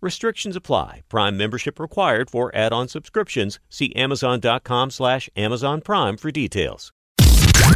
Restrictions 0.00 0.56
apply. 0.56 1.02
Prime 1.08 1.36
membership 1.36 1.78
required 1.80 2.30
for 2.30 2.54
add-on 2.54 2.88
subscriptions. 2.88 3.58
See 3.68 3.94
Amazon.com 3.94 4.90
slash 4.90 5.30
Amazon 5.36 5.80
Prime 5.80 6.16
for 6.16 6.30
details. 6.30 6.92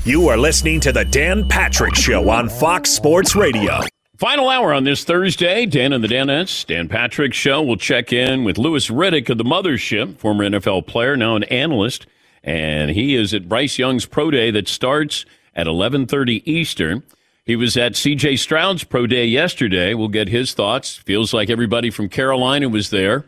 You 0.04 0.28
are 0.28 0.36
listening 0.36 0.80
to 0.80 0.92
the 0.92 1.04
Dan 1.04 1.48
Patrick 1.48 1.94
Show 1.94 2.28
on 2.30 2.48
Fox 2.48 2.90
Sports 2.90 3.34
Radio. 3.34 3.80
Final 4.18 4.50
hour 4.50 4.74
on 4.74 4.84
this 4.84 5.02
Thursday, 5.02 5.64
Dan 5.64 5.94
and 5.94 6.04
the 6.04 6.08
Danettes, 6.08 6.66
Dan 6.66 6.88
Patrick 6.88 7.32
Show. 7.32 7.62
We'll 7.62 7.76
check 7.76 8.12
in 8.12 8.44
with 8.44 8.58
Louis 8.58 8.88
Riddick 8.88 9.30
of 9.30 9.38
the 9.38 9.44
Mothership, 9.44 10.18
former 10.18 10.44
NFL 10.48 10.86
player, 10.86 11.16
now 11.16 11.36
an 11.36 11.44
analyst, 11.44 12.06
and 12.44 12.90
he 12.90 13.14
is 13.14 13.32
at 13.32 13.48
Bryce 13.48 13.78
Young's 13.78 14.04
Pro 14.04 14.30
Day 14.30 14.50
that 14.50 14.68
starts 14.68 15.24
at 15.54 15.66
11:30 15.66 16.42
Eastern. 16.44 17.02
He 17.50 17.56
was 17.56 17.76
at 17.76 17.94
CJ 17.94 18.38
Stroud's 18.38 18.84
Pro 18.84 19.08
Day 19.08 19.26
yesterday. 19.26 19.92
We'll 19.92 20.06
get 20.06 20.28
his 20.28 20.54
thoughts. 20.54 20.94
Feels 20.98 21.34
like 21.34 21.50
everybody 21.50 21.90
from 21.90 22.08
Carolina 22.08 22.68
was 22.68 22.90
there, 22.90 23.24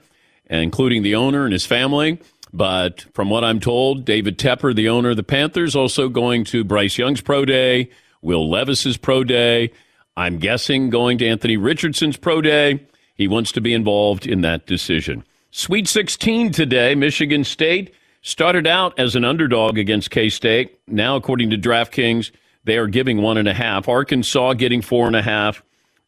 including 0.49 1.03
the 1.03 1.17
owner 1.17 1.43
and 1.43 1.53
his 1.53 1.67
family. 1.67 2.21
But 2.53 3.05
from 3.15 3.31
what 3.31 3.43
I'm 3.43 3.59
told, 3.59 4.05
David 4.05 4.39
Tepper, 4.39 4.77
the 4.77 4.89
owner 4.89 5.11
of 5.11 5.17
the 5.17 5.25
Panthers, 5.25 5.75
also 5.75 6.09
going 6.09 6.45
to 6.45 6.63
Bryce 6.63 6.99
Young's 6.99 7.21
Pro 7.21 7.45
Day, 7.45 7.91
Will 8.21 8.49
Levis's 8.49 8.97
Pro 8.97 9.25
Day. 9.25 9.73
I'm 10.17 10.39
guessing 10.39 10.89
going 10.89 11.19
to 11.19 11.27
Anthony 11.27 11.57
Richardson's 11.57 12.17
Pro 12.17 12.41
Day. 12.41 12.79
He 13.17 13.27
wants 13.27 13.51
to 13.51 13.61
be 13.61 13.75
involved 13.75 14.25
in 14.25 14.43
that 14.43 14.67
decision. 14.67 15.25
Sweet 15.51 15.89
16 15.89 16.53
today, 16.53 16.95
Michigan 16.95 17.43
State 17.43 17.93
started 18.21 18.69
out 18.69 18.97
as 19.01 19.17
an 19.17 19.25
underdog 19.25 19.79
against 19.79 20.13
K 20.13 20.29
State. 20.29 20.79
Now, 20.87 21.17
according 21.17 21.51
to 21.51 21.59
DraftKings, 21.59 22.31
they 22.65 22.77
are 22.77 22.87
giving 22.87 23.23
one 23.23 23.39
and 23.39 23.49
a 23.49 23.55
half. 23.55 23.89
Arkansas 23.89 24.55
getting 24.55 24.83
four 24.83 25.07
and 25.07 25.17
a 25.17 25.23
half. 25.23 25.63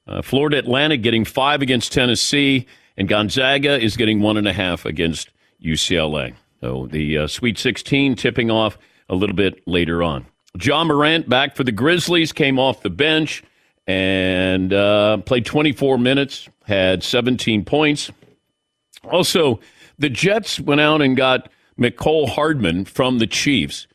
Uh, 0.07 0.23
Florida 0.23 0.59
Atlantic 0.59 1.03
getting 1.03 1.25
five 1.25 1.63
against 1.63 1.93
Tennessee. 1.93 2.67
And 2.97 3.09
Gonzaga 3.09 3.81
is 3.81 3.97
getting 3.97 4.21
one 4.21 4.37
and 4.37 4.47
a 4.47 4.53
half 4.53 4.85
against 4.85 5.31
UCLA. 5.63 6.35
So 6.61 6.87
the 6.91 7.19
uh, 7.19 7.27
Sweet 7.27 7.59
16 7.59 8.15
tipping 8.17 8.51
off 8.51 8.79
a 9.09 9.15
little 9.15 9.35
bit 9.35 9.67
later 9.67 10.03
on. 10.03 10.27
Ja 10.63 10.85
Morant 10.85 11.29
back 11.29 11.57
for 11.57 11.65
the 11.65 11.73
Grizzlies, 11.73 12.33
came 12.33 12.59
off 12.59 12.83
the 12.83 12.91
bench 12.91 13.43
and 13.87 14.73
uh, 14.73 15.19
played 15.19 15.45
24 15.45 15.99
minutes, 15.99 16.49
had 16.65 17.03
17 17.03 17.65
points. 17.65 18.11
Also, 19.11 19.61
the 19.99 20.09
Jets 20.09 20.61
went 20.61 20.81
out 20.81 21.03
and 21.03 21.17
got 21.17 21.51
Mecole 21.79 22.29
Hardman 22.29 22.85
from 22.85 23.19
the 23.19 23.27
Chiefs. 23.27 23.87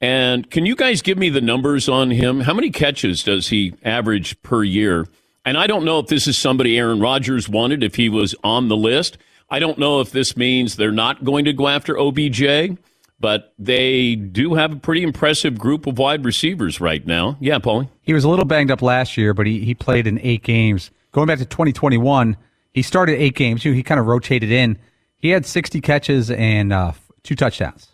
And 0.00 0.50
can 0.50 0.66
you 0.66 0.76
guys 0.76 1.02
give 1.02 1.18
me 1.18 1.30
the 1.30 1.40
numbers 1.40 1.88
on 1.88 2.10
him? 2.10 2.40
How 2.40 2.54
many 2.54 2.70
catches 2.70 3.22
does 3.22 3.48
he 3.48 3.74
average 3.82 4.40
per 4.42 4.62
year? 4.62 5.06
And 5.44 5.56
I 5.56 5.66
don't 5.66 5.84
know 5.84 5.98
if 5.98 6.06
this 6.08 6.26
is 6.26 6.36
somebody 6.36 6.78
Aaron 6.78 7.00
Rodgers 7.00 7.48
wanted, 7.48 7.82
if 7.82 7.96
he 7.96 8.08
was 8.08 8.34
on 8.42 8.68
the 8.68 8.76
list. 8.76 9.18
I 9.50 9.58
don't 9.58 9.78
know 9.78 10.00
if 10.00 10.10
this 10.10 10.36
means 10.36 10.76
they're 10.76 10.90
not 10.90 11.22
going 11.22 11.44
to 11.44 11.52
go 11.52 11.68
after 11.68 11.98
OBJ, 11.98 12.78
but 13.20 13.52
they 13.58 14.14
do 14.14 14.54
have 14.54 14.72
a 14.72 14.76
pretty 14.76 15.02
impressive 15.02 15.58
group 15.58 15.86
of 15.86 15.98
wide 15.98 16.24
receivers 16.24 16.80
right 16.80 17.06
now. 17.06 17.36
Yeah, 17.40 17.58
Paulie? 17.58 17.88
He 18.02 18.14
was 18.14 18.24
a 18.24 18.28
little 18.28 18.46
banged 18.46 18.70
up 18.70 18.82
last 18.82 19.16
year, 19.16 19.34
but 19.34 19.46
he, 19.46 19.64
he 19.64 19.74
played 19.74 20.06
in 20.06 20.18
eight 20.20 20.42
games. 20.42 20.90
Going 21.12 21.26
back 21.28 21.38
to 21.38 21.44
2021, 21.44 22.36
he 22.72 22.82
started 22.82 23.20
eight 23.20 23.36
games. 23.36 23.62
He 23.62 23.82
kind 23.82 24.00
of 24.00 24.06
rotated 24.06 24.50
in. 24.50 24.78
He 25.16 25.28
had 25.30 25.46
60 25.46 25.80
catches 25.80 26.30
and 26.30 26.72
uh, 26.72 26.92
two 27.22 27.36
touchdowns. 27.36 27.88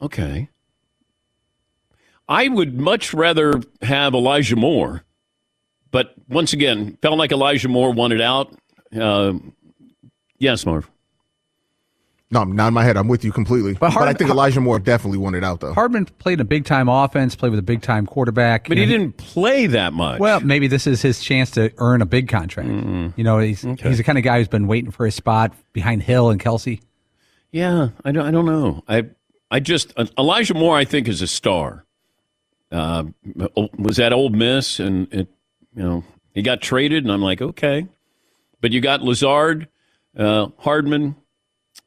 Okay. 0.00 0.48
I 2.30 2.46
would 2.46 2.80
much 2.80 3.12
rather 3.12 3.60
have 3.82 4.14
Elijah 4.14 4.54
Moore, 4.54 5.02
but 5.90 6.14
once 6.28 6.52
again, 6.52 6.96
felt 7.02 7.18
like 7.18 7.32
Elijah 7.32 7.68
Moore 7.68 7.92
wanted 7.92 8.20
out. 8.20 8.54
Uh, 8.98 9.32
yes, 10.38 10.64
Marv. 10.64 10.88
No, 12.30 12.44
not 12.44 12.68
in 12.68 12.74
my 12.74 12.84
head. 12.84 12.96
I'm 12.96 13.08
with 13.08 13.24
you 13.24 13.32
completely. 13.32 13.74
But, 13.74 13.90
Hard, 13.90 14.06
but 14.06 14.08
I 14.08 14.12
think 14.12 14.30
Elijah 14.30 14.60
Moore 14.60 14.78
definitely 14.78 15.18
wanted 15.18 15.42
out, 15.42 15.58
though. 15.58 15.74
Hardman 15.74 16.04
played 16.04 16.34
in 16.34 16.40
a 16.40 16.44
big 16.44 16.64
time 16.64 16.88
offense, 16.88 17.34
played 17.34 17.50
with 17.50 17.58
a 17.58 17.62
big 17.62 17.82
time 17.82 18.06
quarterback. 18.06 18.68
But 18.68 18.78
he 18.78 18.86
didn't 18.86 19.16
play 19.16 19.66
that 19.66 19.92
much. 19.92 20.20
Well, 20.20 20.38
maybe 20.38 20.68
this 20.68 20.86
is 20.86 21.02
his 21.02 21.20
chance 21.20 21.50
to 21.52 21.72
earn 21.78 22.00
a 22.00 22.06
big 22.06 22.28
contract. 22.28 22.68
Mm-hmm. 22.68 23.08
You 23.16 23.24
know, 23.24 23.40
he's 23.40 23.64
okay. 23.64 23.88
he's 23.88 23.98
the 23.98 24.04
kind 24.04 24.16
of 24.16 24.22
guy 24.22 24.38
who's 24.38 24.46
been 24.46 24.68
waiting 24.68 24.92
for 24.92 25.04
his 25.04 25.16
spot 25.16 25.52
behind 25.72 26.04
Hill 26.04 26.30
and 26.30 26.38
Kelsey. 26.38 26.80
Yeah, 27.50 27.88
I 28.04 28.12
don't, 28.12 28.24
I 28.24 28.30
don't 28.30 28.46
know. 28.46 28.84
I 28.86 29.06
I 29.50 29.58
just 29.58 29.92
Elijah 30.16 30.54
Moore, 30.54 30.76
I 30.76 30.84
think, 30.84 31.08
is 31.08 31.22
a 31.22 31.26
star 31.26 31.84
uh, 32.70 33.04
was 33.78 33.98
at 33.98 34.12
Ole 34.12 34.30
Miss, 34.30 34.78
and 34.80 35.12
it, 35.12 35.28
you 35.74 35.82
know 35.82 36.04
he 36.34 36.42
got 36.42 36.60
traded, 36.60 37.04
and 37.04 37.12
I'm 37.12 37.22
like, 37.22 37.42
okay, 37.42 37.86
but 38.60 38.72
you 38.72 38.80
got 38.80 39.02
Lazard, 39.02 39.68
uh, 40.16 40.48
Hardman, 40.58 41.16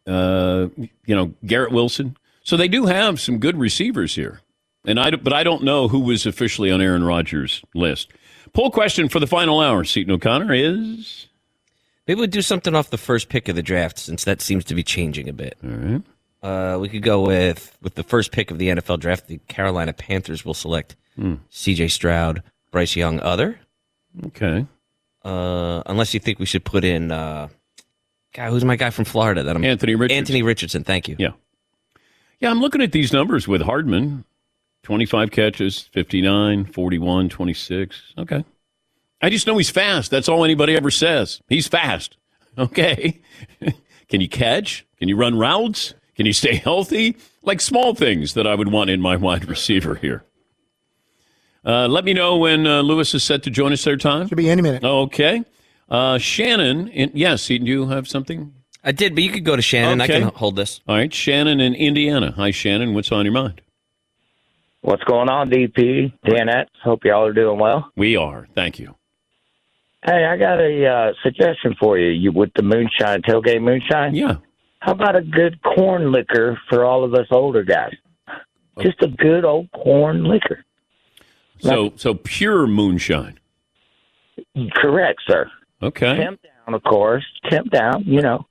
uh, 0.07 0.67
you 0.77 1.15
know 1.15 1.33
Garrett 1.45 1.71
Wilson, 1.71 2.17
so 2.43 2.57
they 2.57 2.67
do 2.67 2.85
have 2.85 3.19
some 3.19 3.39
good 3.39 3.57
receivers 3.57 4.15
here, 4.15 4.41
and 4.85 4.99
I 4.99 5.11
but 5.11 5.33
I 5.33 5.43
don't 5.43 5.63
know 5.63 5.87
who 5.87 5.99
was 5.99 6.25
officially 6.25 6.71
on 6.71 6.81
Aaron 6.81 7.03
Rodgers' 7.03 7.63
list. 7.73 8.11
Poll 8.53 8.69
question 8.69 9.09
for 9.09 9.19
the 9.19 9.27
final 9.27 9.59
hour, 9.59 9.83
Seton 9.83 10.13
O'Connor 10.13 10.53
is. 10.53 11.27
Maybe 12.07 12.19
we'll 12.19 12.27
do 12.27 12.41
something 12.41 12.75
off 12.75 12.89
the 12.89 12.97
first 12.97 13.29
pick 13.29 13.47
of 13.47 13.55
the 13.55 13.63
draft 13.63 13.97
since 13.97 14.25
that 14.25 14.41
seems 14.41 14.65
to 14.65 14.75
be 14.75 14.83
changing 14.83 15.29
a 15.29 15.33
bit. 15.33 15.57
All 15.63 15.69
right. 15.69 16.01
Uh, 16.43 16.77
we 16.79 16.89
could 16.89 17.01
go 17.01 17.21
with 17.21 17.75
with 17.81 17.95
the 17.95 18.03
first 18.03 18.31
pick 18.31 18.51
of 18.51 18.59
the 18.59 18.67
NFL 18.67 18.99
draft. 18.99 19.27
The 19.27 19.37
Carolina 19.47 19.93
Panthers 19.93 20.43
will 20.43 20.53
select 20.53 20.95
hmm. 21.15 21.35
C.J. 21.49 21.87
Stroud, 21.87 22.43
Bryce 22.71 22.95
Young, 22.95 23.19
other. 23.21 23.59
Okay. 24.27 24.67
Uh, 25.23 25.81
unless 25.85 26.13
you 26.13 26.19
think 26.19 26.37
we 26.39 26.45
should 26.45 26.65
put 26.65 26.83
in, 26.83 27.11
uh, 27.11 27.47
guy 28.33 28.49
who's 28.49 28.65
my 28.65 28.75
guy 28.75 28.89
from 28.89 29.05
Florida 29.05 29.41
that 29.43 29.55
I'm 29.55 29.63
Anthony 29.63 29.95
Richardson. 29.95 30.17
Anthony 30.17 30.41
Richardson. 30.43 30.83
Thank 30.83 31.07
you. 31.07 31.15
Yeah. 31.17 31.31
Yeah, 32.39 32.51
I'm 32.51 32.59
looking 32.59 32.81
at 32.81 32.91
these 32.91 33.13
numbers 33.13 33.47
with 33.47 33.61
Hardman. 33.61 34.25
25 34.83 35.31
catches, 35.31 35.79
59, 35.93 36.65
41, 36.65 37.29
26. 37.29 38.13
Okay. 38.17 38.43
I 39.21 39.29
just 39.29 39.47
know 39.47 39.57
he's 39.57 39.69
fast. 39.69 40.11
That's 40.11 40.27
all 40.27 40.43
anybody 40.43 40.75
ever 40.75 40.91
says. 40.91 41.41
He's 41.47 41.67
fast. 41.67 42.17
Okay. 42.55 43.19
Can 44.09 44.21
you 44.21 44.29
catch? 44.29 44.85
Can 44.99 45.09
you 45.09 45.15
run 45.15 45.35
routes? 45.39 45.95
Can 46.15 46.25
you 46.25 46.33
stay 46.33 46.55
healthy? 46.55 47.17
Like 47.41 47.61
small 47.61 47.95
things 47.95 48.33
that 48.33 48.47
I 48.47 48.55
would 48.55 48.71
want 48.71 48.89
in 48.89 49.01
my 49.01 49.15
wide 49.15 49.47
receiver 49.47 49.95
here. 49.95 50.23
Uh, 51.65 51.87
let 51.87 52.03
me 52.03 52.13
know 52.13 52.37
when 52.37 52.67
uh, 52.67 52.81
Louis 52.81 53.13
is 53.13 53.23
set 53.23 53.43
to 53.43 53.49
join 53.49 53.71
us 53.71 53.83
their 53.83 53.97
time. 53.97 54.27
Should 54.27 54.37
be 54.37 54.49
any 54.49 54.61
minute. 54.61 54.83
Okay. 54.83 55.43
Uh, 55.89 56.17
Shannon, 56.17 56.87
in, 56.89 57.11
yes, 57.13 57.47
do 57.47 57.55
you 57.55 57.87
have 57.87 58.07
something? 58.07 58.53
I 58.83 58.91
did, 58.91 59.15
but 59.15 59.23
you 59.23 59.31
could 59.31 59.45
go 59.45 59.55
to 59.55 59.61
Shannon. 59.61 60.01
Okay. 60.01 60.17
I 60.17 60.19
can 60.19 60.29
hold 60.29 60.57
this. 60.57 60.81
All 60.87 60.95
right. 60.95 61.13
Shannon 61.13 61.59
in 61.61 61.73
Indiana. 61.73 62.33
Hi, 62.35 62.51
Shannon. 62.51 62.93
What's 62.93 63.11
on 63.11 63.25
your 63.25 63.33
mind? 63.33 63.61
What's 64.81 65.03
going 65.05 65.29
on, 65.29 65.49
DP? 65.49 66.11
Danette? 66.25 66.65
Hope 66.83 67.05
y'all 67.05 67.25
are 67.25 67.33
doing 67.33 67.57
well. 67.57 67.89
We 67.95 68.17
are. 68.17 68.47
Thank 68.53 68.79
you. 68.79 68.95
Hey, 70.03 70.25
I 70.25 70.35
got 70.35 70.59
a 70.59 70.85
uh, 70.85 71.13
suggestion 71.23 71.75
for 71.79 71.97
you. 71.97 72.09
You 72.09 72.33
with 72.33 72.51
the 72.55 72.63
moonshine, 72.63 73.21
tailgate 73.21 73.61
moonshine? 73.61 74.13
Yeah. 74.13 74.37
How 74.83 74.91
about 74.91 75.15
a 75.15 75.21
good 75.21 75.61
corn 75.63 76.11
liquor 76.11 76.59
for 76.69 76.83
all 76.83 77.05
of 77.05 77.13
us 77.13 77.27
older 77.31 77.63
guys? 77.63 77.93
Just 78.81 79.01
a 79.01 79.07
good 79.07 79.45
old 79.45 79.71
corn 79.71 80.25
liquor. 80.25 80.65
So, 81.59 81.83
like, 81.83 81.93
so 81.95 82.15
pure 82.15 82.67
moonshine. 82.67 83.39
Correct, 84.75 85.21
sir. 85.25 85.49
Okay. 85.81 86.17
Temp 86.17 86.41
down, 86.41 86.73
of 86.73 86.83
course. 86.83 87.23
Temp 87.49 87.71
down, 87.71 88.03
you 88.03 88.19
know. 88.19 88.45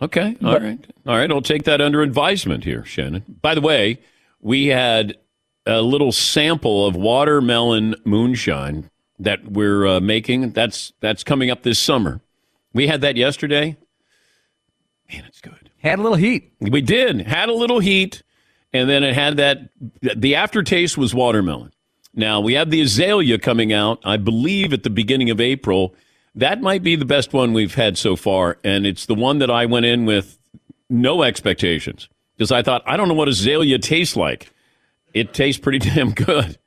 Okay. 0.00 0.38
All 0.42 0.52
but, 0.52 0.62
right. 0.62 0.86
All 1.06 1.18
right. 1.18 1.30
I'll 1.30 1.42
take 1.42 1.64
that 1.64 1.82
under 1.82 2.00
advisement 2.00 2.64
here, 2.64 2.82
Shannon. 2.86 3.24
By 3.42 3.54
the 3.54 3.60
way, 3.60 3.98
we 4.40 4.68
had 4.68 5.18
a 5.66 5.82
little 5.82 6.12
sample 6.12 6.86
of 6.86 6.96
watermelon 6.96 7.94
moonshine 8.06 8.88
that 9.18 9.52
we're 9.52 9.86
uh, 9.86 10.00
making. 10.00 10.52
That's 10.52 10.94
that's 11.00 11.22
coming 11.22 11.50
up 11.50 11.62
this 11.62 11.78
summer. 11.78 12.22
We 12.72 12.86
had 12.86 13.02
that 13.02 13.18
yesterday. 13.18 13.76
Man, 15.12 15.24
it's 15.26 15.40
good. 15.40 15.70
Had 15.78 15.98
a 15.98 16.02
little 16.02 16.16
heat. 16.16 16.52
We 16.60 16.80
did. 16.80 17.20
Had 17.22 17.48
a 17.48 17.54
little 17.54 17.80
heat, 17.80 18.22
and 18.72 18.88
then 18.88 19.02
it 19.02 19.14
had 19.14 19.36
that. 19.36 19.68
The 20.00 20.36
aftertaste 20.36 20.96
was 20.96 21.14
watermelon. 21.14 21.72
Now 22.14 22.40
we 22.40 22.54
have 22.54 22.70
the 22.70 22.80
azalea 22.80 23.38
coming 23.38 23.72
out. 23.72 24.00
I 24.04 24.16
believe 24.16 24.72
at 24.72 24.82
the 24.82 24.90
beginning 24.90 25.30
of 25.30 25.40
April. 25.40 25.94
That 26.34 26.62
might 26.62 26.82
be 26.82 26.96
the 26.96 27.04
best 27.04 27.34
one 27.34 27.52
we've 27.52 27.74
had 27.74 27.98
so 27.98 28.16
far, 28.16 28.58
and 28.64 28.86
it's 28.86 29.04
the 29.04 29.14
one 29.14 29.38
that 29.38 29.50
I 29.50 29.66
went 29.66 29.84
in 29.84 30.06
with 30.06 30.38
no 30.88 31.22
expectations 31.22 32.08
because 32.36 32.50
I 32.50 32.62
thought 32.62 32.82
I 32.86 32.96
don't 32.96 33.08
know 33.08 33.14
what 33.14 33.28
azalea 33.28 33.78
tastes 33.78 34.16
like. 34.16 34.50
It 35.12 35.34
tastes 35.34 35.60
pretty 35.60 35.78
damn 35.90 36.12
good. 36.12 36.58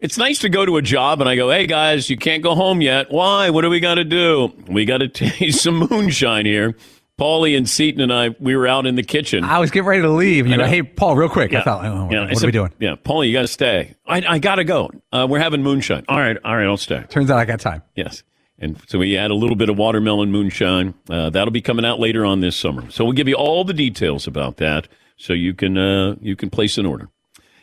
It's 0.00 0.18
nice 0.18 0.38
to 0.40 0.48
go 0.48 0.64
to 0.64 0.76
a 0.76 0.82
job 0.82 1.20
and 1.20 1.28
I 1.28 1.34
go, 1.34 1.50
hey 1.50 1.66
guys, 1.66 2.08
you 2.08 2.16
can't 2.16 2.42
go 2.42 2.54
home 2.54 2.80
yet. 2.80 3.10
Why? 3.10 3.50
What 3.50 3.62
do 3.62 3.70
we 3.70 3.80
got 3.80 3.96
to 3.96 4.04
do? 4.04 4.52
We 4.68 4.84
got 4.84 4.98
to 4.98 5.08
taste 5.08 5.62
some 5.62 5.88
moonshine 5.90 6.46
here. 6.46 6.76
Paulie 7.18 7.56
and 7.56 7.68
Seton 7.68 8.00
and 8.00 8.12
I, 8.12 8.28
we 8.38 8.54
were 8.54 8.68
out 8.68 8.86
in 8.86 8.94
the 8.94 9.02
kitchen. 9.02 9.42
I 9.42 9.58
was 9.58 9.70
getting 9.70 9.88
ready 9.88 10.02
to 10.02 10.10
leave, 10.10 10.46
you 10.46 10.56
go, 10.56 10.64
"Hey, 10.64 10.82
Paul, 10.82 11.16
real 11.16 11.28
quick." 11.28 11.50
Yeah. 11.50 11.60
I 11.60 11.62
thought, 11.64 11.84
oh, 11.84 12.08
yeah. 12.10 12.20
what, 12.20 12.34
what 12.34 12.42
are 12.42 12.46
we 12.46 12.52
doing? 12.52 12.72
Yeah, 12.78 12.94
Paul, 12.94 13.24
you 13.24 13.32
got 13.32 13.42
to 13.42 13.48
stay. 13.48 13.96
I, 14.06 14.22
I 14.26 14.38
got 14.38 14.56
to 14.56 14.64
go. 14.64 14.90
Uh, 15.12 15.26
we're 15.28 15.40
having 15.40 15.62
moonshine. 15.62 16.04
All 16.08 16.18
right, 16.18 16.36
all 16.44 16.56
right, 16.56 16.66
I'll 16.66 16.76
stay. 16.76 17.04
Turns 17.08 17.30
out 17.30 17.38
I 17.38 17.44
got 17.44 17.58
time. 17.60 17.82
Yes, 17.96 18.22
and 18.58 18.80
so 18.86 18.98
we 19.00 19.16
add 19.16 19.32
a 19.32 19.34
little 19.34 19.56
bit 19.56 19.68
of 19.68 19.76
watermelon 19.76 20.30
moonshine. 20.30 20.94
Uh, 21.10 21.30
that'll 21.30 21.50
be 21.50 21.60
coming 21.60 21.84
out 21.84 21.98
later 21.98 22.24
on 22.24 22.40
this 22.40 22.56
summer. 22.56 22.88
So 22.90 23.04
we'll 23.04 23.14
give 23.14 23.28
you 23.28 23.34
all 23.34 23.64
the 23.64 23.74
details 23.74 24.28
about 24.28 24.58
that, 24.58 24.86
so 25.16 25.32
you 25.32 25.54
can 25.54 25.76
uh, 25.76 26.14
you 26.20 26.36
can 26.36 26.50
place 26.50 26.78
an 26.78 26.86
order. 26.86 27.08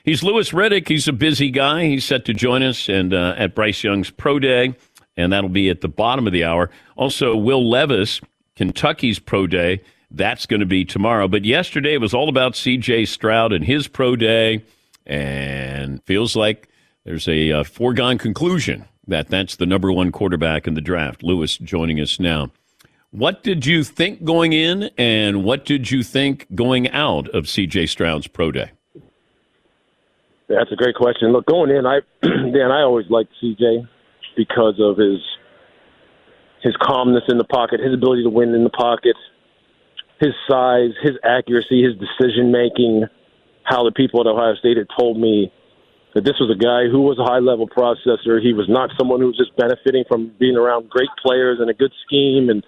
He's 0.03 0.21
Louis 0.21 0.51
Riddick. 0.51 0.87
He's 0.87 1.07
a 1.07 1.13
busy 1.13 1.49
guy. 1.49 1.85
He's 1.85 2.05
set 2.05 2.25
to 2.25 2.33
join 2.33 2.61
us 2.61 2.89
and 2.89 3.13
uh, 3.13 3.33
at 3.37 3.55
Bryce 3.55 3.83
Young's 3.83 4.11
Pro 4.11 4.37
Day, 4.37 4.75
and 5.17 5.33
that'll 5.33 5.49
be 5.49 5.69
at 5.69 5.81
the 5.81 5.87
bottom 5.87 6.27
of 6.27 6.33
the 6.33 6.43
hour. 6.43 6.69
Also, 6.95 7.35
Will 7.35 7.67
Levis, 7.67 8.21
Kentucky's 8.55 9.19
Pro 9.19 9.47
Day. 9.47 9.81
That's 10.11 10.45
going 10.45 10.61
to 10.61 10.65
be 10.65 10.85
tomorrow. 10.85 11.27
But 11.27 11.45
yesterday 11.45 11.93
it 11.93 12.01
was 12.01 12.13
all 12.13 12.29
about 12.29 12.55
C.J. 12.55 13.05
Stroud 13.05 13.51
and 13.51 13.65
his 13.65 13.87
Pro 13.87 14.15
Day, 14.15 14.63
and 15.05 16.01
feels 16.03 16.35
like 16.35 16.69
there's 17.03 17.27
a 17.27 17.51
uh, 17.51 17.63
foregone 17.63 18.17
conclusion 18.17 18.85
that 19.07 19.27
that's 19.27 19.57
the 19.57 19.65
number 19.65 19.91
one 19.91 20.11
quarterback 20.11 20.67
in 20.67 20.73
the 20.73 20.81
draft. 20.81 21.23
Louis 21.23 21.57
joining 21.57 21.99
us 21.99 22.19
now. 22.19 22.51
What 23.11 23.43
did 23.43 23.65
you 23.65 23.83
think 23.83 24.23
going 24.23 24.53
in, 24.53 24.89
and 24.97 25.43
what 25.43 25.65
did 25.65 25.89
you 25.89 26.03
think 26.03 26.47
going 26.53 26.89
out 26.89 27.29
of 27.29 27.47
C.J. 27.47 27.85
Stroud's 27.87 28.27
Pro 28.27 28.51
Day? 28.51 28.71
That's 30.47 30.71
a 30.71 30.75
great 30.75 30.95
question. 30.95 31.31
Look, 31.31 31.45
going 31.45 31.71
in, 31.71 31.85
I 31.85 32.01
Dan, 32.21 32.71
I 32.71 32.81
always 32.81 33.09
liked 33.09 33.31
CJ 33.41 33.87
because 34.35 34.75
of 34.79 34.97
his 34.97 35.19
his 36.65 36.75
calmness 36.81 37.21
in 37.29 37.37
the 37.37 37.45
pocket, 37.45 37.79
his 37.79 37.93
ability 37.93 38.23
to 38.23 38.29
win 38.29 38.55
in 38.55 38.63
the 38.63 38.73
pocket, 38.73 39.15
his 40.19 40.33
size, 40.49 40.89
his 41.03 41.13
accuracy, 41.23 41.85
his 41.85 41.93
decision 41.93 42.51
making. 42.51 43.05
How 43.63 43.83
the 43.83 43.91
people 43.91 44.21
at 44.21 44.27
Ohio 44.27 44.53
State 44.55 44.77
had 44.77 44.87
told 44.95 45.19
me 45.19 45.51
that 46.13 46.23
this 46.23 46.37
was 46.39 46.49
a 46.49 46.57
guy 46.57 46.85
who 46.89 47.01
was 47.01 47.17
a 47.17 47.25
high 47.25 47.41
level 47.41 47.67
processor. 47.69 48.41
He 48.41 48.53
was 48.53 48.69
not 48.69 48.89
someone 48.97 49.21
who 49.21 49.27
was 49.27 49.37
just 49.37 49.55
benefiting 49.57 50.05
from 50.07 50.31
being 50.39 50.55
around 50.55 50.89
great 50.89 51.09
players 51.21 51.57
and 51.59 51.69
a 51.69 51.73
good 51.73 51.91
scheme, 52.05 52.49
and 52.49 52.63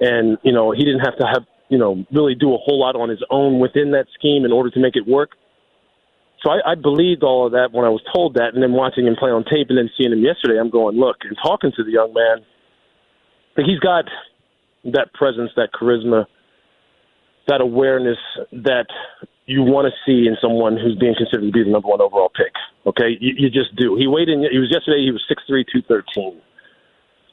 and 0.00 0.38
you 0.42 0.52
know 0.52 0.70
he 0.70 0.84
didn't 0.84 1.06
have 1.06 1.16
to 1.18 1.26
have 1.26 1.42
you 1.68 1.78
know 1.78 2.04
really 2.12 2.34
do 2.34 2.54
a 2.54 2.58
whole 2.58 2.80
lot 2.80 2.94
on 2.94 3.08
his 3.08 3.22
own 3.30 3.58
within 3.58 3.90
that 3.92 4.06
scheme 4.18 4.44
in 4.44 4.52
order 4.52 4.70
to 4.70 4.80
make 4.80 4.96
it 4.96 5.06
work 5.06 5.30
so 6.44 6.52
I, 6.52 6.72
I 6.72 6.74
believed 6.74 7.22
all 7.22 7.46
of 7.46 7.52
that 7.52 7.72
when 7.72 7.86
I 7.86 7.88
was 7.88 8.02
told 8.12 8.34
that, 8.34 8.52
and 8.52 8.62
then 8.62 8.72
watching 8.72 9.06
him 9.06 9.16
play 9.16 9.30
on 9.30 9.44
tape, 9.44 9.68
and 9.70 9.78
then 9.78 9.88
seeing 9.96 10.12
him 10.12 10.20
yesterday, 10.20 10.60
I'm 10.60 10.68
going, 10.68 10.96
look, 10.96 11.16
and 11.22 11.36
talking 11.42 11.72
to 11.74 11.82
the 11.82 11.90
young 11.90 12.12
man, 12.12 12.44
he's 13.56 13.78
got 13.78 14.04
that 14.84 15.12
presence, 15.14 15.50
that 15.56 15.70
charisma, 15.72 16.26
that 17.46 17.60
awareness 17.60 18.18
that 18.52 18.86
you 19.46 19.62
want 19.62 19.86
to 19.86 19.92
see 20.06 20.26
in 20.26 20.36
someone 20.40 20.76
who's 20.76 20.96
being 20.96 21.14
considered 21.16 21.46
to 21.46 21.52
be 21.52 21.62
the 21.62 21.70
number 21.70 21.88
one 21.88 22.00
overall 22.00 22.30
pick. 22.34 22.52
Okay, 22.86 23.16
you, 23.20 23.34
you 23.36 23.50
just 23.50 23.76
do. 23.76 23.96
He 23.96 24.06
weighed 24.06 24.28
in. 24.28 24.40
He 24.50 24.58
was 24.58 24.70
yesterday. 24.70 25.04
He 25.04 25.10
was 25.10 25.22
six 25.28 25.42
three, 25.46 25.64
two 25.64 25.82
thirteen. 25.86 26.40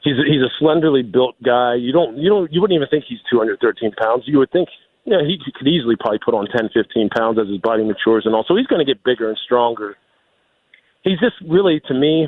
He's 0.04 0.18
a, 0.18 0.24
he's 0.26 0.42
a 0.42 0.52
slenderly 0.62 1.10
built 1.10 1.36
guy. 1.44 1.76
You 1.76 1.94
don't 1.94 2.18
you 2.18 2.30
don't 2.30 2.52
you 2.52 2.62
wouldn't 2.62 2.76
even 2.76 2.88
think 2.90 3.06
he's 3.08 3.20
two 3.30 3.40
hundred 3.40 3.60
thirteen 3.62 3.92
pounds. 3.92 4.24
You 4.26 4.40
would 4.40 4.52
think 4.52 4.70
yeah, 5.06 5.18
he 5.26 5.38
could 5.56 5.68
easily 5.68 5.96
probably 6.00 6.20
put 6.24 6.36
on 6.36 6.46
10, 6.46 6.70
15 6.74 7.10
pounds 7.10 7.40
as 7.40 7.48
his 7.48 7.58
body 7.58 7.84
matures 7.84 8.24
and 8.26 8.36
all. 8.36 8.46
So 8.48 8.56
he's 8.56 8.68
going 8.68 8.86
to 8.86 8.86
get 8.86 9.04
bigger 9.04 9.30
and 9.30 9.38
stronger. 9.44 9.98
He's 11.04 11.20
just 11.20 11.36
really, 11.48 11.82
to 11.88 11.94
me, 11.94 12.28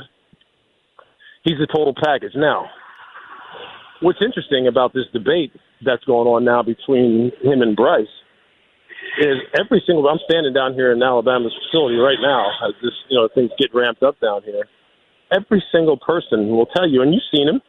he's 1.44 1.60
a 1.62 1.68
total 1.68 1.94
package. 1.94 2.34
Now, 2.36 2.66
what's 4.04 4.22
interesting 4.22 4.68
about 4.68 4.94
this 4.94 5.06
debate 5.12 5.52
that's 5.84 6.04
going 6.04 6.28
on 6.28 6.46
now 6.46 6.62
between 6.62 7.32
him 7.42 7.62
and 7.62 7.76
Bryce 7.76 8.06
is 9.20 9.38
every 9.60 9.82
single. 9.86 10.08
I'm 10.08 10.20
standing 10.30 10.54
down 10.54 10.74
here 10.74 10.92
in 10.92 11.02
Alabama's 11.02 11.54
facility 11.66 11.98
right 11.98 12.20
now 12.22 12.52
as 12.68 12.74
this, 12.82 12.94
you 13.10 13.18
know, 13.18 13.28
things 13.34 13.52
get 13.58 13.74
ramped 13.74 14.04
up 14.04 14.20
down 14.20 14.44
here. 14.44 14.68
Every 15.32 15.64
single 15.72 15.98
person 15.98 16.50
will 16.50 16.68
tell 16.68 16.88
you, 16.88 17.02
and 17.02 17.14
you've 17.14 17.24
seen 17.34 17.48
him. 17.48 17.62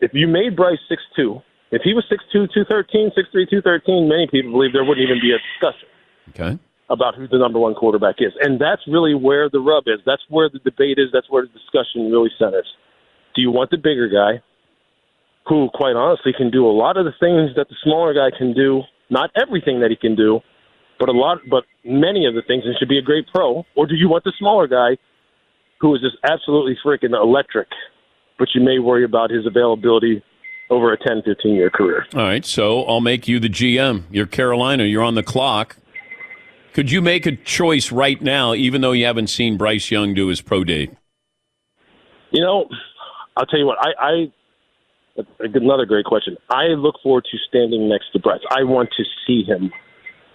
If 0.00 0.12
you 0.12 0.28
made 0.28 0.54
Bryce 0.54 0.78
six 0.88 1.02
two 1.16 1.40
if 1.72 1.80
he 1.82 1.94
was 1.94 2.04
6'2", 2.12 2.52
213, 2.52 3.16
6'3", 3.16 3.48
213, 3.48 4.06
many 4.06 4.28
people 4.28 4.52
believe 4.52 4.76
there 4.76 4.84
wouldn't 4.84 5.02
even 5.02 5.18
be 5.24 5.32
a 5.32 5.40
discussion. 5.40 5.88
Okay. 6.36 6.60
About 6.90 7.16
who 7.16 7.26
the 7.26 7.38
number 7.38 7.58
one 7.58 7.74
quarterback 7.74 8.16
is, 8.20 8.32
and 8.40 8.60
that's 8.60 8.82
really 8.86 9.14
where 9.14 9.48
the 9.48 9.58
rub 9.58 9.84
is. 9.88 10.04
That's 10.04 10.22
where 10.28 10.50
the 10.50 10.58
debate 10.58 10.98
is. 11.00 11.08
That's 11.10 11.28
where 11.30 11.42
the 11.42 11.52
discussion 11.56 12.12
really 12.12 12.28
centers. 12.38 12.68
Do 13.34 13.40
you 13.40 13.50
want 13.50 13.70
the 13.70 13.78
bigger 13.78 14.08
guy, 14.12 14.44
who, 15.46 15.68
quite 15.74 15.96
honestly, 15.96 16.32
can 16.36 16.50
do 16.50 16.66
a 16.66 16.72
lot 16.72 16.96
of 16.96 17.04
the 17.04 17.12
things 17.18 17.54
that 17.56 17.68
the 17.68 17.76
smaller 17.82 18.14
guy 18.14 18.36
can 18.36 18.54
do? 18.54 18.82
Not 19.10 19.30
everything 19.36 19.80
that 19.80 19.90
he 19.90 19.96
can 19.96 20.14
do, 20.14 20.40
but 20.98 21.08
a 21.08 21.12
lot, 21.12 21.38
but 21.50 21.64
many 21.84 22.26
of 22.26 22.34
the 22.34 22.42
things, 22.46 22.64
and 22.64 22.74
should 22.78 22.88
be 22.88 22.98
a 22.98 23.02
great 23.02 23.26
pro. 23.32 23.64
Or 23.76 23.86
do 23.86 23.94
you 23.94 24.08
want 24.08 24.24
the 24.24 24.32
smaller 24.38 24.66
guy, 24.66 24.96
who 25.80 25.94
is 25.94 26.00
just 26.00 26.16
absolutely 26.24 26.78
freaking 26.84 27.12
electric, 27.12 27.68
but 28.38 28.48
you 28.54 28.62
may 28.62 28.78
worry 28.78 29.04
about 29.04 29.30
his 29.30 29.46
availability 29.46 30.22
over 30.70 30.92
a 30.92 30.96
10, 30.96 31.22
15 31.24 31.54
year 31.54 31.70
career. 31.70 32.06
All 32.14 32.22
right, 32.22 32.44
so 32.44 32.84
I'll 32.84 33.00
make 33.00 33.28
you 33.28 33.38
the 33.38 33.48
GM. 33.48 34.04
You're 34.10 34.26
Carolina, 34.26 34.84
you're 34.84 35.02
on 35.02 35.16
the 35.16 35.22
clock. 35.22 35.76
Could 36.72 36.90
you 36.90 37.02
make 37.02 37.26
a 37.26 37.36
choice 37.36 37.92
right 37.92 38.20
now, 38.22 38.54
even 38.54 38.80
though 38.80 38.92
you 38.92 39.04
haven't 39.04 39.26
seen 39.26 39.58
Bryce 39.58 39.90
Young 39.90 40.14
do 40.14 40.28
his 40.28 40.40
pro 40.40 40.64
day? 40.64 40.88
You 42.30 42.40
know, 42.40 42.66
I'll 43.36 43.44
tell 43.44 43.58
you 43.58 43.66
what, 43.66 43.76
I, 43.78 43.90
I 44.00 44.32
another 45.38 45.86
great 45.86 46.04
question. 46.04 46.36
I 46.50 46.68
look 46.68 46.96
forward 47.02 47.26
to 47.30 47.38
standing 47.48 47.88
next 47.88 48.12
to 48.12 48.18
Bryce. 48.18 48.40
I 48.50 48.64
want 48.64 48.90
to 48.96 49.04
see 49.26 49.44
him. 49.44 49.70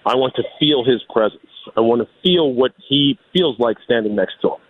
I 0.06 0.16
want 0.16 0.36
to 0.36 0.44
feel 0.60 0.86
his 0.86 1.02
presence. 1.12 1.42
I 1.76 1.82
want 1.82 2.02
to 2.02 2.08
feel 2.24 2.54
what 2.54 2.72
he 2.88 3.20
feels 3.34 3.60
like 3.60 3.78
standing 3.84 4.16
next 4.16 4.36
to 4.42 4.50
him. 4.50 4.62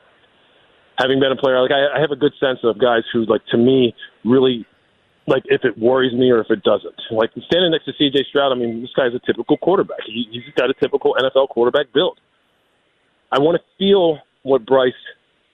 Having 0.98 1.20
been 1.20 1.32
a 1.32 1.36
player, 1.36 1.62
like 1.62 1.72
I, 1.72 1.98
I 1.98 2.02
have 2.02 2.12
a 2.12 2.16
good 2.16 2.34
sense 2.40 2.60
of 2.64 2.80
guys 2.80 3.04
who, 3.14 3.26
like 3.26 3.46
to 3.52 3.58
me, 3.58 3.94
really 4.26 4.66
like 5.28 5.44
if 5.46 5.62
it 5.64 5.78
worries 5.78 6.14
me 6.14 6.32
or 6.32 6.40
if 6.40 6.50
it 6.50 6.64
doesn't. 6.64 6.96
Like 7.12 7.30
standing 7.46 7.72
next 7.72 7.86
to 7.86 7.94
C.J. 8.00 8.26
Stroud, 8.30 8.52
I 8.52 8.56
mean, 8.56 8.82
this 8.82 8.90
guy's 8.96 9.14
a 9.14 9.20
typical 9.20 9.58
quarterback. 9.58 10.00
He, 10.08 10.26
he's 10.32 10.54
got 10.56 10.72
a 10.72 10.74
typical 10.74 11.16
NFL 11.20 11.50
quarterback 11.50 11.94
build. 11.94 12.20
I 13.32 13.40
want 13.40 13.62
to 13.62 13.64
feel 13.78 14.20
what 14.44 14.66
Bryce 14.66 14.94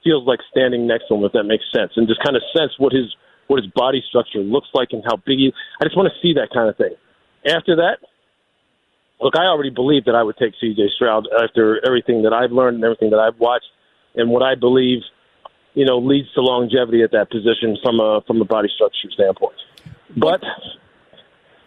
feels 0.04 0.26
like 0.28 0.40
standing 0.52 0.88
next 0.88 1.08
to 1.10 1.16
him, 1.16 1.24
if 1.24 1.34
that 1.34 1.44
makes 1.44 1.66
sense, 1.76 1.92
and 1.96 2.08
just 2.08 2.24
kind 2.24 2.38
of 2.38 2.44
sense 2.56 2.72
what 2.78 2.94
his 2.94 3.14
what 3.54 3.64
his 3.64 3.72
body 3.74 4.04
structure 4.10 4.40
looks 4.40 4.68
like 4.74 4.90
and 4.92 5.04
how 5.06 5.18
big 5.18 5.40
he. 5.40 5.54
I 5.80 5.86
just 5.86 5.96
want 5.96 6.12
to 6.12 6.20
see 6.22 6.34
that 6.34 6.50
kind 6.54 6.70
of 6.70 6.76
thing. 6.78 6.96
After 7.46 7.76
that, 7.78 7.98
look, 9.22 9.36
I 9.38 9.46
already 9.46 9.70
believe 9.70 10.06
that 10.06 10.16
I 10.16 10.24
would 10.24 10.38
take 10.38 10.54
C.J. 10.60 10.90
Stroud 10.96 11.28
after 11.42 11.86
everything 11.86 12.24
that 12.24 12.34
I've 12.34 12.52
learned 12.52 12.76
and 12.76 12.84
everything 12.84 13.12
that 13.12 13.20
I've 13.20 13.40
watched, 13.40 13.68
and 14.16 14.30
what 14.30 14.44
I 14.44 14.56
believe 14.56 15.02
you 15.74 15.86
know, 15.86 15.98
leads 15.98 16.32
to 16.34 16.42
longevity 16.42 17.02
at 17.02 17.12
that 17.12 17.32
position 17.32 17.78
from 17.82 18.00
a 18.00 18.22
from 18.28 18.42
a 18.42 18.46
body 18.46 18.70
structure 18.74 19.10
standpoint. 19.12 19.56
But 20.16 20.42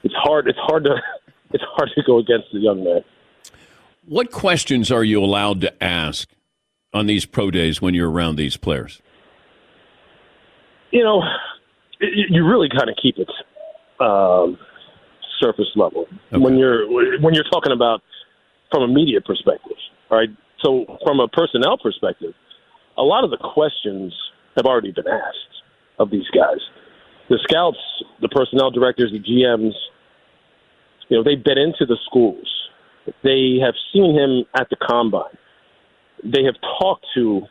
it's 0.04 0.14
hard. 0.14 0.48
It's 0.48 0.58
hard 0.58 0.84
to 0.84 0.94
it's 1.52 1.64
hard 1.76 1.90
to 1.94 2.02
go 2.02 2.18
against 2.18 2.48
the 2.52 2.60
young 2.60 2.84
man. 2.84 3.02
What 4.04 4.30
questions 4.30 4.92
are 4.92 5.02
you 5.02 5.22
allowed 5.22 5.60
to 5.62 5.82
ask 5.82 6.28
on 6.92 7.06
these 7.06 7.26
pro 7.26 7.50
days 7.50 7.82
when 7.82 7.94
you're 7.94 8.10
around 8.10 8.36
these 8.36 8.56
players? 8.56 9.02
You 10.92 11.02
know, 11.02 11.22
you 12.00 12.46
really 12.46 12.68
kind 12.68 12.88
of 12.88 12.96
keep 13.00 13.16
it 13.18 13.30
um, 14.00 14.58
surface 15.40 15.70
level 15.76 16.06
okay. 16.32 16.42
when 16.42 16.56
you're 16.56 16.88
when 17.20 17.34
you're 17.34 17.48
talking 17.50 17.72
about 17.72 18.02
from 18.70 18.82
a 18.82 18.88
media 18.88 19.20
perspective. 19.20 19.76
All 20.10 20.18
right. 20.18 20.30
So 20.64 20.98
from 21.04 21.20
a 21.20 21.28
personnel 21.28 21.78
perspective, 21.78 22.34
a 22.96 23.02
lot 23.02 23.24
of 23.24 23.30
the 23.30 23.36
questions 23.36 24.14
have 24.56 24.66
already 24.66 24.92
been 24.92 25.06
asked 25.06 25.62
of 25.98 26.10
these 26.10 26.28
guys. 26.34 26.60
The 27.28 27.38
scouts, 27.42 27.78
the 28.20 28.28
personnel 28.28 28.70
directors, 28.70 29.12
the 29.12 29.18
GMs, 29.18 29.74
You 31.08 31.18
know, 31.18 31.22
they've 31.22 31.42
been 31.42 31.58
into 31.58 31.84
the 31.86 31.98
schools. 32.06 32.48
They 33.22 33.58
have 33.62 33.74
seen 33.92 34.14
him 34.14 34.44
at 34.58 34.68
the 34.70 34.76
combine. 34.76 35.36
They 36.24 36.44
have 36.44 36.54
talked 36.80 37.06
to 37.14 37.42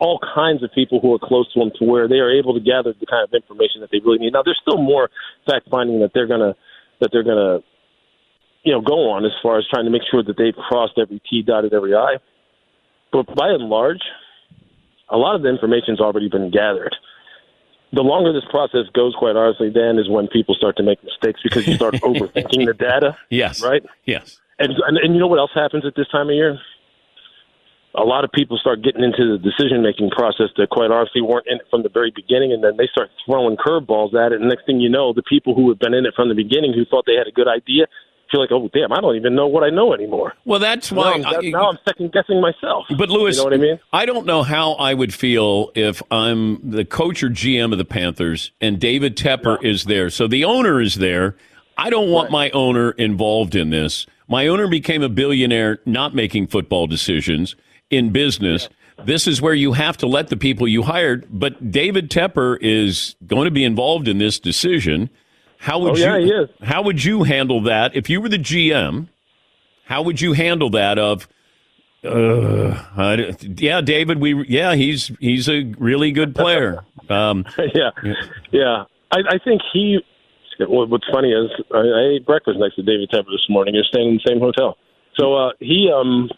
all 0.00 0.20
kinds 0.34 0.62
of 0.62 0.70
people 0.72 1.00
who 1.00 1.14
are 1.14 1.18
close 1.18 1.52
to 1.52 1.60
him 1.60 1.70
to 1.78 1.84
where 1.84 2.08
they 2.08 2.20
are 2.20 2.30
able 2.30 2.54
to 2.54 2.60
gather 2.60 2.94
the 2.98 3.06
kind 3.06 3.26
of 3.26 3.34
information 3.34 3.80
that 3.80 3.90
they 3.90 3.98
really 4.04 4.18
need. 4.18 4.32
Now, 4.32 4.42
there's 4.42 4.60
still 4.62 4.80
more 4.80 5.10
fact 5.46 5.68
finding 5.70 6.00
that 6.00 6.12
they're 6.14 6.26
gonna 6.26 6.54
that 7.00 7.10
they're 7.12 7.24
gonna 7.24 7.60
you 8.62 8.72
know 8.72 8.80
go 8.80 9.10
on 9.10 9.24
as 9.24 9.32
far 9.42 9.58
as 9.58 9.64
trying 9.70 9.84
to 9.84 9.90
make 9.90 10.02
sure 10.10 10.22
that 10.22 10.36
they've 10.36 10.54
crossed 10.54 10.98
every 10.98 11.20
T, 11.28 11.42
dotted 11.42 11.72
every 11.72 11.94
I. 11.94 12.16
But 13.12 13.26
by 13.34 13.48
and 13.48 13.64
large, 13.64 14.02
a 15.08 15.16
lot 15.16 15.34
of 15.34 15.42
the 15.42 15.48
information's 15.48 16.00
already 16.00 16.28
been 16.28 16.50
gathered. 16.50 16.94
The 17.92 18.02
longer 18.02 18.34
this 18.34 18.44
process 18.50 18.84
goes, 18.92 19.14
quite 19.18 19.34
honestly, 19.34 19.70
Dan, 19.70 19.98
is 19.98 20.10
when 20.10 20.28
people 20.28 20.54
start 20.54 20.76
to 20.76 20.82
make 20.82 21.02
mistakes 21.02 21.40
because 21.42 21.66
you 21.66 21.74
start 21.74 21.94
overthinking 22.02 22.66
the 22.66 22.74
data. 22.74 23.16
Yes. 23.30 23.62
Right. 23.62 23.82
Yes. 24.04 24.38
And, 24.58 24.72
and 24.86 24.98
and 24.98 25.14
you 25.14 25.20
know 25.20 25.26
what 25.26 25.38
else 25.38 25.52
happens 25.54 25.86
at 25.86 25.94
this 25.96 26.08
time 26.08 26.28
of 26.28 26.34
year? 26.34 26.58
A 27.94 28.04
lot 28.04 28.24
of 28.24 28.30
people 28.32 28.58
start 28.58 28.82
getting 28.82 29.02
into 29.02 29.32
the 29.32 29.38
decision 29.38 29.82
making 29.82 30.10
process 30.10 30.48
that 30.56 30.68
quite 30.70 30.90
honestly 30.90 31.22
weren't 31.22 31.46
in 31.46 31.56
it 31.56 31.66
from 31.70 31.82
the 31.82 31.88
very 31.88 32.12
beginning 32.14 32.52
and 32.52 32.62
then 32.62 32.76
they 32.76 32.86
start 32.86 33.10
throwing 33.24 33.56
curveballs 33.56 34.14
at 34.14 34.32
it. 34.32 34.40
And 34.40 34.48
next 34.48 34.66
thing 34.66 34.80
you 34.80 34.88
know 34.88 35.12
the 35.12 35.22
people 35.22 35.54
who 35.54 35.68
have 35.70 35.78
been 35.78 35.94
in 35.94 36.06
it 36.06 36.14
from 36.14 36.28
the 36.28 36.34
beginning 36.34 36.74
who 36.74 36.84
thought 36.84 37.04
they 37.06 37.16
had 37.16 37.26
a 37.26 37.32
good 37.32 37.48
idea 37.48 37.86
feel 38.30 38.40
like 38.40 38.52
oh 38.52 38.68
damn 38.72 38.92
i 38.92 39.00
don't 39.00 39.16
even 39.16 39.34
know 39.34 39.46
what 39.46 39.64
i 39.64 39.70
know 39.70 39.92
anymore. 39.92 40.34
Well 40.44 40.60
that's 40.60 40.92
why 40.92 41.16
now, 41.16 41.30
I'm, 41.30 41.50
now 41.50 41.70
I'm 41.70 41.78
second 41.84 42.12
guessing 42.12 42.40
myself. 42.40 42.86
But 42.96 43.08
Louis 43.08 43.36
you 43.36 43.40
know 43.40 43.44
what 43.44 43.54
i 43.54 43.56
mean? 43.56 43.80
I 43.92 44.06
don't 44.06 44.26
know 44.26 44.42
how 44.42 44.72
i 44.72 44.94
would 44.94 45.14
feel 45.14 45.70
if 45.74 46.02
i'm 46.10 46.70
the 46.70 46.84
coach 46.84 47.22
or 47.22 47.30
gm 47.30 47.72
of 47.72 47.78
the 47.78 47.84
panthers 47.84 48.52
and 48.60 48.78
david 48.78 49.16
tepper 49.16 49.60
yeah. 49.62 49.70
is 49.70 49.84
there. 49.84 50.10
So 50.10 50.26
the 50.26 50.44
owner 50.44 50.80
is 50.80 50.96
there. 50.96 51.36
I 51.76 51.90
don't 51.90 52.10
want 52.10 52.26
right. 52.26 52.32
my 52.32 52.50
owner 52.50 52.90
involved 52.92 53.54
in 53.54 53.70
this. 53.70 54.04
My 54.26 54.48
owner 54.48 54.68
became 54.68 55.02
a 55.02 55.08
billionaire 55.08 55.78
not 55.86 56.14
making 56.14 56.48
football 56.48 56.86
decisions 56.86 57.54
in 57.90 58.10
business. 58.10 58.68
This 59.04 59.26
is 59.26 59.40
where 59.40 59.54
you 59.54 59.72
have 59.72 59.96
to 59.98 60.06
let 60.06 60.28
the 60.28 60.36
people 60.36 60.66
you 60.66 60.82
hired. 60.82 61.26
But 61.30 61.70
David 61.70 62.10
Tepper 62.10 62.58
is 62.60 63.14
going 63.26 63.44
to 63.44 63.50
be 63.50 63.64
involved 63.64 64.08
in 64.08 64.18
this 64.18 64.38
decision. 64.40 65.10
How 65.58 65.78
would 65.80 66.00
oh, 66.00 66.16
you? 66.16 66.34
Yeah, 66.34 66.66
how 66.66 66.82
would 66.82 67.04
you 67.04 67.24
handle 67.24 67.62
that 67.62 67.94
if 67.94 68.10
you 68.10 68.20
were 68.20 68.28
the 68.28 68.38
GM? 68.38 69.08
How 69.84 70.02
would 70.02 70.20
you 70.20 70.32
handle 70.32 70.70
that? 70.70 70.98
Of 70.98 71.28
uh, 72.04 73.32
yeah, 73.40 73.80
David. 73.80 74.20
We 74.20 74.46
yeah, 74.48 74.74
he's 74.74 75.10
he's 75.20 75.48
a 75.48 75.64
really 75.78 76.12
good 76.12 76.34
player. 76.34 76.84
Um, 77.10 77.46
yeah, 77.74 77.88
yeah. 78.52 78.84
I, 79.10 79.20
I 79.30 79.38
think 79.42 79.62
he. 79.72 79.98
What's 80.60 81.06
funny 81.10 81.30
is 81.30 81.50
I, 81.72 81.78
I 81.78 82.16
ate 82.16 82.26
breakfast 82.26 82.58
next 82.58 82.74
to 82.74 82.82
David 82.82 83.08
Tepper 83.08 83.30
this 83.30 83.46
morning. 83.48 83.74
You're 83.74 83.84
staying 83.84 84.08
in 84.08 84.14
the 84.16 84.28
same 84.28 84.40
hotel, 84.40 84.76
so 85.18 85.34
uh, 85.34 85.52
he 85.58 85.90
um 85.90 86.28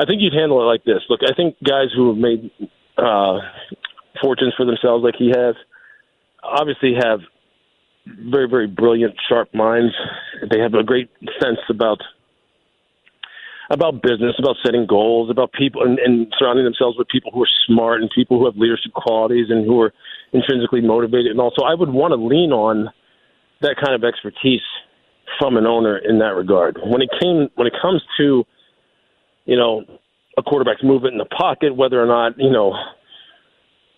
I 0.00 0.06
think 0.06 0.22
you'd 0.22 0.32
handle 0.32 0.62
it 0.62 0.64
like 0.64 0.82
this. 0.84 1.02
Look, 1.10 1.20
I 1.22 1.34
think 1.34 1.56
guys 1.62 1.88
who 1.94 2.08
have 2.08 2.16
made 2.16 2.50
uh, 2.96 3.38
fortunes 4.22 4.54
for 4.56 4.64
themselves, 4.64 5.04
like 5.04 5.16
he 5.18 5.28
has, 5.28 5.54
obviously 6.42 6.94
have 6.94 7.20
very, 8.06 8.48
very 8.48 8.66
brilliant, 8.66 9.14
sharp 9.28 9.52
minds. 9.54 9.92
They 10.50 10.58
have 10.58 10.72
a 10.72 10.82
great 10.82 11.10
sense 11.38 11.58
about 11.68 11.98
about 13.68 14.02
business, 14.02 14.34
about 14.38 14.56
setting 14.64 14.84
goals, 14.84 15.30
about 15.30 15.52
people, 15.52 15.82
and, 15.82 15.98
and 16.00 16.26
surrounding 16.38 16.64
themselves 16.64 16.96
with 16.98 17.06
people 17.06 17.30
who 17.32 17.42
are 17.42 17.48
smart 17.66 18.00
and 18.00 18.10
people 18.12 18.38
who 18.38 18.46
have 18.46 18.56
leadership 18.56 18.92
qualities 18.92 19.46
and 19.48 19.64
who 19.64 19.80
are 19.80 19.92
intrinsically 20.32 20.80
motivated. 20.80 21.30
And 21.30 21.40
also, 21.40 21.62
I 21.62 21.74
would 21.74 21.90
want 21.90 22.12
to 22.12 22.16
lean 22.16 22.52
on 22.52 22.88
that 23.60 23.76
kind 23.76 23.94
of 23.94 24.02
expertise 24.02 24.64
from 25.38 25.56
an 25.56 25.66
owner 25.66 25.98
in 25.98 26.18
that 26.20 26.34
regard. 26.34 26.78
When 26.82 27.02
it 27.02 27.10
came, 27.20 27.48
when 27.54 27.68
it 27.68 27.74
comes 27.80 28.02
to 28.18 28.44
you 29.44 29.56
know, 29.56 29.84
a 30.38 30.42
quarterback's 30.42 30.82
movement 30.82 31.12
in 31.12 31.18
the 31.18 31.24
pocket, 31.24 31.74
whether 31.76 32.02
or 32.02 32.06
not, 32.06 32.38
you 32.38 32.50
know, 32.50 32.74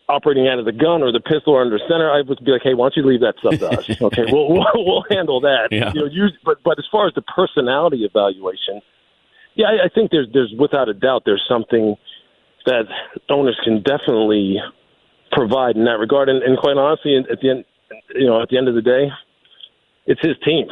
operating 0.09 0.49
out 0.49 0.59
of 0.59 0.65
the 0.65 0.73
gun 0.73 1.03
or 1.03 1.13
the 1.13 1.21
pistol 1.21 1.55
or 1.55 1.63
under 1.63 1.79
center, 1.89 2.11
I 2.11 2.23
would 2.23 2.45
be 2.45 2.53
like, 2.53 2.63
hey, 2.63 2.75
why 2.75 2.87
don't 2.87 2.97
you 2.97 3.07
leave 3.07 3.21
that 3.21 3.35
stuff 3.39 3.59
to 3.59 3.69
us? 3.71 4.01
Okay, 4.03 4.25
we'll, 4.31 4.49
we'll, 4.49 4.67
we'll 4.75 5.05
handle 5.11 5.41
that. 5.41 5.69
Yeah. 5.71 5.93
You 5.95 6.01
know, 6.01 6.07
use, 6.07 6.37
but 6.45 6.63
but 6.65 6.79
as 6.79 6.85
far 6.91 7.07
as 7.07 7.15
the 7.15 7.23
personality 7.23 8.05
evaluation, 8.05 8.83
yeah, 9.55 9.67
I, 9.67 9.87
I 9.87 9.89
think 9.89 10.11
there's 10.11 10.29
there's 10.33 10.53
without 10.59 10.89
a 10.89 10.95
doubt 10.95 11.23
there's 11.25 11.45
something 11.49 11.97
that 12.67 12.85
owners 13.29 13.59
can 13.65 13.83
definitely 13.83 14.59
provide 15.33 15.77
in 15.77 15.85
that 15.85 15.99
regard. 15.99 16.29
And, 16.29 16.43
and 16.43 16.59
quite 16.59 16.77
honestly, 16.77 17.17
at 17.17 17.41
the 17.41 17.51
end, 17.51 17.65
you 18.15 18.27
know, 18.27 18.43
at 18.43 18.49
the 18.49 18.59
end 18.59 18.69
of 18.69 18.75
the 18.75 18.83
day, 18.83 19.11
it's 20.07 20.21
his 20.21 20.37
team. 20.45 20.67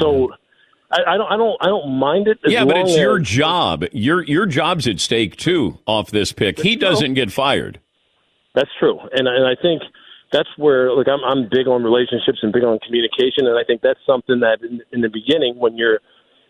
So 0.00 0.30
I, 0.90 1.14
I, 1.14 1.16
don't. 1.16 1.32
I 1.32 1.36
don't. 1.36 1.56
I 1.60 1.66
don't 1.66 1.98
mind 1.98 2.26
it. 2.26 2.38
yeah, 2.44 2.64
but 2.64 2.76
it's 2.76 2.96
your 2.96 3.18
job. 3.18 3.84
Your 3.92 4.22
your 4.24 4.46
job's 4.46 4.88
at 4.88 4.98
stake 4.98 5.36
too. 5.36 5.78
Off 5.86 6.10
this 6.10 6.32
pick, 6.32 6.58
he 6.60 6.74
doesn't 6.76 7.14
get 7.14 7.30
fired. 7.30 7.80
That's 8.54 8.70
true, 8.78 8.98
and 9.12 9.28
and 9.28 9.46
I 9.46 9.60
think 9.60 9.82
that's 10.32 10.48
where 10.56 10.92
look. 10.92 11.06
I'm 11.06 11.22
I'm 11.24 11.48
big 11.48 11.68
on 11.68 11.84
relationships 11.84 12.38
and 12.42 12.52
big 12.52 12.64
on 12.64 12.78
communication, 12.80 13.46
and 13.46 13.56
I 13.56 13.62
think 13.64 13.82
that's 13.82 14.00
something 14.04 14.40
that 14.40 14.58
in, 14.62 14.82
in 14.90 15.00
the 15.00 15.08
beginning 15.08 15.58
when 15.58 15.76
you're 15.76 16.00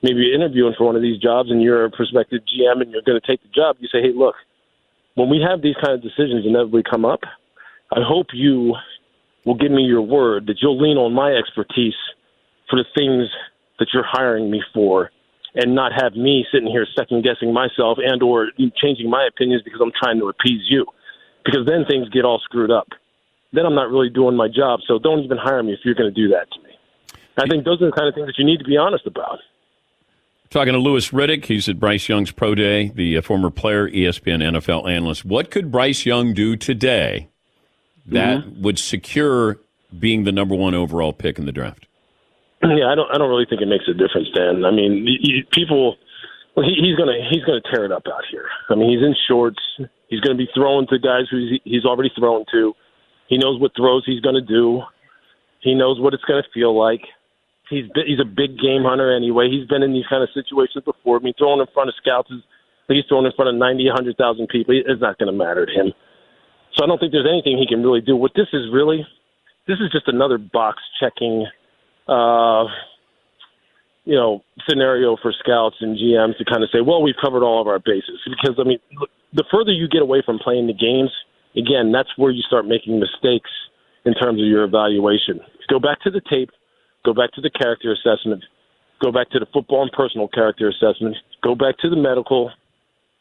maybe 0.03 0.33
interviewing 0.35 0.75
for 0.77 0.87
one 0.87 0.97
of 0.97 1.03
these 1.03 1.21
jobs 1.21 1.51
and 1.51 1.61
you're 1.63 1.85
a 1.85 1.91
prospective 1.91 2.41
GM 2.41 2.81
and 2.81 2.91
you're 2.91 3.03
going 3.03 3.21
to 3.21 3.27
take 3.27 3.43
the 3.43 3.49
job, 3.55 3.77
you 3.81 3.89
say, 3.93 4.01
hey, 4.01 4.13
look, 4.17 4.35
when 5.15 5.29
we 5.29 5.45
have 5.47 5.61
these 5.61 5.75
kind 5.83 5.93
of 5.93 6.03
decisions 6.03 6.47
inevitably 6.47 6.83
come 6.89 7.05
up, 7.05 7.21
I 7.93 8.01
hope 8.01 8.29
you 8.33 8.75
will 9.45 9.57
give 9.57 9.71
me 9.71 9.83
your 9.83 10.03
word 10.03 10.47
that 10.47 10.57
you'll 10.63 10.81
lean 10.81 10.97
on 10.97 11.13
my 11.13 11.33
expertise 11.33 11.97
for 12.69 12.77
the 12.77 12.87
things 12.95 13.29
that 13.81 13.89
you're 13.93 14.07
hiring 14.07 14.51
me 14.51 14.63
for 14.73 15.11
and 15.55 15.75
not 15.75 15.93
have 15.93 16.15
me 16.15 16.47
sitting 16.53 16.69
here 16.69 16.87
second 16.97 17.25
guessing 17.25 17.53
myself 17.53 17.99
and 18.01 18.23
or 18.23 18.51
changing 18.81 19.11
my 19.11 19.27
opinions 19.27 19.63
because 19.65 19.81
I'm 19.83 19.93
trying 20.01 20.21
to 20.21 20.29
appease 20.29 20.63
you. 20.69 20.87
Because 21.45 21.67
then 21.67 21.85
things 21.89 22.09
get 22.11 22.25
all 22.25 22.39
screwed 22.45 22.71
up. 22.71 22.89
Then 23.53 23.67
I'm 23.67 23.75
not 23.75 23.91
really 23.91 24.11
doing 24.11 24.37
my 24.37 24.47
job. 24.47 24.81
So 24.87 24.99
don't 24.99 25.21
even 25.21 25.39
hire 25.39 25.63
me 25.63 25.73
if 25.73 25.81
you're 25.85 25.95
going 25.95 26.15
to 26.15 26.21
do 26.21 26.29
that 26.29 26.47
to 26.53 26.63
me. 26.63 26.71
I 27.37 27.49
think 27.49 27.65
those 27.65 27.81
are 27.83 27.87
the 27.87 27.93
kind 27.93 28.07
of 28.07 28.15
things 28.15 28.27
that 28.27 28.39
you 28.39 28.45
need 28.45 28.59
to 28.59 28.65
be 28.65 28.77
honest 28.77 29.07
about. 29.07 29.39
Talking 30.51 30.73
to 30.75 30.81
Louis 30.81 31.09
Riddick, 31.11 31.45
he's 31.45 31.69
at 31.69 31.79
Bryce 31.79 32.09
Young's 32.09 32.33
Pro 32.33 32.55
Day, 32.55 32.89
the 32.89 33.17
uh, 33.17 33.23
former 33.23 33.51
player, 33.51 33.89
ESPN 33.89 34.43
NFL 34.43 34.91
analyst. 34.91 35.25
What 35.25 35.51
could 35.51 35.71
Bryce 35.71 36.05
Young 36.05 36.35
do 36.35 36.57
today 36.57 37.29
that 38.07 38.41
mm-hmm. 38.41 38.63
would 38.63 38.79
secure 38.79 39.59
being 39.97 40.25
the 40.25 40.33
number 40.33 40.57
one 40.57 40.75
overall 40.75 41.13
pick 41.13 41.39
in 41.39 41.47
the 41.47 41.53
draft? 41.53 41.87
Yeah, 42.63 42.93
I 42.93 42.95
don't. 42.95 43.09
I 43.13 43.17
don't 43.17 43.31
really 43.31 43.47
think 43.49 43.63
it 43.63 43.69
makes 43.69 43.89
a 43.89 43.95
difference, 43.95 44.29
Dan. 44.35 44.65
I 44.65 44.71
mean, 44.71 45.07
you, 45.09 45.45
people. 45.51 45.97
Well, 46.55 46.67
he, 46.67 46.77
he's 46.77 46.97
gonna 46.97 47.17
he's 47.31 47.45
gonna 47.45 47.63
tear 47.73 47.85
it 47.85 47.93
up 47.93 48.05
out 48.07 48.25
here. 48.31 48.47
I 48.69 48.75
mean, 48.75 48.91
he's 48.91 49.01
in 49.01 49.15
shorts. 49.29 49.61
He's 50.09 50.21
gonna 50.21 50.37
be 50.37 50.49
throwing 50.55 50.87
to 50.89 50.99
guys 50.99 51.25
who 51.31 51.57
he's 51.65 51.85
already 51.85 52.11
thrown 52.19 52.45
to. 52.53 52.75
He 53.29 53.39
knows 53.39 53.61
what 53.61 53.73
throws 53.77 54.05
he's 54.05 54.21
gonna 54.21 54.45
do. 54.45 54.83
He 55.61 55.75
knows 55.75 56.01
what 56.01 56.13
it's 56.13 56.25
gonna 56.25 56.45
feel 56.53 56.77
like. 56.77 57.01
He's 57.71 57.87
he's 57.95 58.21
a 58.21 58.27
big 58.27 58.59
game 58.59 58.83
hunter 58.83 59.15
anyway. 59.15 59.49
He's 59.49 59.67
been 59.67 59.83
in 59.83 59.93
these 59.95 60.07
kind 60.11 60.23
of 60.23 60.29
situations 60.35 60.85
before. 60.85 61.17
I 61.17 61.21
mean, 61.21 61.35
throwing 61.39 61.61
in 61.61 61.67
front 61.73 61.89
of 61.89 61.95
scouts 61.97 62.31
is 62.31 62.43
he's 62.89 63.05
throwing 63.09 63.25
in 63.25 63.33
front 63.33 63.49
of 63.49 63.55
ninety, 63.55 63.89
hundred 63.89 64.19
thousand 64.19 64.49
people. 64.49 64.75
It's 64.77 65.01
not 65.01 65.19
to 65.21 65.33
matter 65.33 65.65
to 65.65 65.73
him. 65.73 65.95
So 66.77 66.85
I 66.85 66.87
don't 66.89 66.99
think 66.99 67.13
there's 67.13 67.31
anything 67.31 67.57
he 67.57 67.67
can 67.67 67.83
really 67.83 68.01
do. 68.01 68.17
What 68.17 68.33
this 68.35 68.49
is 68.53 68.69
really, 68.73 69.07
this 69.67 69.79
is 69.81 69.91
just 69.93 70.09
another 70.09 70.37
box 70.37 70.83
checking 71.01 71.47
uh, 72.11 72.67
you 74.05 74.17
know, 74.17 74.43
scenario 74.69 75.17
for 75.23 75.33
scouts 75.39 75.77
and 75.81 75.97
GMs 75.97 76.37
to 76.39 76.45
kind 76.45 76.65
of 76.65 76.71
say, 76.73 76.81
well, 76.81 77.01
we've 77.01 77.19
covered 77.23 77.45
all 77.45 77.61
of 77.61 77.69
our 77.69 77.79
bases. 77.79 78.19
Because, 78.27 78.59
I 78.59 78.67
mean, 78.67 78.79
the 79.33 79.45
further 79.53 79.71
you 79.71 79.89
get 79.89 80.03
away 80.03 80.23
from 80.27 80.39
playing 80.43 80.67
the 80.67 80.75
games, 80.75 81.13
again, 81.55 81.93
that's 81.93 82.11
where 82.17 82.33
you 82.33 82.43
start 82.43 82.67
making 82.67 82.99
mistakes 82.99 83.51
in 84.05 84.15
terms 84.15 84.43
of 84.43 84.49
your 84.49 84.65
evaluation. 84.65 85.39
Go 85.69 85.79
back 85.79 86.01
to 86.03 86.11
the 86.11 86.21
tape, 86.29 86.51
go 87.05 87.15
back 87.15 87.31
to 87.35 87.41
the 87.41 87.51
character 87.51 87.95
assessment, 87.95 88.43
go 89.01 89.13
back 89.13 89.31
to 89.31 89.39
the 89.39 89.47
football 89.53 89.83
and 89.83 89.93
personal 89.93 90.27
character 90.27 90.69
assessment, 90.69 91.15
go 91.45 91.55
back 91.55 91.79
to 91.79 91.89
the 91.89 91.97
medical, 91.97 92.51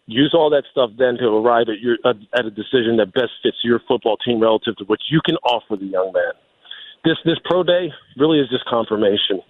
use 0.08 0.34
all 0.34 0.50
that 0.50 0.64
stuff 0.72 0.90
then 0.98 1.18
to 1.22 1.28
arrive 1.28 1.68
at 1.70 1.80
your 1.80 1.98
at 2.34 2.46
a 2.46 2.50
decision 2.50 2.98
that 2.98 3.14
best 3.14 3.30
fits 3.44 3.58
your 3.64 3.80
football 3.88 4.18
team 4.18 4.42
relative 4.42 4.76
to 4.78 4.84
what 4.86 4.98
you 5.12 5.22
can 5.24 5.36
offer 5.46 5.76
the 5.76 5.86
young 5.86 6.12
man 6.12 6.34
this 7.04 7.18
this 7.26 7.38
pro 7.46 7.64
day 7.64 7.92
really 8.18 8.40
is 8.40 8.50
just 8.50 8.66
confirmation. 8.66 9.42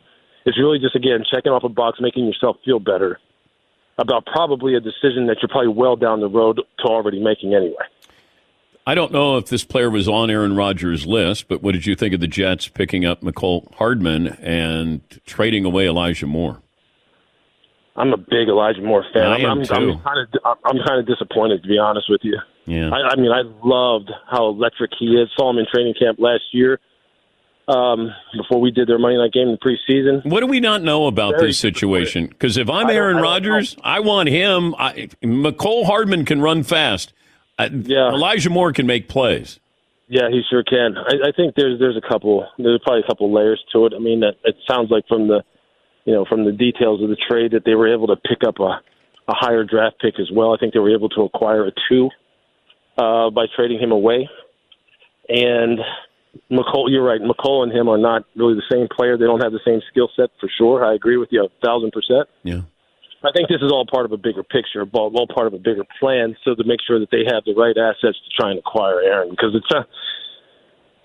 It's 0.45 0.57
really 0.57 0.79
just 0.79 0.95
again 0.95 1.23
checking 1.29 1.51
off 1.51 1.63
a 1.63 1.69
box, 1.69 1.99
making 2.01 2.25
yourself 2.25 2.57
feel 2.63 2.79
better 2.79 3.19
about 3.97 4.25
probably 4.25 4.75
a 4.75 4.79
decision 4.79 5.27
that 5.27 5.37
you're 5.41 5.49
probably 5.49 5.67
well 5.67 5.95
down 5.95 6.21
the 6.21 6.29
road 6.29 6.61
to 6.79 6.85
already 6.85 7.21
making 7.21 7.53
anyway. 7.53 7.83
I 8.87 8.95
don't 8.95 9.11
know 9.11 9.37
if 9.37 9.47
this 9.47 9.63
player 9.63 9.89
was 9.89 10.07
on 10.07 10.31
Aaron 10.31 10.55
Rodgers' 10.55 11.05
list, 11.05 11.47
but 11.47 11.61
what 11.61 11.73
did 11.73 11.85
you 11.85 11.95
think 11.95 12.13
of 12.13 12.21
the 12.21 12.27
Jets 12.27 12.67
picking 12.67 13.05
up 13.05 13.21
Mecole 13.21 13.71
Hardman 13.75 14.27
and 14.41 15.01
trading 15.25 15.65
away 15.65 15.87
Elijah 15.87 16.25
Moore? 16.25 16.61
I'm 17.95 18.13
a 18.13 18.17
big 18.17 18.47
Elijah 18.47 18.81
Moore 18.81 19.05
fan. 19.13 19.25
I 19.25 19.39
am 19.39 19.59
I'm, 19.59 19.65
too. 19.65 19.73
I'm 19.73 19.99
kind 19.99 20.27
of 20.33 20.57
I'm 20.63 20.77
kind 20.87 20.99
of 20.99 21.05
disappointed 21.05 21.61
to 21.61 21.67
be 21.67 21.77
honest 21.77 22.09
with 22.09 22.21
you. 22.23 22.39
Yeah. 22.65 22.89
I, 22.89 23.09
I 23.09 23.15
mean, 23.17 23.31
I 23.31 23.41
loved 23.63 24.09
how 24.31 24.47
electric 24.47 24.91
he 24.97 25.17
is. 25.17 25.29
Saw 25.37 25.49
him 25.49 25.57
in 25.57 25.65
training 25.71 25.95
camp 25.99 26.17
last 26.17 26.43
year. 26.53 26.79
Um, 27.69 28.09
before 28.35 28.59
we 28.59 28.71
did 28.71 28.87
their 28.89 28.97
Monday 28.97 29.17
night 29.19 29.31
game 29.31 29.47
in 29.47 29.51
the 29.51 29.57
preseason. 29.59 30.25
What 30.25 30.39
do 30.39 30.47
we 30.47 30.59
not 30.59 30.81
know 30.81 31.05
about 31.05 31.35
Very 31.35 31.49
this 31.49 31.59
situation? 31.59 32.25
Because 32.25 32.57
if 32.57 32.67
I'm 32.67 32.89
Aaron 32.89 33.17
Rodgers, 33.17 33.77
I 33.83 33.99
want 33.99 34.27
him. 34.27 34.73
I, 34.79 35.09
Mecole 35.23 35.85
Hardman 35.85 36.25
can 36.25 36.41
run 36.41 36.63
fast. 36.63 37.13
Uh, 37.59 37.69
Yeah. 37.83 38.09
Elijah 38.09 38.49
Moore 38.49 38.73
can 38.73 38.87
make 38.87 39.07
plays. 39.07 39.59
Yeah, 40.07 40.29
he 40.31 40.41
sure 40.49 40.63
can. 40.63 40.97
I, 40.97 41.27
I 41.29 41.31
think 41.31 41.53
there's 41.55 41.79
there's 41.79 41.95
a 41.95 42.01
couple 42.01 42.43
there's 42.57 42.81
probably 42.83 43.01
a 43.01 43.07
couple 43.07 43.31
layers 43.31 43.63
to 43.73 43.85
it. 43.85 43.93
I 43.95 43.99
mean, 43.99 44.23
it, 44.23 44.39
it 44.43 44.55
sounds 44.67 44.89
like 44.89 45.07
from 45.07 45.27
the 45.27 45.43
you 46.05 46.13
know 46.13 46.25
from 46.25 46.45
the 46.45 46.51
details 46.51 47.03
of 47.03 47.09
the 47.09 47.17
trade 47.29 47.51
that 47.51 47.65
they 47.65 47.75
were 47.75 47.93
able 47.93 48.07
to 48.07 48.15
pick 48.15 48.39
up 48.47 48.59
a 48.59 48.81
a 49.27 49.35
higher 49.35 49.63
draft 49.63 49.99
pick 50.01 50.19
as 50.19 50.31
well. 50.33 50.55
I 50.55 50.57
think 50.57 50.73
they 50.73 50.79
were 50.79 50.95
able 50.95 51.09
to 51.09 51.21
acquire 51.21 51.67
a 51.67 51.71
two 51.87 52.09
uh, 52.97 53.29
by 53.29 53.45
trading 53.55 53.79
him 53.79 53.91
away. 53.91 54.27
And 55.27 55.79
Mecole, 56.51 56.89
you're 56.89 57.03
right. 57.03 57.21
Mecole 57.21 57.63
and 57.63 57.71
him 57.71 57.87
are 57.87 57.97
not 57.97 58.23
really 58.35 58.55
the 58.55 58.67
same 58.71 58.87
player. 58.89 59.17
They 59.17 59.25
don't 59.25 59.43
have 59.43 59.51
the 59.51 59.63
same 59.65 59.81
skill 59.89 60.09
set 60.15 60.29
for 60.39 60.49
sure. 60.57 60.85
I 60.85 60.93
agree 60.93 61.17
with 61.17 61.29
you 61.31 61.45
a 61.45 61.65
thousand 61.65 61.91
percent. 61.91 62.27
Yeah. 62.43 62.61
I 63.21 63.31
think 63.35 63.49
this 63.49 63.61
is 63.61 63.71
all 63.71 63.85
part 63.85 64.05
of 64.05 64.13
a 64.13 64.17
bigger 64.17 64.43
picture, 64.43 64.87
all, 64.93 65.11
all 65.13 65.27
part 65.27 65.47
of 65.47 65.53
a 65.53 65.57
bigger 65.59 65.83
plan, 65.99 66.37
so 66.45 66.55
to 66.55 66.63
make 66.63 66.79
sure 66.87 66.99
that 66.99 67.11
they 67.11 67.27
have 67.27 67.43
the 67.43 67.53
right 67.53 67.75
assets 67.75 68.15
to 68.15 68.29
try 68.39 68.49
and 68.49 68.59
acquire 68.59 69.01
Aaron. 69.01 69.29
Because 69.29 69.55
it's 69.55 69.69
a, 69.75 69.83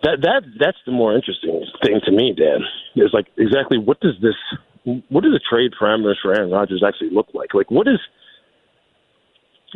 that 0.05 0.23
that 0.23 0.43
that's 0.61 0.79
the 0.87 0.93
more 0.93 1.15
interesting 1.15 1.67
thing 1.83 2.01
to 2.05 2.13
me, 2.13 2.33
Dan. 2.33 2.63
Is 2.95 3.11
like 3.13 3.27
exactly 3.37 3.79
what 3.79 4.01
does 4.01 4.15
this, 4.23 4.39
what 4.85 5.25
do 5.25 5.31
the 5.33 5.41
trade 5.43 5.73
parameters 5.75 6.23
for 6.23 6.33
Aaron 6.33 6.51
Rodgers 6.51 6.85
actually 6.87 7.11
look 7.11 7.29
like? 7.35 7.53
Like 7.53 7.71
what 7.71 7.89
is 7.89 7.99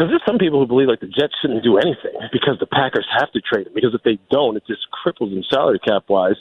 there's 0.06 0.22
some 0.26 0.38
people 0.38 0.60
who 0.60 0.66
believe 0.66 0.86
like 0.86 1.00
the 1.00 1.10
Jets 1.10 1.34
shouldn't 1.42 1.64
do 1.64 1.76
anything 1.78 2.14
because 2.30 2.54
the 2.60 2.70
Packers 2.70 3.06
have 3.18 3.32
to 3.32 3.40
trade 3.40 3.66
him 3.66 3.74
because 3.74 3.94
if 3.94 4.02
they 4.06 4.18
don't, 4.30 4.56
it 4.56 4.62
just 4.66 4.86
cripples 4.94 5.34
them 5.34 5.42
salary 5.50 5.80
cap 5.80 6.04
wise. 6.08 6.38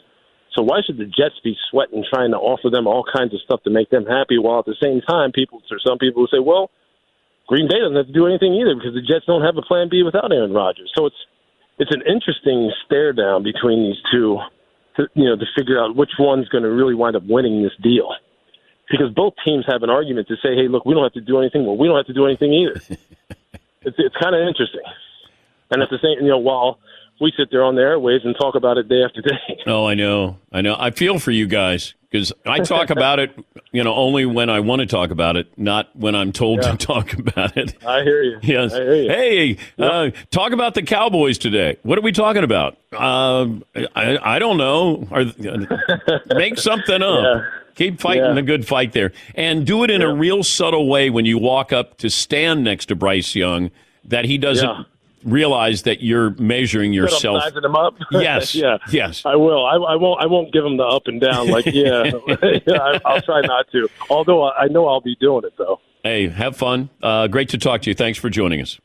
So 0.54 0.62
why 0.62 0.82
should 0.86 0.98
the 0.98 1.06
Jets 1.06 1.42
be 1.44 1.58
sweating 1.70 2.06
trying 2.06 2.32
to 2.32 2.38
offer 2.38 2.70
them 2.70 2.88
all 2.88 3.06
kinds 3.06 3.34
of 3.34 3.42
stuff 3.42 3.62
to 3.64 3.70
make 3.70 3.90
them 3.90 4.06
happy 4.06 4.38
while 4.38 4.60
at 4.60 4.66
the 4.66 4.78
same 4.82 5.02
time 5.02 5.32
people 5.32 5.62
or 5.72 5.80
some 5.86 5.98
people 5.98 6.22
who 6.22 6.30
say, 6.30 6.42
well, 6.42 6.70
Green 7.48 7.68
Bay 7.70 7.80
doesn't 7.80 7.96
have 7.96 8.08
to 8.08 8.14
do 8.14 8.28
anything 8.28 8.54
either 8.54 8.76
because 8.76 8.94
the 8.94 9.02
Jets 9.02 9.26
don't 9.26 9.42
have 9.42 9.58
a 9.58 9.62
plan 9.62 9.90
B 9.90 10.04
without 10.04 10.32
Aaron 10.32 10.54
Rodgers. 10.54 10.92
So 10.96 11.06
it's 11.06 11.22
it's 11.80 11.94
an 11.94 12.02
interesting 12.06 12.72
stare 12.86 13.14
down 13.14 13.44
between 13.44 13.86
these 13.86 14.02
two 14.12 14.38
to 14.98 15.08
you 15.14 15.26
know 15.26 15.36
to 15.36 15.46
figure 15.58 15.82
out 15.82 15.96
which 15.96 16.12
one's 16.20 16.50
going 16.50 16.64
to 16.64 16.72
really 16.72 16.96
wind 16.96 17.16
up 17.16 17.24
winning 17.26 17.64
this 17.64 17.74
deal. 17.82 18.10
Because 18.90 19.12
both 19.14 19.34
teams 19.46 19.66
have 19.68 19.84
an 19.84 19.90
argument 19.90 20.30
to 20.30 20.36
say, 20.36 20.56
hey, 20.56 20.70
look, 20.70 20.86
we 20.86 20.94
don't 20.94 21.04
have 21.04 21.14
to 21.14 21.22
do 21.22 21.40
anything. 21.40 21.66
Well, 21.66 21.76
we 21.76 21.88
don't 21.88 21.98
have 21.98 22.08
to 22.08 22.14
do 22.14 22.26
anything 22.26 22.54
either. 22.54 22.82
it's 23.82 23.96
it's 24.00 24.16
kind 24.22 24.36
of 24.36 24.48
interesting. 24.48 24.82
And 25.72 25.82
at 25.82 25.90
the 25.90 25.98
same, 26.02 26.24
you 26.24 26.30
know, 26.32 26.38
while 26.38 26.80
we 27.20 27.34
sit 27.36 27.50
there 27.52 27.64
on 27.64 27.76
the 27.76 27.82
airwaves 27.82 28.26
and 28.26 28.36
talk 28.40 28.56
about 28.56 28.78
it 28.78 28.88
day 28.88 29.04
after 29.04 29.22
day. 29.22 29.36
Oh, 29.68 29.86
I 29.86 29.96
know. 29.96 30.38
I 30.52 30.62
know. 30.62 30.78
I 30.80 30.92
feel 30.92 31.20
for 31.20 31.32
you 31.32 31.46
guys 31.46 31.94
because 32.10 32.32
I 32.46 32.60
talk 32.60 32.90
about 32.90 33.20
it, 33.20 33.32
you 33.74 33.84
know, 33.84 33.94
only 33.94 34.26
when 34.26 34.50
I 34.50 34.62
want 34.62 34.80
to 34.80 34.86
talk 34.86 35.10
about 35.12 35.36
it, 35.36 35.48
not 35.58 35.94
when 35.94 36.16
I'm 36.16 36.32
told 36.32 36.64
Yeah. 36.64 36.72
to 36.72 36.78
talk 36.78 37.12
about 37.14 37.58
it. 37.58 37.76
I 37.86 38.04
hear 38.04 38.24
you. 38.24 38.40
Yes. 38.44 38.72
Hear 38.72 38.94
you. 38.96 39.10
Hey, 39.10 39.58
uh, 39.78 40.12
talk 40.32 40.54
about 40.54 40.74
the 40.74 40.84
Cowboys 40.84 41.38
today. 41.38 41.78
What 41.84 41.98
are 41.98 42.02
we 42.02 42.14
talking 42.14 42.46
about? 42.46 42.78
Um, 42.94 43.66
I, 43.94 44.18
I 44.36 44.40
don't 44.40 44.56
know. 44.58 45.06
Are, 45.12 45.26
make 46.36 46.58
something 46.60 47.02
up. 47.02 47.24
Yeah. 47.24 47.42
Keep 47.78 48.02
fighting 48.02 48.24
Yeah. 48.26 48.34
the 48.34 48.42
good 48.42 48.68
fight 48.68 48.92
there, 48.92 49.14
and 49.36 49.66
do 49.66 49.84
it 49.84 49.90
in 49.90 50.02
a 50.02 50.14
real 50.14 50.44
subtle 50.44 50.88
way 50.90 51.10
when 51.10 51.26
you 51.26 51.38
walk 51.38 51.72
up 51.72 51.98
to 52.00 52.10
stand 52.10 52.64
next 52.64 52.88
to 52.88 52.96
Bryce 52.96 53.36
Young, 53.36 53.72
that 54.04 54.26
he 54.26 54.38
doesn't 54.38 54.68
Yeah. 54.68 54.84
realize 55.24 55.84
that 55.84 56.02
you're 56.02 56.32
measuring 56.40 56.92
That 56.92 56.98
I'm 56.98 57.04
yourself. 57.04 57.44
up. 57.46 57.94
Yes. 58.12 58.56
yeah. 58.56 58.78
Yes. 58.92 59.22
I 59.26 59.36
will. 59.36 59.66
I, 59.66 59.76
I 59.76 59.96
won't. 59.96 60.22
I 60.22 60.26
won't 60.26 60.52
give 60.52 60.66
him 60.66 60.78
the 60.78 60.84
up 60.86 61.04
and 61.08 61.22
down. 61.22 61.48
Like, 61.50 61.66
yeah, 61.68 62.04
yeah 62.66 62.78
I, 62.82 63.00
I'll 63.06 63.22
try 63.22 63.42
not 63.42 63.68
to. 63.72 63.88
Although 64.10 64.50
I 64.52 64.66
know 64.68 64.88
I'll 64.88 65.02
be 65.02 65.16
doing 65.20 65.44
it 65.46 65.54
though. 65.58 65.80
Hey, 66.04 66.28
have 66.30 66.56
fun. 66.58 66.90
Uh, 67.04 67.28
great 67.28 67.50
to 67.50 67.58
talk 67.58 67.82
to 67.84 67.90
you. 67.90 67.94
Thanks 67.94 68.18
for 68.18 68.30
joining 68.30 68.62
us. 68.62 68.80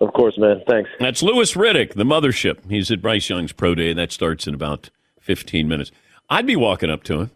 Of 0.00 0.12
course, 0.14 0.38
man. 0.38 0.62
Thanks. 0.66 0.88
That's 0.98 1.22
Louis 1.22 1.52
Riddick, 1.54 1.92
the 1.94 2.04
mothership. 2.04 2.58
He's 2.70 2.90
at 2.90 3.02
Bryce 3.02 3.28
Young's 3.28 3.52
pro 3.52 3.74
day. 3.74 3.90
And 3.90 3.98
that 3.98 4.12
starts 4.12 4.46
in 4.46 4.54
about 4.54 4.88
15 5.20 5.68
minutes. 5.68 5.90
I'd 6.30 6.46
be 6.46 6.56
walking 6.56 6.88
up 6.88 7.02
to 7.04 7.20
him. 7.22 7.30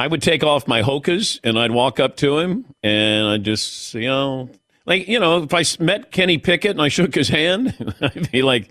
I 0.00 0.06
would 0.06 0.22
take 0.22 0.42
off 0.42 0.66
my 0.66 0.80
hokas 0.80 1.38
and 1.44 1.58
I'd 1.58 1.72
walk 1.72 2.00
up 2.00 2.16
to 2.16 2.38
him 2.38 2.64
and 2.82 3.26
I'd 3.26 3.44
just, 3.44 3.92
you 3.92 4.08
know, 4.08 4.48
like, 4.86 5.06
you 5.08 5.20
know, 5.20 5.42
if 5.42 5.52
I 5.52 5.62
met 5.82 6.10
Kenny 6.10 6.38
Pickett 6.38 6.70
and 6.70 6.80
I 6.80 6.88
shook 6.96 7.14
his 7.14 7.28
hand, 7.28 7.94
I'd 8.00 8.32
be 8.32 8.40
like, 8.40 8.70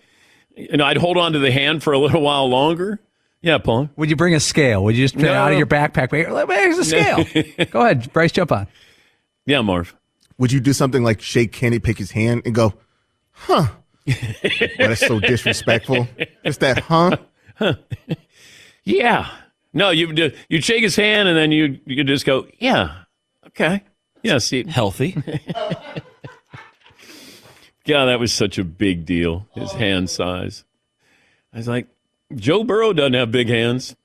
you 0.56 0.78
know, 0.78 0.86
I'd 0.86 0.98
hold 0.98 1.18
on 1.18 1.34
to 1.34 1.40
the 1.40 1.52
hand 1.52 1.84
for 1.84 1.94
a 1.94 2.00
little 2.00 2.22
while 2.22 2.50
longer. 2.50 3.00
Yeah, 3.44 3.60
Paul. 3.60 3.92
Would 3.96 4.10
you 4.10 4.16
bring 4.16 4.34
a 4.34 4.40
scale? 4.40 4.84
Would 4.86 4.98
you 4.98 5.04
just 5.06 5.14
put 5.14 5.24
it 5.26 5.28
No. 5.28 5.34
out 5.36 5.52
of 5.52 5.58
your 5.60 5.68
backpack? 5.68 6.12
Wait, 6.12 6.28
Where's 6.48 6.78
the 6.78 6.84
scale? 6.84 7.66
Go 7.72 7.82
ahead, 7.82 8.12
Bryce, 8.12 8.32
jump 8.32 8.52
on. 8.52 8.66
Yeah, 9.46 9.62
Marv. 9.62 9.96
Would 10.40 10.52
you 10.52 10.60
do 10.60 10.74
something 10.74 11.04
like 11.04 11.22
shake 11.22 11.52
Kenny, 11.52 11.78
Pickett's 11.78 12.10
hand, 12.12 12.42
and 12.46 12.56
go, 12.56 12.74
huh? 13.32 13.68
That's 14.80 15.06
so 15.06 15.20
disrespectful. 15.20 16.08
Just 16.44 16.60
that, 16.62 16.80
huh? 16.80 17.18
huh? 17.56 17.76
Yeah. 18.84 19.30
No, 19.74 19.92
you 19.92 20.34
you'd 20.50 20.64
shake 20.64 20.84
his 20.84 20.96
hand 20.96 21.28
and 21.28 21.38
then 21.38 21.52
you 21.52 21.80
you 21.86 22.04
just 22.04 22.26
go, 22.26 22.48
yeah, 22.60 23.04
okay, 23.48 23.84
yeah. 24.24 24.40
See, 24.40 24.64
Healthy. 24.68 25.16
yeah, 27.86 28.06
that 28.06 28.20
was 28.20 28.34
such 28.34 28.58
a 28.58 28.64
big 28.64 29.06
deal. 29.06 29.48
His 29.54 29.72
hand 29.74 30.10
size. 30.10 30.64
I 31.54 31.58
was 31.58 31.68
like, 31.68 31.88
Joe 32.36 32.64
Burrow 32.64 32.94
doesn't 32.94 33.14
have 33.14 33.32
big 33.32 33.50
hands. 33.50 33.96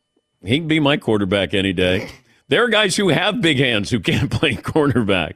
He 0.42 0.58
can 0.58 0.68
be 0.68 0.80
my 0.80 0.96
quarterback 0.96 1.54
any 1.54 1.72
day. 1.72 2.10
There 2.48 2.62
are 2.64 2.68
guys 2.68 2.96
who 2.96 3.08
have 3.08 3.40
big 3.40 3.58
hands 3.58 3.90
who 3.90 4.00
can't 4.00 4.30
play 4.30 4.54
cornerback. 4.54 5.34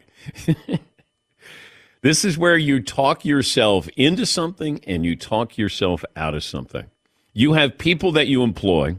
this 2.02 2.24
is 2.24 2.36
where 2.36 2.56
you 2.56 2.82
talk 2.82 3.24
yourself 3.24 3.88
into 3.96 4.26
something 4.26 4.80
and 4.86 5.06
you 5.06 5.16
talk 5.16 5.56
yourself 5.56 6.04
out 6.16 6.34
of 6.34 6.44
something. 6.44 6.84
You 7.32 7.54
have 7.54 7.78
people 7.78 8.12
that 8.12 8.26
you 8.26 8.42
employ 8.42 8.96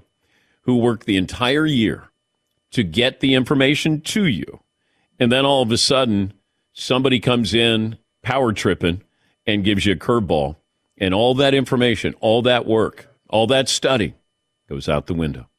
who 0.69 0.77
work 0.77 1.05
the 1.05 1.17
entire 1.17 1.65
year 1.65 2.12
to 2.69 2.84
get 2.84 3.21
the 3.21 3.34
information 3.34 3.99
to 4.01 4.27
you. 4.27 4.60
And 5.19 5.32
then 5.32 5.43
all 5.43 5.63
of 5.63 5.71
a 5.71 5.79
sudden, 5.79 6.32
somebody 6.73 7.19
comes 7.19 7.55
in 7.55 7.97
power 8.21 8.53
tripping 8.53 9.01
and 9.47 9.63
gives 9.63 9.88
you 9.88 9.93
a 9.93 9.95
curveball. 9.95 10.58
And 10.95 11.12
all 11.12 11.34
that 11.34 11.55
information, 11.55 12.13
all 12.19 12.43
that 12.43 12.67
work, 12.67 13.08
all 13.32 13.47
that 13.47 13.67
study 13.67 14.13
goes 14.69 14.88
out 14.88 15.08
the 15.08 15.15
window. 15.15 15.49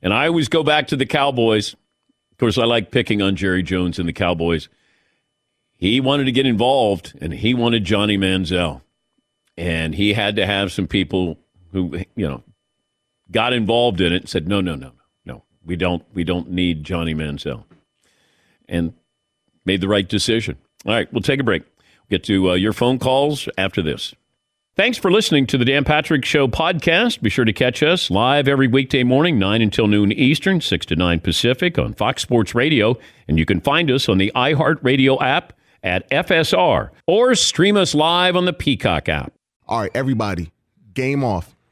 And 0.00 0.14
I 0.14 0.28
always 0.28 0.48
go 0.48 0.62
back 0.62 0.86
to 0.86 0.96
the 0.96 1.04
Cowboys. 1.04 1.72
Of 1.72 2.38
course, 2.38 2.58
I 2.58 2.64
like 2.64 2.92
picking 2.92 3.20
on 3.20 3.34
Jerry 3.34 3.64
Jones 3.64 3.98
and 3.98 4.08
the 4.08 4.12
Cowboys. 4.12 4.68
He 5.74 6.00
wanted 6.00 6.26
to 6.26 6.32
get 6.32 6.46
involved, 6.46 7.18
and 7.20 7.32
he 7.32 7.54
wanted 7.54 7.84
Johnny 7.84 8.16
Manziel. 8.16 8.82
And 9.56 9.96
he 9.96 10.12
had 10.12 10.36
to 10.36 10.46
have 10.46 10.70
some 10.70 10.86
people 10.86 11.40
who, 11.72 12.02
you 12.14 12.28
know, 12.28 12.44
got 13.30 13.52
involved 13.52 14.00
in 14.00 14.12
it 14.12 14.22
and 14.22 14.28
said, 14.28 14.48
no, 14.48 14.60
no, 14.60 14.74
no, 14.74 14.92
no, 15.24 15.42
we 15.64 15.76
don't, 15.76 16.04
we 16.14 16.24
don't 16.24 16.50
need 16.50 16.84
Johnny 16.84 17.14
Manziel. 17.14 17.64
And 18.68 18.94
made 19.64 19.80
the 19.80 19.88
right 19.88 20.08
decision. 20.08 20.56
All 20.86 20.92
right, 20.92 21.12
we'll 21.12 21.22
take 21.22 21.40
a 21.40 21.44
break. 21.44 21.62
We'll 21.62 22.18
get 22.18 22.24
to 22.24 22.50
uh, 22.50 22.54
your 22.54 22.72
phone 22.72 22.98
calls 22.98 23.48
after 23.58 23.82
this. 23.82 24.14
Thanks 24.76 24.98
for 24.98 25.10
listening 25.10 25.46
to 25.46 25.56
the 25.56 25.64
Dan 25.64 25.84
Patrick 25.84 26.22
Show 26.26 26.48
podcast. 26.48 27.22
Be 27.22 27.30
sure 27.30 27.46
to 27.46 27.52
catch 27.54 27.82
us 27.82 28.10
live 28.10 28.46
every 28.46 28.68
weekday 28.68 29.04
morning, 29.04 29.38
9 29.38 29.62
until 29.62 29.86
noon 29.86 30.12
Eastern, 30.12 30.60
6 30.60 30.86
to 30.86 30.96
9 30.96 31.20
Pacific 31.20 31.78
on 31.78 31.94
Fox 31.94 32.20
Sports 32.20 32.54
Radio. 32.54 32.98
And 33.26 33.38
you 33.38 33.46
can 33.46 33.62
find 33.62 33.90
us 33.90 34.06
on 34.06 34.18
the 34.18 34.30
iHeartRadio 34.34 35.20
app 35.22 35.54
at 35.82 36.08
FSR 36.10 36.90
or 37.06 37.34
stream 37.34 37.78
us 37.78 37.94
live 37.94 38.36
on 38.36 38.44
the 38.44 38.52
Peacock 38.52 39.08
app. 39.08 39.32
All 39.66 39.80
right, 39.80 39.90
everybody, 39.94 40.52
game 40.92 41.24
off. 41.24 41.55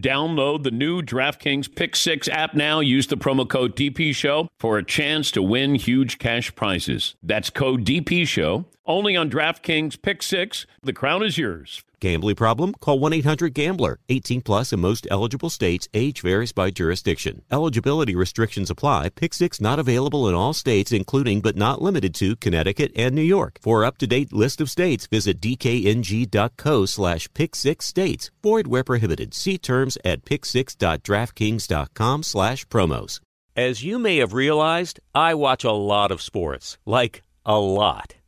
Download 0.00 0.62
the 0.62 0.70
new 0.70 1.02
DraftKings 1.02 1.74
Pick 1.74 1.96
6 1.96 2.28
app 2.28 2.54
now. 2.54 2.78
Use 2.80 3.08
the 3.08 3.16
promo 3.16 3.48
code 3.48 3.74
DP 3.74 4.14
Show 4.14 4.48
for 4.58 4.78
a 4.78 4.84
chance 4.84 5.30
to 5.32 5.42
win 5.42 5.74
huge 5.74 6.18
cash 6.18 6.54
prizes. 6.54 7.16
That's 7.22 7.50
code 7.50 7.84
DP 7.84 8.26
Show 8.26 8.66
only 8.88 9.16
on 9.16 9.30
DraftKings 9.30 10.00
Pick 10.02 10.22
6. 10.22 10.66
The 10.82 10.92
crown 10.92 11.22
is 11.22 11.38
yours. 11.38 11.84
Gambling 12.00 12.36
problem? 12.36 12.74
Call 12.74 12.98
1 12.98 13.12
800 13.12 13.54
Gambler. 13.54 13.98
18 14.08 14.40
plus 14.40 14.72
in 14.72 14.80
most 14.80 15.06
eligible 15.10 15.50
states. 15.50 15.88
Age 15.94 16.22
varies 16.22 16.52
by 16.52 16.70
jurisdiction. 16.70 17.42
Eligibility 17.50 18.14
restrictions 18.14 18.70
apply. 18.70 19.10
Pick 19.10 19.34
six 19.34 19.60
not 19.60 19.78
available 19.78 20.28
in 20.28 20.34
all 20.34 20.52
states, 20.52 20.92
including 20.92 21.40
but 21.40 21.56
not 21.56 21.82
limited 21.82 22.14
to 22.16 22.36
Connecticut 22.36 22.92
and 22.94 23.14
New 23.14 23.22
York. 23.22 23.58
For 23.62 23.84
up 23.84 23.98
to 23.98 24.06
date 24.06 24.32
list 24.32 24.60
of 24.60 24.70
states, 24.70 25.06
visit 25.06 25.40
dkng.co 25.40 26.86
slash 26.86 27.28
pick 27.34 27.56
six 27.56 27.86
states. 27.86 28.30
Void 28.42 28.68
where 28.68 28.84
prohibited. 28.84 29.34
See 29.34 29.58
terms 29.58 29.98
at 30.04 30.24
pick6.draftkings.com 30.24 32.22
slash 32.22 32.64
promos. 32.66 33.20
As 33.56 33.82
you 33.82 33.98
may 33.98 34.18
have 34.18 34.34
realized, 34.34 35.00
I 35.16 35.34
watch 35.34 35.64
a 35.64 35.72
lot 35.72 36.12
of 36.12 36.22
sports. 36.22 36.78
Like, 36.86 37.22
a 37.44 37.58
lot. 37.58 38.14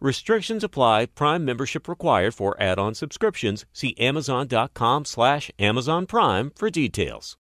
Restrictions 0.00 0.64
apply. 0.64 1.06
Prime 1.06 1.44
membership 1.44 1.86
required 1.86 2.34
for 2.34 2.60
add-on 2.60 2.94
subscriptions. 2.94 3.66
See 3.72 3.94
Amazon.com 3.98 5.04
slash 5.04 5.50
Amazon 5.58 6.06
Prime 6.06 6.52
for 6.56 6.70
details. 6.70 7.36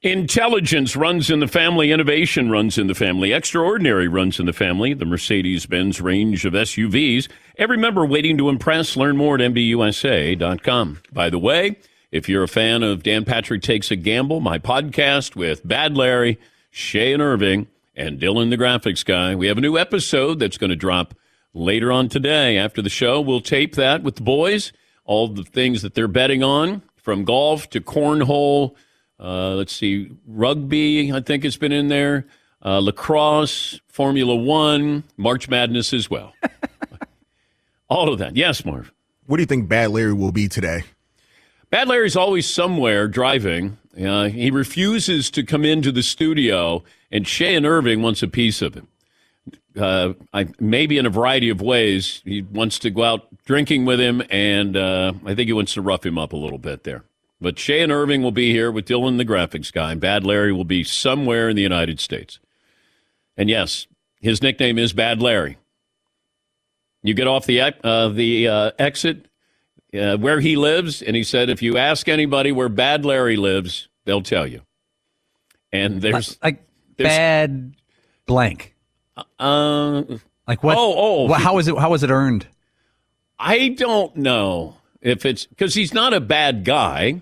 Intelligence 0.00 0.94
runs 0.94 1.28
in 1.28 1.40
the 1.40 1.48
family. 1.48 1.90
Innovation 1.90 2.50
runs 2.50 2.78
in 2.78 2.86
the 2.86 2.94
family. 2.94 3.32
Extraordinary 3.32 4.06
runs 4.06 4.38
in 4.38 4.46
the 4.46 4.52
family. 4.52 4.94
The 4.94 5.04
Mercedes 5.04 5.66
Benz 5.66 6.00
range 6.00 6.44
of 6.44 6.52
SUVs. 6.52 7.28
Every 7.56 7.76
member 7.76 8.06
waiting 8.06 8.38
to 8.38 8.48
impress. 8.48 8.96
Learn 8.96 9.16
more 9.16 9.34
at 9.34 9.40
MBUSA.com. 9.40 11.00
By 11.12 11.28
the 11.30 11.38
way, 11.40 11.78
if 12.12 12.28
you're 12.28 12.44
a 12.44 12.48
fan 12.48 12.84
of 12.84 13.02
Dan 13.02 13.24
Patrick 13.24 13.60
Takes 13.60 13.90
a 13.90 13.96
Gamble, 13.96 14.38
my 14.38 14.60
podcast 14.60 15.34
with 15.34 15.66
Bad 15.66 15.96
Larry, 15.96 16.38
Shay 16.70 17.12
and 17.12 17.20
Irving, 17.20 17.66
and 17.96 18.20
Dylan 18.20 18.50
the 18.50 18.56
graphics 18.56 19.04
guy, 19.04 19.34
we 19.34 19.48
have 19.48 19.58
a 19.58 19.60
new 19.60 19.76
episode 19.76 20.38
that's 20.38 20.58
going 20.58 20.70
to 20.70 20.76
drop 20.76 21.12
later 21.58 21.92
on 21.92 22.08
today. 22.08 22.56
After 22.56 22.80
the 22.80 22.90
show, 22.90 23.20
we'll 23.20 23.40
tape 23.40 23.74
that 23.74 24.02
with 24.02 24.16
the 24.16 24.22
boys, 24.22 24.72
all 25.04 25.28
the 25.28 25.42
things 25.42 25.82
that 25.82 25.94
they're 25.94 26.08
betting 26.08 26.42
on, 26.42 26.82
from 26.96 27.24
golf 27.24 27.68
to 27.70 27.80
cornhole. 27.80 28.74
Uh, 29.20 29.54
let's 29.54 29.74
see, 29.74 30.10
rugby, 30.26 31.12
I 31.12 31.20
think 31.20 31.44
it's 31.44 31.56
been 31.56 31.72
in 31.72 31.88
there. 31.88 32.26
Uh, 32.64 32.78
lacrosse, 32.78 33.80
Formula 33.88 34.34
One, 34.34 35.04
March 35.16 35.48
Madness 35.48 35.92
as 35.92 36.08
well. 36.10 36.32
all 37.88 38.12
of 38.12 38.18
that. 38.18 38.36
Yes, 38.36 38.64
Marv. 38.64 38.92
What 39.26 39.36
do 39.36 39.42
you 39.42 39.46
think 39.46 39.68
Bad 39.68 39.90
Larry 39.90 40.14
will 40.14 40.32
be 40.32 40.48
today? 40.48 40.84
Bad 41.70 41.88
Larry's 41.88 42.16
always 42.16 42.48
somewhere 42.48 43.08
driving. 43.08 43.76
Uh, 44.00 44.28
he 44.28 44.50
refuses 44.50 45.30
to 45.32 45.42
come 45.42 45.64
into 45.64 45.92
the 45.92 46.02
studio, 46.02 46.82
and 47.10 47.26
Shay 47.26 47.54
and 47.54 47.66
Irving 47.66 48.00
wants 48.00 48.22
a 48.22 48.28
piece 48.28 48.62
of 48.62 48.74
him. 48.74 48.88
Uh, 49.76 50.14
I, 50.32 50.48
maybe 50.58 50.98
in 50.98 51.06
a 51.06 51.10
variety 51.10 51.50
of 51.50 51.60
ways. 51.60 52.20
He 52.24 52.42
wants 52.42 52.78
to 52.80 52.90
go 52.90 53.04
out 53.04 53.28
drinking 53.44 53.84
with 53.84 54.00
him, 54.00 54.22
and 54.30 54.76
uh, 54.76 55.12
I 55.24 55.34
think 55.34 55.46
he 55.48 55.52
wants 55.52 55.74
to 55.74 55.82
rough 55.82 56.04
him 56.04 56.18
up 56.18 56.32
a 56.32 56.36
little 56.36 56.58
bit 56.58 56.84
there. 56.84 57.04
But 57.40 57.58
Shay 57.58 57.82
and 57.82 57.92
Irving 57.92 58.22
will 58.22 58.32
be 58.32 58.50
here 58.50 58.72
with 58.72 58.86
Dylan, 58.86 59.18
the 59.18 59.24
graphics 59.24 59.72
guy. 59.72 59.92
and 59.92 60.00
Bad 60.00 60.24
Larry 60.24 60.52
will 60.52 60.64
be 60.64 60.82
somewhere 60.82 61.48
in 61.48 61.54
the 61.54 61.62
United 61.62 62.00
States. 62.00 62.40
And 63.36 63.48
yes, 63.48 63.86
his 64.20 64.42
nickname 64.42 64.78
is 64.78 64.92
Bad 64.92 65.22
Larry. 65.22 65.56
You 67.04 67.14
get 67.14 67.28
off 67.28 67.46
the 67.46 67.60
uh, 67.60 68.08
the 68.08 68.48
uh, 68.48 68.70
exit 68.78 69.26
uh, 69.94 70.16
where 70.16 70.40
he 70.40 70.56
lives, 70.56 71.00
and 71.00 71.14
he 71.14 71.22
said, 71.22 71.48
if 71.48 71.62
you 71.62 71.78
ask 71.78 72.08
anybody 72.08 72.50
where 72.50 72.68
Bad 72.68 73.04
Larry 73.04 73.36
lives, 73.36 73.88
they'll 74.04 74.22
tell 74.22 74.46
you. 74.46 74.62
And 75.72 76.02
there's 76.02 76.38
like 76.42 76.64
there's- 76.96 77.16
bad 77.16 77.74
blank. 78.26 78.74
Uh, 79.38 80.02
Like 80.46 80.62
what? 80.62 80.76
Oh, 80.76 80.94
oh. 80.96 81.24
What, 81.26 81.40
how 81.40 81.58
is 81.58 81.68
it? 81.68 81.76
How 81.78 81.90
was 81.90 82.02
it 82.02 82.10
earned? 82.10 82.46
I 83.38 83.68
don't 83.68 84.16
know 84.16 84.76
if 85.00 85.24
it's 85.24 85.46
because 85.46 85.74
he's 85.74 85.94
not 85.94 86.12
a 86.12 86.20
bad 86.20 86.64
guy. 86.64 87.20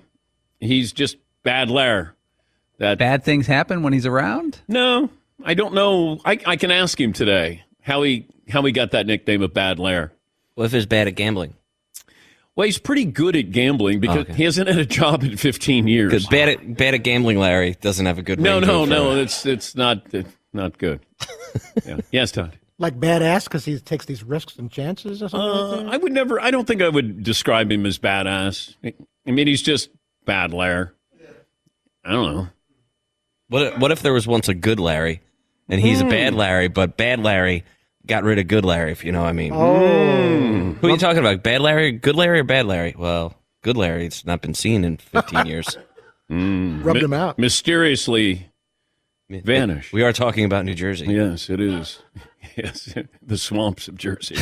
He's 0.60 0.92
just 0.92 1.16
bad 1.42 1.70
Larry. 1.70 2.08
That 2.78 2.98
Bad 2.98 3.24
things 3.24 3.46
happen 3.46 3.82
when 3.82 3.92
he's 3.94 4.04
around. 4.06 4.60
no, 4.68 5.08
I 5.44 5.54
don't 5.54 5.72
know. 5.74 6.20
I, 6.26 6.38
I 6.44 6.56
can 6.56 6.70
ask 6.70 7.00
him 7.00 7.12
today 7.14 7.62
how 7.80 8.02
he 8.02 8.26
how 8.48 8.62
he 8.62 8.72
got 8.72 8.90
that 8.90 9.06
nickname 9.06 9.40
of 9.42 9.54
Bad 9.54 9.78
Larry. 9.78 10.10
What 10.54 10.64
if 10.64 10.72
he's 10.72 10.84
bad 10.86 11.08
at 11.08 11.14
gambling? 11.14 11.54
Well, 12.54 12.64
he's 12.66 12.78
pretty 12.78 13.04
good 13.04 13.36
at 13.36 13.50
gambling 13.50 14.00
because 14.00 14.18
Okay. 14.20 14.32
he 14.34 14.44
hasn't 14.44 14.68
had 14.68 14.78
a 14.78 14.86
job 14.86 15.22
in 15.22 15.36
15 15.36 15.86
years. 15.88 16.26
Bad 16.26 16.48
at 16.48 16.76
bad 16.76 16.94
at 16.94 17.02
gambling, 17.02 17.38
Larry 17.38 17.76
doesn't 17.80 18.04
have 18.06 18.18
a 18.18 18.22
good. 18.22 18.40
No, 18.40 18.60
no, 18.60 18.84
no. 18.86 19.14
It's 19.16 19.44
it's 19.46 19.74
not 19.74 20.02
it's 20.12 20.30
not 20.56 20.78
good. 20.78 21.00
yeah. 21.86 21.98
Yes, 22.10 22.32
Todd. 22.32 22.58
Like 22.78 22.98
badass 22.98 23.44
because 23.44 23.64
he 23.64 23.78
takes 23.78 24.04
these 24.04 24.22
risks 24.22 24.56
and 24.56 24.70
chances 24.70 25.22
or 25.22 25.28
something. 25.28 25.48
like 25.48 25.72
Uh, 25.72 25.76
that? 25.84 25.94
I 25.94 25.96
would 25.96 26.12
never. 26.12 26.40
I 26.40 26.50
don't 26.50 26.66
think 26.66 26.82
I 26.82 26.88
would 26.88 27.22
describe 27.22 27.70
him 27.72 27.86
as 27.86 27.98
badass. 27.98 28.74
I 28.84 29.30
mean, 29.30 29.46
he's 29.46 29.62
just 29.62 29.90
bad 30.24 30.52
Larry. 30.52 30.88
I 32.04 32.12
don't 32.12 32.34
know. 32.34 32.48
What 33.48 33.62
if, 33.62 33.78
what 33.78 33.92
if 33.92 34.02
there 34.02 34.12
was 34.12 34.26
once 34.26 34.48
a 34.48 34.54
good 34.54 34.78
Larry, 34.80 35.22
and 35.68 35.80
he's 35.80 36.00
a 36.00 36.04
hmm. 36.04 36.10
bad 36.10 36.34
Larry, 36.34 36.68
but 36.68 36.96
bad 36.96 37.20
Larry 37.20 37.64
got 38.06 38.24
rid 38.24 38.38
of 38.38 38.48
good 38.48 38.64
Larry? 38.64 38.92
If 38.92 39.04
you 39.04 39.12
know 39.12 39.22
what 39.22 39.28
I 39.28 39.32
mean. 39.32 39.52
oh, 39.54 40.38
hmm. 40.38 40.72
Who 40.72 40.88
are 40.88 40.90
you 40.90 40.98
talking 40.98 41.18
about? 41.18 41.42
Bad 41.42 41.62
Larry, 41.62 41.92
good 41.92 42.16
Larry, 42.16 42.40
or 42.40 42.44
bad 42.44 42.66
Larry? 42.66 42.94
Well, 42.96 43.34
good 43.62 43.76
Larry, 43.76 43.98
Larry's 44.00 44.24
not 44.26 44.42
been 44.42 44.54
seen 44.54 44.84
in 44.84 44.96
15 44.98 45.46
years. 45.46 45.76
Hmm. 46.28 46.82
rubbed 46.82 47.04
him 47.04 47.12
out. 47.12 47.38
Mysteriously 47.38 48.50
vanished. 49.28 49.92
We 49.92 50.02
are 50.02 50.12
talking 50.12 50.44
about 50.44 50.64
New 50.64 50.74
Jersey. 50.74 51.06
Yes, 51.06 51.50
it 51.50 51.60
is. 51.60 52.00
Yes, 52.56 52.94
the 53.22 53.36
swamps 53.36 53.88
of 53.88 53.96
Jersey. 53.96 54.36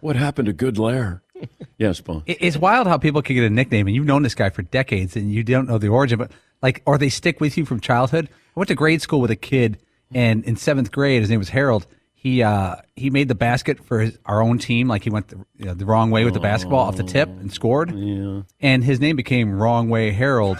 What 0.00 0.16
happened 0.16 0.46
to 0.46 0.52
Good 0.52 0.78
Lair? 0.78 1.22
Yes, 1.76 2.00
Paul. 2.00 2.24
It's 2.26 2.56
wild 2.56 2.88
how 2.88 2.98
people 2.98 3.22
can 3.22 3.36
get 3.36 3.44
a 3.44 3.50
nickname, 3.50 3.86
and 3.86 3.94
you've 3.94 4.06
known 4.06 4.22
this 4.24 4.34
guy 4.34 4.50
for 4.50 4.62
decades, 4.62 5.14
and 5.14 5.32
you 5.32 5.44
don't 5.44 5.68
know 5.68 5.78
the 5.78 5.86
origin, 5.86 6.18
but 6.18 6.32
like, 6.60 6.82
or 6.86 6.98
they 6.98 7.08
stick 7.08 7.40
with 7.40 7.56
you 7.56 7.64
from 7.64 7.78
childhood. 7.78 8.28
I 8.28 8.58
went 8.58 8.66
to 8.68 8.74
grade 8.74 9.00
school 9.00 9.20
with 9.20 9.30
a 9.30 9.36
kid, 9.36 9.78
and 10.12 10.44
in 10.44 10.56
seventh 10.56 10.90
grade, 10.90 11.20
his 11.20 11.30
name 11.30 11.38
was 11.38 11.50
Harold. 11.50 11.86
He 12.14 12.42
uh, 12.42 12.76
he 12.96 13.10
made 13.10 13.28
the 13.28 13.36
basket 13.36 13.84
for 13.84 14.00
his, 14.00 14.18
our 14.26 14.42
own 14.42 14.58
team. 14.58 14.88
Like 14.88 15.04
he 15.04 15.10
went 15.10 15.28
the, 15.28 15.36
you 15.56 15.66
know, 15.66 15.74
the 15.74 15.86
wrong 15.86 16.10
way 16.10 16.24
with 16.24 16.34
the 16.34 16.40
basketball 16.40 16.80
off 16.80 16.96
the 16.96 17.04
tip 17.04 17.28
and 17.28 17.52
scored. 17.52 17.94
Yeah. 17.94 18.42
And 18.60 18.82
his 18.82 18.98
name 18.98 19.14
became 19.14 19.52
Wrong 19.52 19.88
Way 19.88 20.10
Harold 20.10 20.58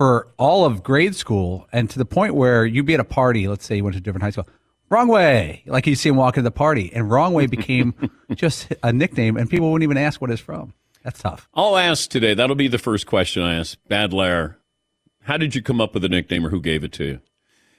for 0.00 0.28
all 0.38 0.64
of 0.64 0.82
grade 0.82 1.14
school, 1.14 1.68
and 1.72 1.90
to 1.90 1.98
the 1.98 2.06
point 2.06 2.34
where 2.34 2.64
you'd 2.64 2.86
be 2.86 2.94
at 2.94 3.00
a 3.00 3.04
party. 3.04 3.46
Let's 3.46 3.66
say 3.66 3.76
you 3.76 3.84
went 3.84 3.92
to 3.92 3.98
a 3.98 4.00
different 4.00 4.22
high 4.22 4.30
school. 4.30 4.48
Wrong 4.88 5.08
way, 5.08 5.62
like 5.66 5.86
you 5.86 5.94
see 5.94 6.08
him 6.08 6.16
walk 6.16 6.38
into 6.38 6.44
the 6.44 6.50
party, 6.50 6.90
and 6.94 7.10
wrong 7.10 7.34
way 7.34 7.46
became 7.46 7.92
just 8.34 8.72
a 8.82 8.94
nickname, 8.94 9.36
and 9.36 9.50
people 9.50 9.70
wouldn't 9.70 9.82
even 9.82 9.98
ask 9.98 10.18
what 10.18 10.30
it's 10.30 10.40
from. 10.40 10.72
That's 11.04 11.20
tough. 11.20 11.50
I'll 11.52 11.76
ask 11.76 12.08
today. 12.08 12.32
That'll 12.32 12.56
be 12.56 12.66
the 12.66 12.78
first 12.78 13.06
question 13.06 13.42
I 13.42 13.56
ask. 13.56 13.76
Bad 13.88 14.14
Lair, 14.14 14.56
how 15.24 15.36
did 15.36 15.54
you 15.54 15.60
come 15.60 15.82
up 15.82 15.92
with 15.92 16.02
the 16.02 16.08
nickname 16.08 16.46
or 16.46 16.48
who 16.48 16.62
gave 16.62 16.82
it 16.82 16.92
to 16.92 17.04
you? 17.04 17.20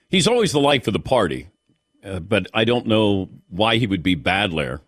He's 0.08 0.28
always 0.28 0.52
the 0.52 0.60
life 0.60 0.86
of 0.86 0.94
the 0.94 1.00
party, 1.00 1.50
uh, 2.06 2.20
but 2.20 2.46
I 2.54 2.66
don't 2.66 2.86
know 2.86 3.30
why 3.50 3.78
he 3.78 3.88
would 3.88 4.04
be 4.04 4.14
Bad 4.14 4.54
Lair. 4.54 4.82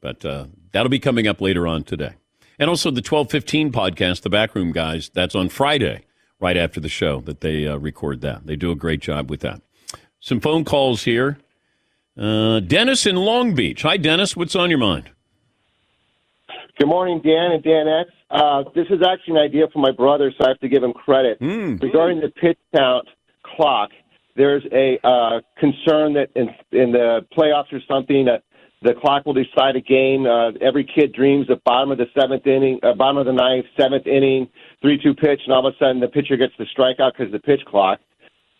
But 0.00 0.24
uh, 0.24 0.46
that'll 0.72 0.90
be 0.90 0.98
coming 0.98 1.28
up 1.28 1.40
later 1.40 1.68
on 1.68 1.84
today. 1.84 2.14
And 2.58 2.68
also 2.68 2.90
the 2.90 2.96
1215 3.08 3.70
podcast, 3.70 4.22
The 4.22 4.30
Backroom 4.30 4.72
Guys, 4.72 5.12
that's 5.14 5.36
on 5.36 5.48
Friday, 5.48 6.05
right 6.40 6.56
after 6.56 6.80
the 6.80 6.88
show 6.88 7.20
that 7.20 7.40
they 7.40 7.66
uh, 7.66 7.76
record 7.76 8.20
that. 8.20 8.46
They 8.46 8.56
do 8.56 8.70
a 8.70 8.74
great 8.74 9.00
job 9.00 9.30
with 9.30 9.40
that. 9.40 9.62
Some 10.20 10.40
phone 10.40 10.64
calls 10.64 11.04
here. 11.04 11.38
Uh, 12.18 12.60
Dennis 12.60 13.06
in 13.06 13.16
Long 13.16 13.54
Beach. 13.54 13.82
Hi, 13.82 13.96
Dennis. 13.96 14.36
What's 14.36 14.56
on 14.56 14.70
your 14.70 14.78
mind? 14.78 15.10
Good 16.78 16.88
morning, 16.88 17.20
Dan 17.24 17.52
and 17.52 17.64
Danette. 17.64 18.04
Uh, 18.30 18.64
this 18.74 18.86
is 18.90 19.00
actually 19.02 19.34
an 19.34 19.42
idea 19.42 19.66
from 19.72 19.82
my 19.82 19.92
brother, 19.92 20.32
so 20.36 20.44
I 20.44 20.48
have 20.48 20.60
to 20.60 20.68
give 20.68 20.82
him 20.82 20.92
credit. 20.92 21.38
Hmm. 21.38 21.76
Regarding 21.76 22.20
the 22.20 22.28
pitch 22.28 22.58
count 22.74 23.08
clock, 23.42 23.90
there's 24.34 24.64
a 24.72 24.98
uh, 25.06 25.40
concern 25.58 26.14
that 26.14 26.28
in, 26.34 26.48
in 26.72 26.92
the 26.92 27.24
playoffs 27.36 27.72
or 27.72 27.80
something 27.88 28.26
that 28.26 28.42
the 28.86 28.94
clock 28.94 29.26
will 29.26 29.34
decide 29.34 29.76
a 29.76 29.80
game. 29.80 30.26
Uh, 30.26 30.52
every 30.60 30.84
kid 30.84 31.12
dreams 31.12 31.50
of 31.50 31.62
bottom 31.64 31.90
of 31.90 31.98
the 31.98 32.06
seventh 32.18 32.46
inning, 32.46 32.78
uh, 32.82 32.94
bottom 32.94 33.16
of 33.16 33.26
the 33.26 33.32
ninth, 33.32 33.66
seventh 33.78 34.06
inning, 34.06 34.48
three-two 34.80 35.14
pitch, 35.14 35.40
and 35.44 35.52
all 35.52 35.66
of 35.66 35.74
a 35.74 35.76
sudden 35.78 36.00
the 36.00 36.08
pitcher 36.08 36.36
gets 36.36 36.52
the 36.58 36.66
strikeout 36.76 37.12
because 37.16 37.32
the 37.32 37.38
pitch 37.38 37.60
clock. 37.66 37.98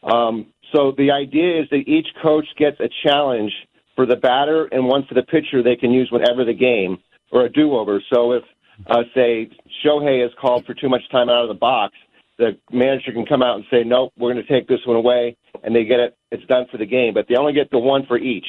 Um, 0.03 0.47
so 0.75 0.93
the 0.97 1.11
idea 1.11 1.63
is 1.63 1.69
that 1.71 1.85
each 1.87 2.07
coach 2.23 2.47
gets 2.59 2.79
a 2.81 2.89
challenge 3.05 3.53
for 3.95 4.07
the 4.07 4.17
batter 4.17 4.67
and 4.67 4.87
one 4.87 5.05
for 5.09 5.15
the 5.15 5.23
pitcher 5.23 5.63
they 5.63 5.77
can 5.77 5.91
use 5.91 6.09
whenever 6.11 6.45
the 6.45 6.55
game 6.55 6.99
or 7.33 7.47
a 7.47 7.49
do-over. 7.51 8.03
So 8.13 8.33
if, 8.33 8.43
uh, 8.87 9.03
say, 9.15 9.51
Shohei 9.85 10.25
is 10.25 10.33
called 10.41 10.65
for 10.67 10.75
too 10.75 10.89
much 10.89 11.03
time 11.11 11.29
out 11.29 11.43
of 11.43 11.49
the 11.49 11.55
box, 11.55 11.95
the 12.39 12.59
manager 12.71 13.13
can 13.13 13.25
come 13.25 13.43
out 13.43 13.57
and 13.57 13.65
say, 13.71 13.83
nope, 13.85 14.13
we're 14.19 14.33
going 14.33 14.45
to 14.45 14.53
take 14.53 14.69
this 14.69 14.81
one 14.85 14.97
away, 14.97 15.37
and 15.65 15.75
they 15.75 15.85
get 15.85 16.01
it. 16.01 16.17
It's 16.31 16.45
done 16.45 16.67
for 16.71 16.77
the 16.77 16.85
game, 16.87 17.15
but 17.15 17.27
they 17.29 17.37
only 17.37 17.55
get 17.55 17.71
the 17.71 17.79
one 17.79 18.05
for 18.07 18.19
each. 18.19 18.47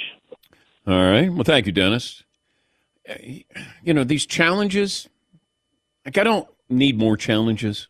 All 0.88 0.94
right. 0.94 1.32
Well, 1.32 1.44
thank 1.44 1.66
you, 1.66 1.74
Dennis. 1.74 2.24
You 3.84 3.94
know, 3.94 4.06
these 4.06 4.26
challenges, 4.26 5.10
like, 6.06 6.18
I 6.18 6.24
don't 6.24 6.48
need 6.70 6.98
more 6.98 7.18
challenges. 7.18 7.90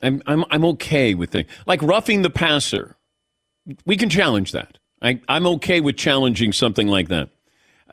I'm, 0.00 0.22
I'm, 0.26 0.44
I'm 0.50 0.64
okay 0.64 1.14
with 1.14 1.34
it. 1.34 1.46
Like 1.66 1.82
roughing 1.82 2.22
the 2.22 2.30
passer, 2.30 2.96
we 3.84 3.96
can 3.96 4.08
challenge 4.08 4.52
that. 4.52 4.78
I, 5.02 5.20
I'm 5.28 5.46
okay 5.46 5.80
with 5.80 5.96
challenging 5.96 6.52
something 6.52 6.88
like 6.88 7.08
that. 7.08 7.28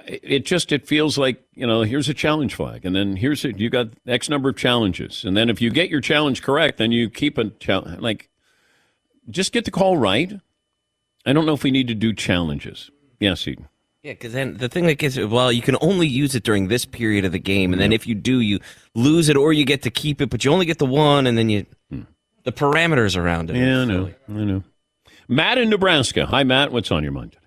It 0.05 0.21
it 0.23 0.45
just 0.45 0.71
it 0.71 0.87
feels 0.87 1.17
like 1.17 1.43
you 1.53 1.65
know 1.65 1.81
here's 1.81 2.09
a 2.09 2.13
challenge 2.13 2.53
flag, 2.53 2.85
and 2.85 2.95
then 2.95 3.15
here's 3.15 3.43
a, 3.43 3.57
you 3.57 3.69
got 3.69 3.87
X 4.07 4.29
number 4.29 4.49
of 4.49 4.55
challenges, 4.57 5.23
and 5.23 5.35
then 5.35 5.49
if 5.49 5.61
you 5.61 5.71
get 5.71 5.89
your 5.89 6.01
challenge 6.01 6.41
correct, 6.43 6.77
then 6.77 6.91
you 6.91 7.09
keep 7.09 7.37
a 7.37 7.49
challenge. 7.49 7.99
Like, 8.01 8.29
just 9.29 9.51
get 9.51 9.65
the 9.65 9.71
call 9.71 9.97
right. 9.97 10.33
I 11.25 11.33
don't 11.33 11.45
know 11.45 11.53
if 11.53 11.63
we 11.63 11.71
need 11.71 11.87
to 11.87 11.95
do 11.95 12.13
challenges. 12.13 12.91
Yes, 13.19 13.47
Eden. 13.47 13.67
Yeah, 14.03 14.11
because 14.13 14.33
then 14.33 14.57
the 14.57 14.69
thing 14.69 14.85
that 14.85 14.99
gets 14.99 15.17
well, 15.17 15.51
you 15.51 15.63
can 15.63 15.77
only 15.81 16.07
use 16.07 16.35
it 16.35 16.43
during 16.43 16.67
this 16.67 16.85
period 16.85 17.25
of 17.25 17.31
the 17.31 17.39
game, 17.39 17.73
and 17.73 17.81
then 17.81 17.91
if 17.91 18.05
you 18.05 18.13
do, 18.13 18.39
you 18.39 18.59
lose 18.93 19.29
it, 19.29 19.35
or 19.35 19.51
you 19.51 19.65
get 19.65 19.81
to 19.81 19.89
keep 19.89 20.21
it, 20.21 20.29
but 20.29 20.45
you 20.45 20.51
only 20.51 20.67
get 20.67 20.77
the 20.77 20.85
one, 20.85 21.25
and 21.25 21.35
then 21.35 21.49
you 21.49 21.65
the 22.43 22.51
parameters 22.51 23.17
around 23.17 23.49
it. 23.49 23.55
Yeah, 23.55 23.79
I 23.79 23.85
know. 23.85 24.11
I 24.29 24.31
know. 24.31 24.63
Matt 25.27 25.57
in 25.57 25.71
Nebraska. 25.71 26.27
Hi, 26.27 26.43
Matt. 26.43 26.71
What's 26.71 26.91
on 26.91 27.01
your 27.01 27.11
mind? 27.11 27.31
Today? 27.31 27.41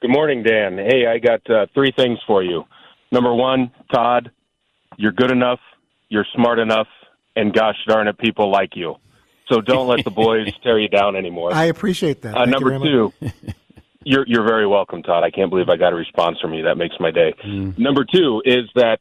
Good 0.00 0.10
morning, 0.10 0.42
Dan. 0.42 0.78
Hey, 0.78 1.06
I 1.06 1.18
got 1.18 1.48
uh, 1.50 1.66
three 1.74 1.92
things 1.94 2.18
for 2.26 2.42
you. 2.42 2.64
Number 3.12 3.34
one, 3.34 3.70
Todd, 3.92 4.30
you're 4.96 5.12
good 5.12 5.30
enough, 5.30 5.60
you're 6.08 6.26
smart 6.34 6.58
enough, 6.58 6.88
and 7.36 7.52
gosh 7.52 7.76
darn 7.86 8.08
it, 8.08 8.16
people 8.16 8.50
like 8.50 8.70
you. 8.74 8.96
So 9.48 9.60
don't 9.60 9.86
let 9.86 10.04
the 10.04 10.10
boys 10.10 10.48
tear 10.62 10.78
you 10.78 10.88
down 10.88 11.14
anymore. 11.14 11.52
I 11.52 11.64
appreciate 11.64 12.22
that. 12.22 12.34
Uh, 12.34 12.38
Thank 12.38 12.46
you 12.46 12.52
number 12.52 12.78
very 12.78 13.10
much. 13.10 13.12
two, 13.20 13.52
you're 14.04 14.24
you're 14.26 14.46
very 14.46 14.66
welcome, 14.66 15.02
Todd. 15.02 15.24
I 15.24 15.30
can't 15.30 15.50
believe 15.50 15.68
I 15.68 15.76
got 15.76 15.92
a 15.92 15.96
response 15.96 16.38
from 16.40 16.54
you. 16.54 16.64
That 16.64 16.76
makes 16.76 16.94
my 17.00 17.10
day. 17.10 17.34
Number 17.78 18.04
two 18.04 18.42
is 18.44 18.68
that 18.74 18.98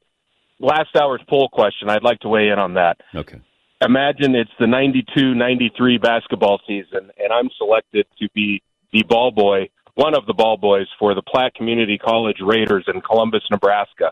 last 0.59 0.95
hour's 0.95 1.21
poll 1.27 1.49
question. 1.49 1.89
I'd 1.89 2.03
like 2.03 2.19
to 2.19 2.29
weigh 2.29 2.49
in 2.49 2.59
on 2.59 2.75
that. 2.75 2.97
Okay. 3.15 3.41
Imagine 3.83 4.35
it's 4.35 4.51
the 4.59 4.67
92-93 4.67 5.99
basketball 5.99 6.61
season, 6.67 7.09
and 7.17 7.33
I'm 7.33 7.49
selected 7.57 8.05
to 8.19 8.29
be 8.35 8.61
the 8.93 9.03
ball 9.09 9.31
boy, 9.31 9.69
one 9.95 10.15
of 10.15 10.27
the 10.27 10.35
ball 10.35 10.55
boys 10.55 10.85
for 10.99 11.15
the 11.15 11.23
Platte 11.23 11.55
Community 11.55 11.97
College 11.97 12.37
Raiders 12.45 12.85
in 12.93 13.01
Columbus, 13.01 13.41
Nebraska. 13.49 14.11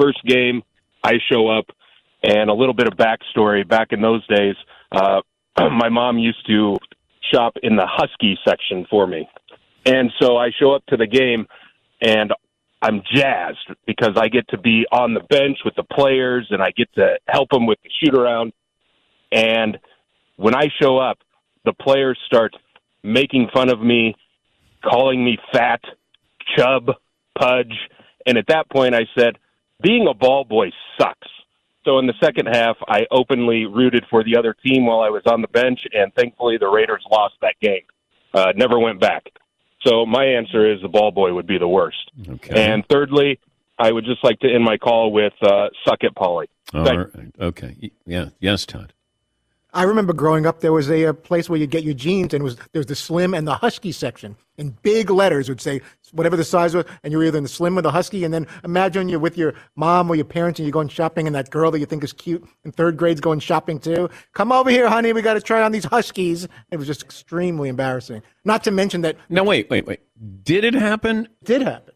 First 0.00 0.18
game, 0.24 0.62
I 1.04 1.14
show 1.30 1.48
up, 1.48 1.66
and 2.24 2.50
a 2.50 2.54
little 2.54 2.74
bit 2.74 2.88
of 2.88 2.94
backstory. 2.94 3.66
Back 3.66 3.92
in 3.92 4.02
those 4.02 4.26
days, 4.26 4.56
uh, 4.90 5.20
my 5.58 5.88
mom 5.88 6.18
used 6.18 6.44
to 6.48 6.76
shop 7.32 7.54
in 7.62 7.76
the 7.76 7.86
Husky 7.86 8.36
section 8.44 8.84
for 8.90 9.06
me. 9.06 9.28
And 9.84 10.10
so 10.20 10.36
I 10.36 10.50
show 10.58 10.72
up 10.72 10.84
to 10.86 10.96
the 10.96 11.06
game 11.06 11.46
and 12.00 12.32
I'm 12.80 13.02
jazzed 13.14 13.70
because 13.86 14.16
I 14.16 14.28
get 14.28 14.48
to 14.48 14.58
be 14.58 14.86
on 14.92 15.14
the 15.14 15.20
bench 15.20 15.58
with 15.64 15.74
the 15.74 15.84
players 15.84 16.46
and 16.50 16.62
I 16.62 16.70
get 16.70 16.92
to 16.94 17.18
help 17.26 17.50
them 17.50 17.66
with 17.66 17.78
the 17.82 17.90
shoot 18.00 18.14
around. 18.14 18.52
And 19.32 19.78
when 20.36 20.54
I 20.54 20.68
show 20.80 20.98
up, 20.98 21.18
the 21.64 21.72
players 21.72 22.18
start 22.26 22.54
making 23.02 23.48
fun 23.54 23.70
of 23.70 23.80
me, 23.80 24.14
calling 24.82 25.24
me 25.24 25.38
fat, 25.52 25.80
chub, 26.56 26.90
pudge. 27.38 27.74
And 28.26 28.38
at 28.38 28.46
that 28.48 28.68
point, 28.70 28.94
I 28.94 29.06
said, 29.18 29.38
being 29.82 30.06
a 30.06 30.14
ball 30.14 30.44
boy 30.44 30.70
sucks. 30.98 31.28
So 31.84 31.98
in 31.98 32.06
the 32.06 32.14
second 32.22 32.46
half, 32.46 32.76
I 32.88 33.06
openly 33.10 33.66
rooted 33.66 34.04
for 34.08 34.24
the 34.24 34.36
other 34.36 34.54
team 34.64 34.86
while 34.86 35.00
I 35.00 35.10
was 35.10 35.22
on 35.26 35.42
the 35.42 35.48
bench, 35.48 35.80
and 35.92 36.14
thankfully 36.14 36.56
the 36.58 36.68
Raiders 36.68 37.04
lost 37.10 37.34
that 37.42 37.56
game. 37.60 37.82
Uh, 38.32 38.52
never 38.56 38.78
went 38.78 39.00
back. 39.00 39.24
So 39.86 40.06
my 40.06 40.24
answer 40.24 40.72
is 40.72 40.80
the 40.82 40.88
ball 40.88 41.10
boy 41.10 41.32
would 41.34 41.46
be 41.46 41.58
the 41.58 41.68
worst. 41.68 42.10
Okay. 42.28 42.54
And 42.54 42.84
thirdly, 42.88 43.38
I 43.78 43.92
would 43.92 44.04
just 44.04 44.22
like 44.24 44.40
to 44.40 44.52
end 44.52 44.64
my 44.64 44.76
call 44.76 45.12
with 45.12 45.34
uh, 45.42 45.68
"Suck 45.84 45.98
it, 46.02 46.14
Paulie." 46.14 46.46
All 46.72 46.84
right. 46.84 47.32
Okay. 47.40 47.90
Yeah. 48.06 48.30
Yes, 48.40 48.66
Todd. 48.66 48.92
I 49.74 49.82
remember 49.82 50.12
growing 50.12 50.46
up, 50.46 50.60
there 50.60 50.72
was 50.72 50.88
a, 50.88 51.02
a 51.04 51.14
place 51.14 51.50
where 51.50 51.58
you 51.58 51.66
get 51.66 51.82
your 51.82 51.94
jeans, 51.94 52.32
and 52.32 52.42
it 52.42 52.44
was 52.44 52.56
there 52.72 52.78
was 52.78 52.86
the 52.86 52.94
slim 52.94 53.34
and 53.34 53.46
the 53.46 53.56
husky 53.56 53.90
section. 53.92 54.36
In 54.56 54.70
big 54.82 55.10
letters, 55.10 55.48
would 55.48 55.60
say 55.60 55.80
whatever 56.12 56.36
the 56.36 56.44
size 56.44 56.76
was, 56.76 56.84
and 57.02 57.12
you're 57.12 57.24
either 57.24 57.38
in 57.38 57.42
the 57.42 57.48
slim 57.48 57.76
or 57.76 57.82
the 57.82 57.90
husky. 57.90 58.22
And 58.22 58.32
then 58.32 58.46
imagine 58.62 59.08
you're 59.08 59.18
with 59.18 59.36
your 59.36 59.54
mom 59.74 60.08
or 60.08 60.14
your 60.14 60.24
parents, 60.24 60.60
and 60.60 60.66
you're 60.66 60.72
going 60.72 60.88
shopping, 60.88 61.26
and 61.26 61.34
that 61.34 61.50
girl 61.50 61.72
that 61.72 61.80
you 61.80 61.86
think 61.86 62.04
is 62.04 62.12
cute 62.12 62.46
in 62.64 62.70
third 62.70 62.96
grade's 62.96 63.20
going 63.20 63.40
shopping 63.40 63.80
too. 63.80 64.08
Come 64.32 64.52
over 64.52 64.70
here, 64.70 64.88
honey. 64.88 65.12
We 65.12 65.22
got 65.22 65.34
to 65.34 65.40
try 65.40 65.60
on 65.60 65.72
these 65.72 65.84
huskies. 65.84 66.46
It 66.70 66.76
was 66.76 66.86
just 66.86 67.02
extremely 67.02 67.68
embarrassing. 67.68 68.22
Not 68.44 68.62
to 68.64 68.70
mention 68.70 69.00
that 69.00 69.16
Now, 69.28 69.42
wait, 69.42 69.68
wait, 69.70 69.86
wait. 69.86 70.00
Did 70.44 70.62
it 70.62 70.74
happen? 70.74 71.28
did 71.42 71.62
happen. 71.62 71.93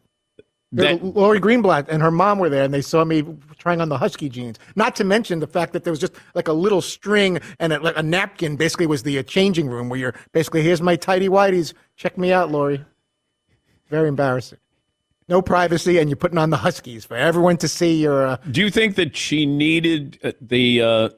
That- 0.72 1.02
Lori 1.02 1.40
Greenblatt 1.40 1.88
and 1.88 2.02
her 2.02 2.10
mom 2.10 2.38
were 2.38 2.50
there, 2.50 2.64
and 2.64 2.74
they 2.74 2.82
saw 2.82 3.04
me 3.04 3.24
trying 3.56 3.80
on 3.80 3.88
the 3.88 3.96
husky 3.96 4.28
jeans. 4.28 4.58
Not 4.76 4.94
to 4.96 5.04
mention 5.04 5.40
the 5.40 5.46
fact 5.46 5.72
that 5.72 5.84
there 5.84 5.90
was 5.92 5.98
just 6.00 6.12
like 6.34 6.48
a 6.48 6.52
little 6.52 6.82
string 6.82 7.40
and 7.58 7.72
a, 7.72 7.80
like 7.80 7.96
a 7.96 8.02
napkin. 8.02 8.56
Basically, 8.56 8.86
was 8.86 9.02
the 9.02 9.18
uh, 9.18 9.22
changing 9.22 9.68
room 9.68 9.88
where 9.88 9.98
you're 9.98 10.14
basically 10.32 10.62
here's 10.62 10.82
my 10.82 10.96
tidy 10.96 11.28
whities. 11.28 11.72
Check 11.96 12.18
me 12.18 12.32
out, 12.32 12.50
Lori. 12.50 12.84
Very 13.88 14.08
embarrassing. 14.08 14.58
No 15.28 15.40
privacy, 15.42 15.98
and 15.98 16.08
you're 16.10 16.16
putting 16.16 16.38
on 16.38 16.50
the 16.50 16.56
huskies 16.58 17.04
for 17.04 17.16
everyone 17.16 17.56
to 17.58 17.68
see 17.68 18.00
your. 18.02 18.26
Uh, 18.26 18.36
Do 18.50 18.60
you 18.60 18.70
think 18.70 18.96
that 18.96 19.16
she 19.16 19.46
needed 19.46 20.18
uh, 20.22 20.32
the 20.40 20.82
uh, 20.82 21.08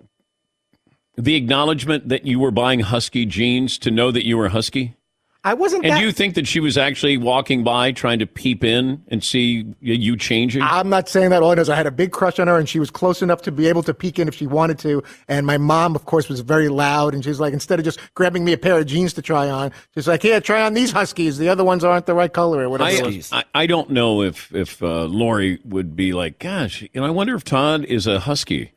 the 1.17 1.35
acknowledgement 1.35 2.09
that 2.09 2.25
you 2.25 2.39
were 2.39 2.51
buying 2.53 2.81
husky 2.81 3.27
jeans 3.27 3.79
to 3.79 3.91
know 3.91 4.11
that 4.13 4.25
you 4.25 4.37
were 4.37 4.49
husky? 4.49 4.95
I 5.43 5.55
wasn't. 5.55 5.85
And 5.85 5.95
that, 5.95 6.03
you 6.03 6.13
think 6.13 6.35
that 6.35 6.47
she 6.47 6.61
was 6.61 6.77
actually 6.77 7.17
walking 7.17 7.65
by 7.65 7.93
trying 7.93 8.19
to 8.19 8.27
peep 8.27 8.63
in 8.63 9.03
and 9.09 9.25
see 9.25 9.65
you 9.81 10.17
changing? 10.17 10.61
I'm 10.61 10.91
not 10.91 11.09
saying 11.09 11.31
that. 11.31 11.43
All 11.43 11.51
I 11.51 11.55
know 11.55 11.63
is 11.63 11.71
I 11.71 11.77
had 11.77 11.87
a 11.87 11.91
big 11.91 12.13
crush 12.13 12.39
on 12.39 12.47
her, 12.47 12.59
and 12.59 12.69
she 12.69 12.79
was 12.79 12.91
close 12.91 13.23
enough 13.23 13.41
to 13.43 13.53
be 13.53 13.67
able 13.67 13.83
to 13.85 13.95
peek 13.95 14.19
in 14.19 14.29
if 14.29 14.35
she 14.35 14.47
wanted 14.47 14.79
to. 14.81 15.03
And 15.29 15.47
my 15.47 15.57
mom, 15.57 15.97
of 15.97 16.05
course, 16.05 16.29
was 16.29 16.41
very 16.41 16.69
loud, 16.69 17.15
and 17.15 17.25
she's 17.25 17.41
like, 17.41 17.55
instead 17.55 17.79
of 17.79 17.87
just 17.87 17.99
grabbing 18.15 18.45
me 18.45 18.53
a 18.53 18.59
pair 18.59 18.79
of 18.79 18.87
jeans 18.87 19.15
to 19.15 19.23
try 19.23 19.49
on, 19.49 19.73
she's 19.95 20.07
like, 20.07 20.21
"Here, 20.23 20.41
try 20.43 20.63
on 20.63 20.75
these 20.75 20.93
huskies. 20.93 21.39
The 21.39 21.49
other 21.49 21.65
ones 21.65 21.85
aren't 21.85 22.05
the 22.05 22.15
right 22.15 22.33
color, 22.33 22.65
or 22.65 22.69
whatever." 22.69 22.91
I. 23.07 23.23
I, 23.33 23.45
I 23.55 23.67
don't 23.67 23.91
know 23.91 24.23
if 24.23 24.55
if 24.55 24.83
uh, 24.83 25.05
Lori 25.05 25.59
would 25.65 25.97
be 25.97 26.13
like, 26.13 26.39
gosh, 26.39 26.83
you 26.83 26.89
know, 26.95 27.07
I 27.07 27.11
wonder 27.11 27.35
if 27.35 27.45
Todd 27.45 27.85
is 27.87 28.07
a 28.07 28.21
husky. 28.21 28.73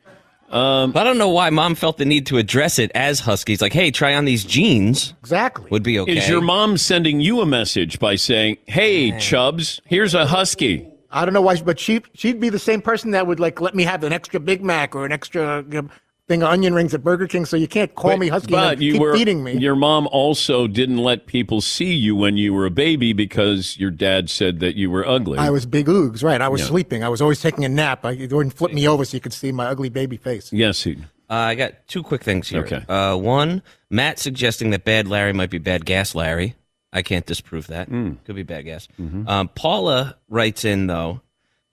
Um, 0.54 0.92
I 0.94 1.02
don't 1.02 1.18
know 1.18 1.30
why 1.30 1.50
mom 1.50 1.74
felt 1.74 1.98
the 1.98 2.04
need 2.04 2.26
to 2.26 2.38
address 2.38 2.78
it 2.78 2.92
as 2.94 3.18
Huskies. 3.18 3.60
Like, 3.60 3.72
hey, 3.72 3.90
try 3.90 4.14
on 4.14 4.24
these 4.24 4.44
jeans. 4.44 5.12
Exactly. 5.20 5.66
Would 5.70 5.82
be 5.82 5.98
okay. 5.98 6.16
Is 6.16 6.28
your 6.28 6.40
mom 6.40 6.78
sending 6.78 7.20
you 7.20 7.40
a 7.40 7.46
message 7.46 7.98
by 7.98 8.14
saying, 8.14 8.58
"Hey, 8.66 9.18
Chubs, 9.18 9.80
here's 9.84 10.14
a 10.14 10.26
husky"? 10.26 10.86
I 11.10 11.24
don't 11.24 11.34
know 11.34 11.40
why, 11.40 11.60
but 11.60 11.80
she 11.80 12.02
she'd 12.14 12.38
be 12.38 12.50
the 12.50 12.60
same 12.60 12.80
person 12.80 13.10
that 13.10 13.26
would 13.26 13.40
like 13.40 13.60
let 13.60 13.74
me 13.74 13.82
have 13.82 14.04
an 14.04 14.12
extra 14.12 14.38
Big 14.38 14.62
Mac 14.62 14.94
or 14.94 15.04
an 15.04 15.10
extra 15.10 15.64
you 15.68 15.82
know, 15.82 15.88
thing 16.26 16.42
of 16.42 16.48
onion 16.48 16.74
rings 16.74 16.94
at 16.94 17.04
Burger 17.04 17.26
King. 17.26 17.44
So 17.44 17.56
you 17.56 17.68
can't 17.68 17.94
call 17.94 18.12
But- 18.12 18.18
me 18.18 18.28
husky 18.28 18.52
But 18.52 18.80
you 18.80 18.92
keep 18.92 19.00
were 19.00 19.16
feeding 19.16 19.44
me. 19.44 19.58
Your 19.58 19.76
mom 19.76 20.08
also 20.10 20.66
didn't 20.66 20.98
let 20.98 21.26
people 21.26 21.60
see 21.60 21.92
you 21.92 22.16
when 22.16 22.36
you 22.36 22.54
were 22.54 22.64
a 22.66 22.70
baby 22.70 23.12
because 23.12 23.76
your 23.78 23.90
dad 23.90 24.30
said 24.30 24.60
that 24.60 24.74
you 24.76 24.90
were 24.90 25.06
ugly. 25.06 25.38
I 25.38 25.50
was 25.50 25.66
big 25.66 25.86
oogs, 25.86 26.22
right? 26.24 26.40
I 26.40 26.48
was 26.48 26.62
Yeah. 26.62 26.68
sleeping. 26.68 27.04
I 27.04 27.08
was 27.08 27.20
always 27.20 27.40
taking 27.42 27.64
a 27.64 27.68
nap. 27.68 28.04
I 28.06 28.12
you 28.12 28.28
wouldn't 28.28 28.54
flip 28.56 28.72
me 28.72 28.88
over 28.88 29.04
so 29.04 29.16
you 29.16 29.20
could 29.20 29.32
see 29.34 29.52
my 29.52 29.66
ugly 29.66 29.88
baby 29.90 30.16
face. 30.16 30.50
yes, 30.52 30.82
he. 30.82 30.96
Uh, 31.30 31.34
I 31.34 31.54
got 31.54 31.86
two 31.88 32.02
quick 32.02 32.22
things 32.22 32.48
here. 32.48 32.60
Okay. 32.64 32.84
Uh, 32.86 33.16
one, 33.16 33.62
Matt 33.90 34.18
suggesting 34.18 34.70
that 34.70 34.84
Bad 34.84 35.08
Larry 35.08 35.32
might 35.32 35.48
be 35.50 35.56
Bad 35.58 35.84
Gas 35.86 36.14
Larry. 36.14 36.54
I 36.92 37.00
can't 37.02 37.24
disprove 37.26 37.66
that. 37.68 37.88
Could 37.88 38.36
be 38.36 38.42
bad 38.44 38.66
gas. 38.66 38.86
Um, 39.26 39.48
Paula 39.48 40.16
writes 40.28 40.64
in 40.64 40.86
though, 40.86 41.22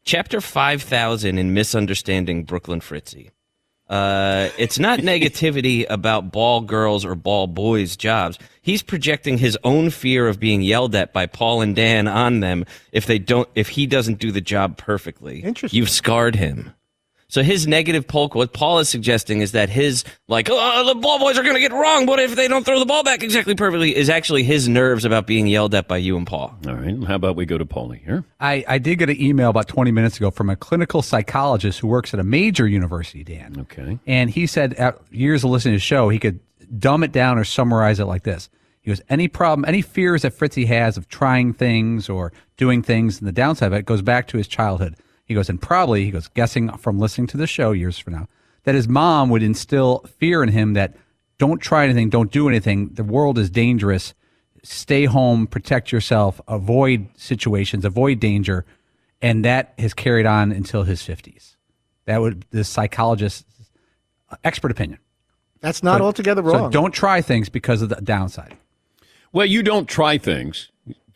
chapter 0.03 0.41
five 0.41 0.81
thousand 0.81 1.37
in 1.37 1.53
misunderstanding 1.53 2.43
Brooklyn 2.43 2.79
Fritzy. 2.81 3.29
Uh, 3.91 4.49
it's 4.57 4.79
not 4.79 4.99
negativity 4.99 5.85
about 5.89 6.31
ball 6.31 6.61
girls 6.61 7.03
or 7.03 7.13
ball 7.13 7.45
boys' 7.45 7.97
jobs. 7.97 8.39
He's 8.61 8.81
projecting 8.81 9.37
his 9.37 9.57
own 9.65 9.89
fear 9.89 10.29
of 10.29 10.39
being 10.39 10.61
yelled 10.61 10.95
at 10.95 11.11
by 11.11 11.25
Paul 11.25 11.59
and 11.59 11.75
Dan 11.75 12.07
on 12.07 12.39
them 12.39 12.65
if 12.93 13.05
they 13.05 13.19
don't, 13.19 13.49
if 13.53 13.67
he 13.67 13.85
doesn't 13.85 14.19
do 14.19 14.31
the 14.31 14.39
job 14.39 14.77
perfectly. 14.77 15.41
Interesting. 15.41 15.77
You've 15.77 15.89
scarred 15.89 16.37
him. 16.37 16.71
So 17.31 17.43
his 17.43 17.65
negative 17.65 18.09
polk, 18.09 18.35
what 18.35 18.51
Paul 18.51 18.79
is 18.79 18.89
suggesting 18.89 19.39
is 19.39 19.53
that 19.53 19.69
his 19.69 20.03
like, 20.27 20.49
oh, 20.49 20.57
oh 20.59 20.85
the 20.85 20.99
ball 20.99 21.17
boys 21.17 21.37
are 21.37 21.43
going 21.43 21.55
to 21.55 21.61
get 21.61 21.71
wrong. 21.71 22.05
What 22.05 22.19
if 22.19 22.35
they 22.35 22.49
don't 22.49 22.65
throw 22.65 22.77
the 22.77 22.85
ball 22.85 23.03
back 23.05 23.23
exactly 23.23 23.55
perfectly? 23.55 23.95
Is 23.95 24.09
actually 24.09 24.43
his 24.43 24.67
nerves 24.67 25.05
about 25.05 25.27
being 25.27 25.47
yelled 25.47 25.73
at 25.73 25.87
by 25.87 25.95
you 25.95 26.17
and 26.17 26.27
Paul. 26.27 26.53
All 26.67 26.73
right. 26.73 27.01
How 27.05 27.15
about 27.15 27.37
we 27.37 27.45
go 27.45 27.57
to 27.57 27.65
Paulie 27.65 28.03
here? 28.03 28.25
I, 28.41 28.65
I 28.67 28.79
did 28.79 28.97
get 28.97 29.09
an 29.09 29.21
email 29.21 29.49
about 29.49 29.69
20 29.69 29.91
minutes 29.91 30.17
ago 30.17 30.29
from 30.29 30.49
a 30.49 30.57
clinical 30.57 31.01
psychologist 31.01 31.79
who 31.79 31.87
works 31.87 32.13
at 32.13 32.19
a 32.19 32.23
major 32.25 32.67
university, 32.67 33.23
Dan. 33.23 33.55
Okay. 33.61 33.97
And 34.05 34.29
he 34.29 34.45
said, 34.45 34.73
after 34.73 35.01
years 35.09 35.45
of 35.45 35.51
listening 35.51 35.75
to 35.75 35.77
the 35.77 35.79
show, 35.79 36.09
he 36.09 36.19
could 36.19 36.41
dumb 36.77 37.01
it 37.01 37.13
down 37.13 37.37
or 37.37 37.45
summarize 37.45 38.01
it 38.01 38.05
like 38.05 38.23
this. 38.23 38.49
He 38.81 38.91
goes, 38.91 39.01
any 39.07 39.29
problem, 39.29 39.63
any 39.65 39.81
fears 39.81 40.23
that 40.23 40.33
Fritzy 40.33 40.65
has 40.67 40.97
of 40.97 41.07
trying 41.07 41.53
things 41.53 42.09
or 42.09 42.33
doing 42.57 42.81
things, 42.81 43.19
and 43.19 43.27
the 43.27 43.31
downside 43.31 43.67
of 43.67 43.73
it 43.73 43.85
goes 43.85 44.01
back 44.01 44.27
to 44.27 44.37
his 44.37 44.49
childhood. 44.49 44.97
He 45.31 45.35
goes, 45.35 45.47
and 45.47 45.61
probably, 45.61 46.03
he 46.03 46.11
goes, 46.11 46.27
guessing 46.27 46.67
from 46.77 46.99
listening 46.99 47.25
to 47.27 47.37
the 47.37 47.47
show 47.47 47.71
years 47.71 47.97
from 47.97 48.11
now, 48.11 48.27
that 48.65 48.75
his 48.75 48.89
mom 48.89 49.29
would 49.29 49.41
instill 49.41 49.99
fear 50.19 50.43
in 50.43 50.49
him 50.49 50.73
that 50.73 50.93
don't 51.37 51.59
try 51.61 51.85
anything, 51.85 52.09
don't 52.09 52.33
do 52.33 52.49
anything. 52.49 52.89
The 52.89 53.05
world 53.05 53.37
is 53.37 53.49
dangerous. 53.49 54.13
Stay 54.61 55.05
home, 55.05 55.47
protect 55.47 55.89
yourself, 55.93 56.41
avoid 56.49 57.07
situations, 57.15 57.85
avoid 57.85 58.19
danger. 58.19 58.65
And 59.21 59.45
that 59.45 59.73
has 59.79 59.93
carried 59.93 60.25
on 60.25 60.51
until 60.51 60.83
his 60.83 61.01
50s. 61.01 61.55
That 62.03 62.19
would, 62.19 62.43
the 62.51 62.65
psychologist's 62.65 63.45
expert 64.43 64.69
opinion. 64.71 64.99
That's 65.61 65.81
not 65.81 65.99
So- 65.99 66.03
altogether 66.07 66.41
So 66.43 66.51
wrong. 66.57 66.71
don't 66.71 66.91
try 66.93 67.21
things 67.21 67.47
because 67.47 67.81
of 67.81 67.87
the 67.87 68.01
downside. 68.01 68.57
Well, 69.31 69.45
you 69.45 69.63
don't 69.63 69.87
try 69.87 70.17
things. 70.17 70.70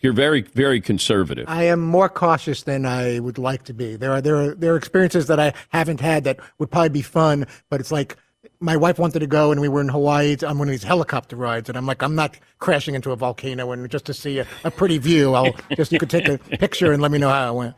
You're 0.06 0.14
very, 0.14 0.42
very 0.44 0.82
conservative. 0.82 1.46
I 1.48 1.64
am 1.64 1.82
more 1.82 2.10
cautious 2.10 2.62
than 2.62 2.86
I 2.86 3.18
would 3.18 3.40
like 3.40 3.64
to 3.64 3.74
be. 3.74 3.96
There 3.96 4.12
are 4.12 4.22
there 4.22 4.36
are 4.36 4.54
there 4.54 4.74
are 4.74 4.78
experiences 4.78 5.26
that 5.26 5.40
I 5.40 5.52
haven't 5.70 6.00
had 6.00 6.26
that 6.26 6.40
would 6.60 6.70
probably 6.70 6.90
be 6.90 7.02
fun, 7.02 7.48
but 7.72 7.80
it's 7.80 7.92
like 7.92 8.16
my 8.60 8.78
wife 8.78 9.00
wanted 9.00 9.22
to 9.22 9.26
go 9.26 9.52
and 9.52 9.60
we 9.60 9.68
were 9.68 9.82
in 9.82 9.90
Hawaii 9.90 10.38
on 10.46 10.60
one 10.60 10.68
of 10.68 10.72
these 10.72 10.84
helicopter 10.84 11.36
rides, 11.36 11.70
and 11.70 11.76
I'm 11.76 11.88
like, 11.88 12.04
I'm 12.04 12.14
not 12.14 12.38
crashing 12.60 12.94
into 12.94 13.14
a 13.14 13.16
volcano 13.16 13.72
and 13.72 13.90
just 13.90 14.06
to 14.06 14.14
see 14.14 14.38
a, 14.38 14.46
a 14.64 14.70
pretty 14.70 15.00
view. 15.00 15.34
I'll 15.34 15.56
just 15.76 15.92
you 15.92 15.98
could 15.98 16.12
take 16.12 16.28
a 16.28 16.38
picture 16.38 16.92
and 16.92 17.02
let 17.02 17.10
me 17.10 17.18
know 17.18 17.30
how 17.30 17.52
it 17.52 17.58
went. 17.58 17.76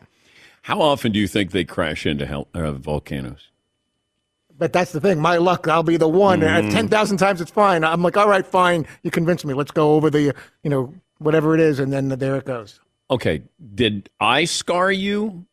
How 0.64 0.82
often 0.82 1.14
do 1.14 1.20
you 1.20 1.30
think 1.30 1.52
they 1.52 1.64
crash 1.64 2.06
into 2.06 2.26
hel- 2.26 2.50
uh, 2.54 2.74
volcanoes? 2.74 3.52
But 4.58 4.74
that's 4.74 4.92
the 4.92 5.00
thing. 5.00 5.22
My 5.22 5.38
luck, 5.38 5.70
I'll 5.70 5.82
be 5.82 5.96
the 5.96 6.10
one. 6.10 6.42
Mm. 6.42 6.74
Ten 6.74 6.90
thousand 6.90 7.20
times, 7.20 7.40
it's 7.40 7.52
fine. 7.52 7.86
I'm 7.86 8.02
like, 8.02 8.18
all 8.18 8.28
right, 8.28 8.46
fine. 8.46 8.86
You 9.04 9.12
convinced 9.12 9.46
me. 9.46 9.54
Let's 9.54 9.72
go 9.72 9.94
over 9.94 10.10
the, 10.10 10.36
you 10.64 10.70
know, 10.70 10.94
whatever 11.20 11.54
it 11.54 11.60
is, 11.60 11.80
and 11.80 11.92
then 11.92 12.10
there 12.10 12.36
it 12.36 12.46
goes. 12.46 12.80
Okay. 13.10 13.44
Did 13.76 14.10
I 14.20 14.46
scar 14.46 14.92
you, 14.92 15.46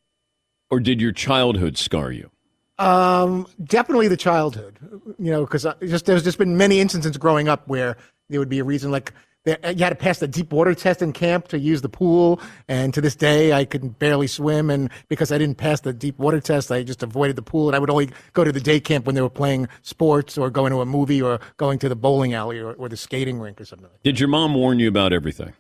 or 0.70 0.81
did 0.81 1.00
your 1.00 1.12
childhood 1.12 1.79
scar 1.79 2.11
you? 2.12 2.31
Um, 2.79 3.46
definitely 3.62 4.09
the 4.09 4.16
childhood, 4.16 4.79
you 5.18 5.31
know, 5.31 5.44
because 5.44 5.64
just 5.81 6.07
there's 6.07 6.24
just 6.24 6.38
been 6.38 6.57
many 6.57 6.81
instances 6.81 7.16
growing 7.16 7.48
up 7.48 7.68
where 7.68 7.96
there 8.29 8.40
would 8.40 8.48
be 8.48 8.59
a 8.59 8.64
reason 8.64 8.90
like 8.90 9.12
you 9.45 9.55
had 9.57 9.91
to 9.91 9.95
pass 9.95 10.19
the 10.19 10.29
deep 10.29 10.53
water 10.53 10.75
test 10.75 11.03
in 11.03 11.13
camp 11.13 11.49
to 11.49 11.59
use 11.59 11.83
the 11.83 11.89
pool, 11.89 12.41
and 12.69 12.95
to 12.95 13.01
this 13.01 13.15
day 13.15 13.53
I 13.53 13.65
could 13.65 13.99
barely 13.99 14.27
swim, 14.27 14.71
and 14.71 14.91
because 15.09 15.31
I 15.31 15.39
didn't 15.39 15.57
pass 15.57 15.81
the 15.81 15.93
deep 15.93 16.19
water 16.19 16.41
test, 16.41 16.73
I 16.73 16.83
just 16.83 17.03
avoided 17.03 17.37
the 17.37 17.43
pool, 17.43 17.69
and 17.69 17.77
I 17.77 17.79
would 17.79 17.91
only 17.91 18.11
go 18.33 18.45
to 18.45 18.53
the 18.53 18.61
day 18.61 18.81
camp 18.81 19.07
when 19.07 19.15
they 19.15 19.21
were 19.21 19.31
playing 19.31 19.69
sports 19.83 20.39
or 20.39 20.51
going 20.51 20.71
to 20.73 20.81
a 20.81 20.87
movie 20.87 21.21
or 21.21 21.41
going 21.57 21.79
to 21.81 21.89
the 21.89 21.97
bowling 21.97 22.33
alley 22.33 22.59
or, 22.59 22.73
or 22.73 22.89
the 22.89 22.97
skating 22.97 23.39
rink 23.39 23.61
or 23.61 23.65
something. 23.65 23.89
Like 23.91 24.03
Did 24.03 24.19
your 24.19 24.29
mom 24.29 24.55
warn 24.55 24.79
you 24.79 24.89
about 24.89 25.13
everything? 25.13 25.53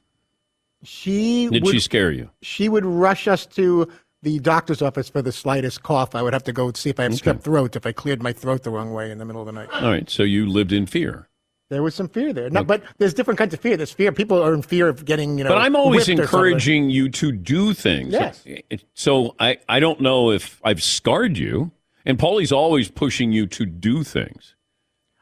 She 0.82 1.48
Did 1.48 1.64
would, 1.64 1.72
she 1.72 1.80
scare 1.80 2.10
you? 2.10 2.30
she 2.42 2.68
would 2.68 2.84
rush 2.84 3.26
us 3.26 3.46
to 3.46 3.88
the 4.22 4.38
doctor's 4.38 4.82
office 4.82 5.08
for 5.08 5.22
the 5.22 5.32
slightest 5.32 5.82
cough. 5.82 6.14
I 6.14 6.22
would 6.22 6.32
have 6.32 6.44
to 6.44 6.52
go 6.52 6.72
see 6.72 6.90
if 6.90 6.98
I 6.98 7.04
have 7.04 7.12
strep 7.12 7.42
throat 7.42 7.76
if 7.76 7.86
I 7.86 7.92
cleared 7.92 8.22
my 8.22 8.32
throat 8.32 8.62
the 8.62 8.70
wrong 8.70 8.92
way 8.92 9.10
in 9.10 9.18
the 9.18 9.24
middle 9.24 9.42
of 9.42 9.46
the 9.46 9.52
night. 9.52 9.68
All 9.72 9.90
right. 9.90 10.08
So 10.08 10.22
you 10.22 10.46
lived 10.46 10.72
in 10.72 10.86
fear. 10.86 11.28
There 11.70 11.82
was 11.82 11.94
some 11.94 12.08
fear 12.08 12.32
there. 12.32 12.50
No, 12.50 12.62
but 12.62 12.82
there's 12.98 13.14
different 13.14 13.38
kinds 13.38 13.54
of 13.54 13.60
fear. 13.60 13.76
There's 13.76 13.92
fear. 13.92 14.12
People 14.12 14.42
are 14.42 14.52
in 14.52 14.62
fear 14.62 14.88
of 14.88 15.04
getting, 15.04 15.38
you 15.38 15.44
know. 15.44 15.50
But 15.50 15.58
I'm 15.58 15.74
always 15.74 16.06
whipped 16.06 16.20
or 16.20 16.26
something. 16.26 16.38
encouraging 16.38 16.90
you 16.90 17.08
to 17.08 17.32
do 17.32 17.72
things. 17.72 18.12
Yes. 18.12 18.44
So 18.92 19.34
I, 19.40 19.58
I 19.68 19.80
don't 19.80 20.00
know 20.00 20.30
if 20.30 20.60
I've 20.62 20.82
scarred 20.82 21.38
you. 21.38 21.72
And 22.06 22.18
Paulie's 22.18 22.52
always 22.52 22.90
pushing 22.90 23.32
you 23.32 23.46
to 23.46 23.64
do 23.64 24.04
things. 24.04 24.54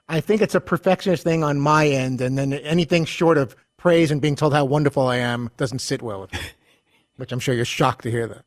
I 0.09 0.21
think 0.21 0.43
it's 0.43 0.55
a 0.55 0.61
perfectionist 0.61 1.23
thing 1.23 1.45
on 1.45 1.61
my 1.61 1.87
end, 1.87 2.21
and 2.21 2.37
then 2.37 2.53
anything 2.53 3.05
short 3.05 3.39
of 3.39 3.55
praise 3.77 4.11
and 4.11 4.21
being 4.21 4.37
told 4.37 4.53
how 4.53 4.65
wonderful 4.65 5.07
I 5.07 5.17
am 5.17 5.51
doesn't 5.57 5.79
sit 5.79 6.03
well 6.03 6.21
with 6.21 6.33
me. 6.33 6.41
Which 7.17 7.31
I'm 7.31 7.39
sure 7.39 7.55
you're 7.55 7.65
shocked 7.65 8.03
to 8.03 8.11
hear 8.11 8.27
that. 8.27 8.45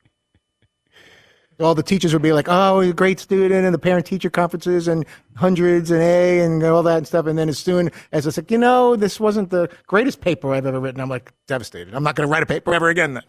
All 1.60 1.74
the 1.74 1.84
teachers 1.84 2.12
would 2.12 2.22
be 2.22 2.34
like, 2.34 2.48
"Oh, 2.50 2.82
you're 2.82 2.92
a 2.92 2.94
great 2.94 3.20
student," 3.20 3.66
and 3.66 3.74
the 3.74 3.80
parent-teacher 3.80 4.30
conferences 4.30 4.88
and 4.90 5.06
hundreds 5.36 5.90
and 5.90 6.02
A 6.02 6.42
and 6.42 6.62
all 6.64 6.84
that 6.84 6.98
and 6.98 7.08
stuff. 7.08 7.28
And 7.28 7.38
then 7.40 7.48
as 7.48 7.58
soon 7.60 7.92
as 8.12 8.28
it's 8.28 8.36
like, 8.38 8.52
you 8.52 8.58
know, 8.58 8.96
this 8.98 9.20
wasn't 9.20 9.50
the 9.52 9.70
greatest 9.88 10.20
paper 10.20 10.54
I've 10.54 10.66
ever 10.66 10.80
written, 10.82 11.00
I'm 11.00 11.10
like 11.10 11.32
devastated. 11.48 11.94
I'm 11.94 12.04
not 12.04 12.16
going 12.16 12.28
to 12.28 12.32
write 12.32 12.44
a 12.44 12.46
paper 12.46 12.74
ever 12.74 12.90
again. 12.90 13.14
Then. 13.14 13.24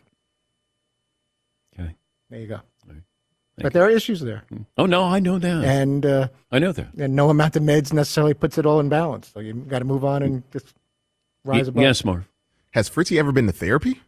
Okay. 1.79 1.95
There 2.31 2.41
you 2.41 2.47
go. 2.49 2.61
But 3.59 3.73
there 3.73 3.85
are 3.85 3.91
issues 3.91 4.21
there, 4.21 4.43
Oh, 4.77 4.85
no, 4.85 5.05
I 5.05 5.19
know 5.19 5.39
that. 5.39 5.65
and 5.65 6.05
uh, 6.05 6.29
I 6.53 6.59
know 6.59 6.73
that. 6.73 6.89
and 6.99 7.17
no 7.17 7.31
amount 7.31 7.57
of 7.57 7.63
meds 7.63 7.91
necessarily 7.91 8.35
puts 8.35 8.59
it 8.59 8.67
all 8.67 8.81
in 8.81 8.91
balance. 8.91 9.31
So 9.33 9.41
you 9.41 9.55
got 9.55 9.79
to 9.79 9.87
move 9.87 10.05
on 10.05 10.23
and 10.23 10.43
just 10.53 10.75
rise 11.43 11.67
above. 11.69 11.83
yes, 11.83 12.05
Marv. 12.05 12.29
Has 12.73 12.91
Fritzy 12.91 13.19
ever 13.19 13.33
been 13.33 13.47
to 13.47 13.53
therapy? 13.53 14.03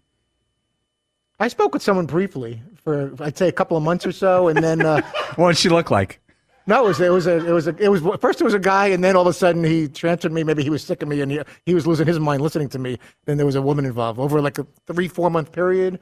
I 1.41 1.49
spoke 1.49 1.73
with 1.73 1.83
someone 1.83 2.07
briefly 2.07 2.63
for 2.83 3.13
I'd 3.21 3.39
say 3.39 3.49
a 3.49 3.53
couple 3.53 3.77
of 3.77 3.83
months 3.83 4.05
or 4.07 4.13
so, 4.13 4.49
and 4.49 4.63
then 4.63 4.85
uh, 4.85 5.03
What 5.37 5.49
did 5.49 5.59
she 5.59 5.69
look 5.69 5.91
like? 5.91 6.21
no, 6.67 6.85
it 6.85 6.89
was 6.89 7.01
it 7.01 7.11
was 7.11 7.27
a 7.27 7.47
it 7.47 7.53
was 7.53 7.67
a, 7.67 7.77
it 7.77 7.89
was 7.89 8.03
first 8.21 8.41
it 8.41 8.45
was 8.45 8.55
a 8.55 8.59
guy, 8.59 8.89
and 8.89 9.03
then 9.03 9.17
all 9.17 9.23
of 9.23 9.29
a 9.29 9.33
sudden 9.33 9.65
he 9.65 9.89
transferred 9.89 10.33
me. 10.33 10.43
Maybe 10.45 10.63
he 10.63 10.71
was 10.71 10.83
sick 10.85 11.03
of 11.03 11.09
me, 11.09 11.21
and 11.21 11.31
he 11.33 11.41
he 11.65 11.75
was 11.75 11.87
losing 11.87 12.07
his 12.07 12.19
mind 12.21 12.43
listening 12.43 12.69
to 12.71 12.79
me. 12.79 12.99
Then 13.25 13.37
there 13.37 13.47
was 13.47 13.55
a 13.55 13.63
woman 13.63 13.87
involved 13.87 14.19
over 14.19 14.41
like 14.41 14.59
a 14.59 14.67
three 14.87 15.09
four 15.09 15.31
month 15.31 15.53
period. 15.53 15.99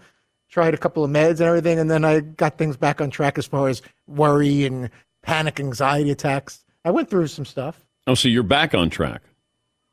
Tried 0.49 0.75
a 0.75 0.79
couple 0.79 1.05
of 1.05 1.11
meds 1.11 1.40
and 1.40 1.42
everything, 1.42 1.79
and 1.79 1.90
then 1.90 2.05
I 2.05 2.20
got 2.20 2.57
things 2.57 2.77
back 2.77 3.01
on 3.01 3.11
track 3.11 3.37
as 3.37 3.46
far 3.46 3.68
as 3.68 3.83
worry 4.07 4.64
and 4.64 4.90
panic, 5.22 5.59
anxiety 5.59 6.12
attacks. 6.12 6.64
I 6.85 6.92
went 6.92 7.11
through 7.11 7.27
some 7.27 7.44
stuff. 7.44 7.85
Oh, 8.07 8.14
so 8.14 8.29
you're 8.29 8.44
back 8.44 8.72
on 8.72 8.88
track. 8.88 9.22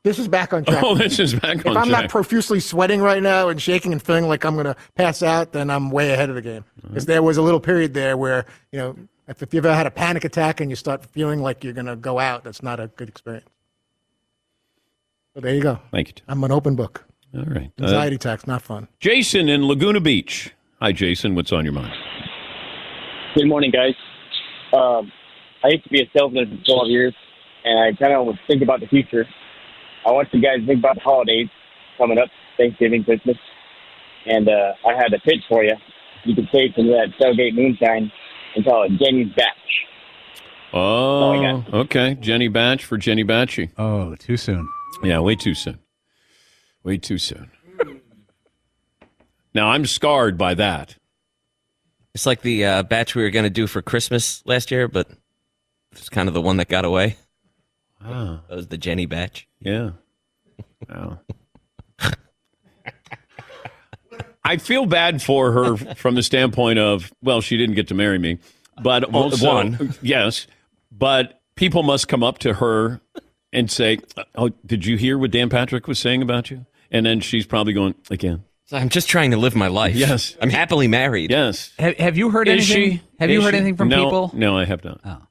This 0.04 0.18
is 0.18 0.28
back 0.28 0.52
on 0.52 0.64
track. 0.64 0.84
Oh, 0.84 0.94
this 0.94 1.18
is 1.18 1.32
back 1.34 1.56
if 1.60 1.66
on 1.66 1.72
If 1.72 1.78
I'm 1.78 1.88
track. 1.88 2.02
not 2.02 2.10
profusely 2.10 2.60
sweating 2.60 3.00
right 3.00 3.22
now 3.22 3.48
and 3.48 3.60
shaking 3.60 3.90
and 3.90 4.02
feeling 4.02 4.28
like 4.28 4.44
I'm 4.44 4.52
going 4.54 4.66
to 4.66 4.76
pass 4.96 5.22
out, 5.22 5.52
then 5.52 5.70
I'm 5.70 5.90
way 5.90 6.12
ahead 6.12 6.28
of 6.28 6.34
the 6.34 6.42
game. 6.42 6.62
Because 6.86 7.06
there 7.06 7.22
was 7.22 7.38
a 7.38 7.42
little 7.42 7.58
period 7.58 7.94
there 7.94 8.18
where, 8.18 8.44
you 8.70 8.78
know, 8.78 8.96
if, 9.28 9.42
if 9.42 9.54
you've 9.54 9.64
ever 9.64 9.74
had 9.74 9.86
a 9.86 9.90
panic 9.90 10.24
attack 10.24 10.60
and 10.60 10.68
you 10.68 10.76
start 10.76 11.06
feeling 11.06 11.40
like 11.40 11.64
you're 11.64 11.72
going 11.72 11.86
to 11.86 11.96
go 11.96 12.18
out, 12.18 12.44
that's 12.44 12.62
not 12.62 12.80
a 12.80 12.88
good 12.88 13.08
experience. 13.08 13.48
So 15.32 15.40
there 15.40 15.54
you 15.54 15.62
go. 15.62 15.78
Thank 15.90 16.08
you. 16.08 16.12
Tom. 16.14 16.24
I'm 16.28 16.44
an 16.44 16.52
open 16.52 16.76
book. 16.76 17.06
All 17.34 17.42
right. 17.44 17.72
Uh, 17.80 17.84
Anxiety 17.84 18.16
attacks, 18.16 18.46
not 18.46 18.60
fun. 18.60 18.88
Jason 19.00 19.48
in 19.48 19.66
Laguna 19.66 20.00
Beach. 20.00 20.52
Hi, 20.82 20.92
Jason. 20.92 21.34
What's 21.34 21.50
on 21.50 21.64
your 21.64 21.72
mind? 21.72 21.94
Good 23.34 23.46
morning, 23.48 23.70
guys. 23.70 23.94
Um, 24.74 25.10
I 25.64 25.68
used 25.68 25.84
to 25.84 25.88
be 25.90 26.02
a 26.02 26.10
salesman 26.14 26.58
for 26.58 26.64
12 26.74 26.88
years, 26.88 27.14
and 27.64 27.78
I 27.80 27.98
kind 27.98 28.12
of 28.12 28.26
was 28.26 28.36
think 28.46 28.62
about 28.62 28.80
the 28.80 28.86
future. 28.86 29.24
I 30.06 30.10
want 30.10 30.28
you 30.32 30.40
guys 30.40 30.60
to 30.60 30.66
think 30.66 30.80
about 30.80 30.96
the 30.96 31.00
holidays 31.00 31.48
coming 31.98 32.18
up, 32.18 32.28
Thanksgiving, 32.56 33.04
Christmas, 33.04 33.36
and 34.26 34.48
uh, 34.48 34.72
I 34.86 34.94
had 34.94 35.12
a 35.12 35.18
pitch 35.20 35.42
for 35.48 35.64
you. 35.64 35.74
You 36.24 36.34
could 36.34 36.48
save 36.52 36.70
some 36.76 36.86
of 36.86 36.92
that 36.92 37.08
tailgate 37.20 37.54
moonshine 37.54 38.10
and 38.54 38.64
call 38.64 38.84
it 38.84 38.92
Jenny's 38.98 39.32
Batch. 39.34 39.48
Oh, 40.72 41.64
okay. 41.72 42.16
Jenny 42.20 42.48
Batch 42.48 42.84
for 42.84 42.98
Jenny 42.98 43.24
Batchy. 43.24 43.70
Oh, 43.78 44.14
too 44.16 44.36
soon. 44.36 44.68
Yeah, 45.02 45.20
way 45.20 45.36
too 45.36 45.54
soon. 45.54 45.78
Way 46.82 46.98
too 46.98 47.18
soon. 47.18 47.50
Now 49.54 49.68
I'm 49.68 49.86
scarred 49.86 50.36
by 50.36 50.54
that. 50.54 50.96
It's 52.14 52.26
like 52.26 52.42
the 52.42 52.64
uh, 52.64 52.82
batch 52.82 53.14
we 53.14 53.22
were 53.22 53.30
going 53.30 53.44
to 53.44 53.50
do 53.50 53.66
for 53.66 53.82
Christmas 53.82 54.42
last 54.46 54.70
year, 54.70 54.88
but 54.88 55.08
it's 55.92 56.08
kind 56.08 56.28
of 56.28 56.34
the 56.34 56.42
one 56.42 56.56
that 56.56 56.68
got 56.68 56.84
away. 56.84 57.16
Ah. 58.04 58.40
That 58.48 58.56
was 58.56 58.68
the 58.68 58.78
Jenny 58.78 59.06
batch. 59.06 59.48
Yeah. 59.60 59.90
Wow. 60.88 61.20
I 64.46 64.58
feel 64.58 64.84
bad 64.84 65.22
for 65.22 65.52
her 65.52 65.94
from 65.94 66.14
the 66.16 66.22
standpoint 66.22 66.78
of, 66.78 67.10
well, 67.22 67.40
she 67.40 67.56
didn't 67.56 67.76
get 67.76 67.88
to 67.88 67.94
marry 67.94 68.18
me, 68.18 68.38
but 68.82 69.04
also, 69.14 69.46
One. 69.54 69.94
yes, 70.02 70.46
but 70.92 71.40
people 71.54 71.82
must 71.82 72.08
come 72.08 72.22
up 72.22 72.38
to 72.40 72.54
her 72.54 73.00
and 73.54 73.70
say, 73.70 74.00
"Oh, 74.34 74.50
did 74.66 74.84
you 74.84 74.96
hear 74.98 75.16
what 75.16 75.30
Dan 75.30 75.48
Patrick 75.48 75.88
was 75.88 75.98
saying 75.98 76.20
about 76.20 76.50
you?" 76.50 76.66
And 76.90 77.06
then 77.06 77.20
she's 77.20 77.46
probably 77.46 77.72
going 77.72 77.94
again. 78.10 78.44
I'm 78.70 78.88
just 78.90 79.08
trying 79.08 79.30
to 79.30 79.36
live 79.38 79.54
my 79.56 79.68
life. 79.68 79.94
Yes. 79.94 80.36
I'm 80.42 80.50
happily 80.50 80.88
married. 80.88 81.30
Yes. 81.30 81.72
Have, 81.78 81.96
have 81.96 82.16
you 82.18 82.30
heard 82.30 82.46
Is 82.48 82.70
anything? 82.70 82.98
she? 82.98 83.02
Have 83.20 83.30
Is 83.30 83.34
you 83.34 83.42
heard 83.42 83.52
she? 83.54 83.56
anything 83.58 83.76
from 83.76 83.88
No, 83.88 84.04
people? 84.04 84.30
No, 84.34 84.58
I 84.58 84.64
have 84.66 84.84
not. 84.84 85.00
Oh. 85.04 85.22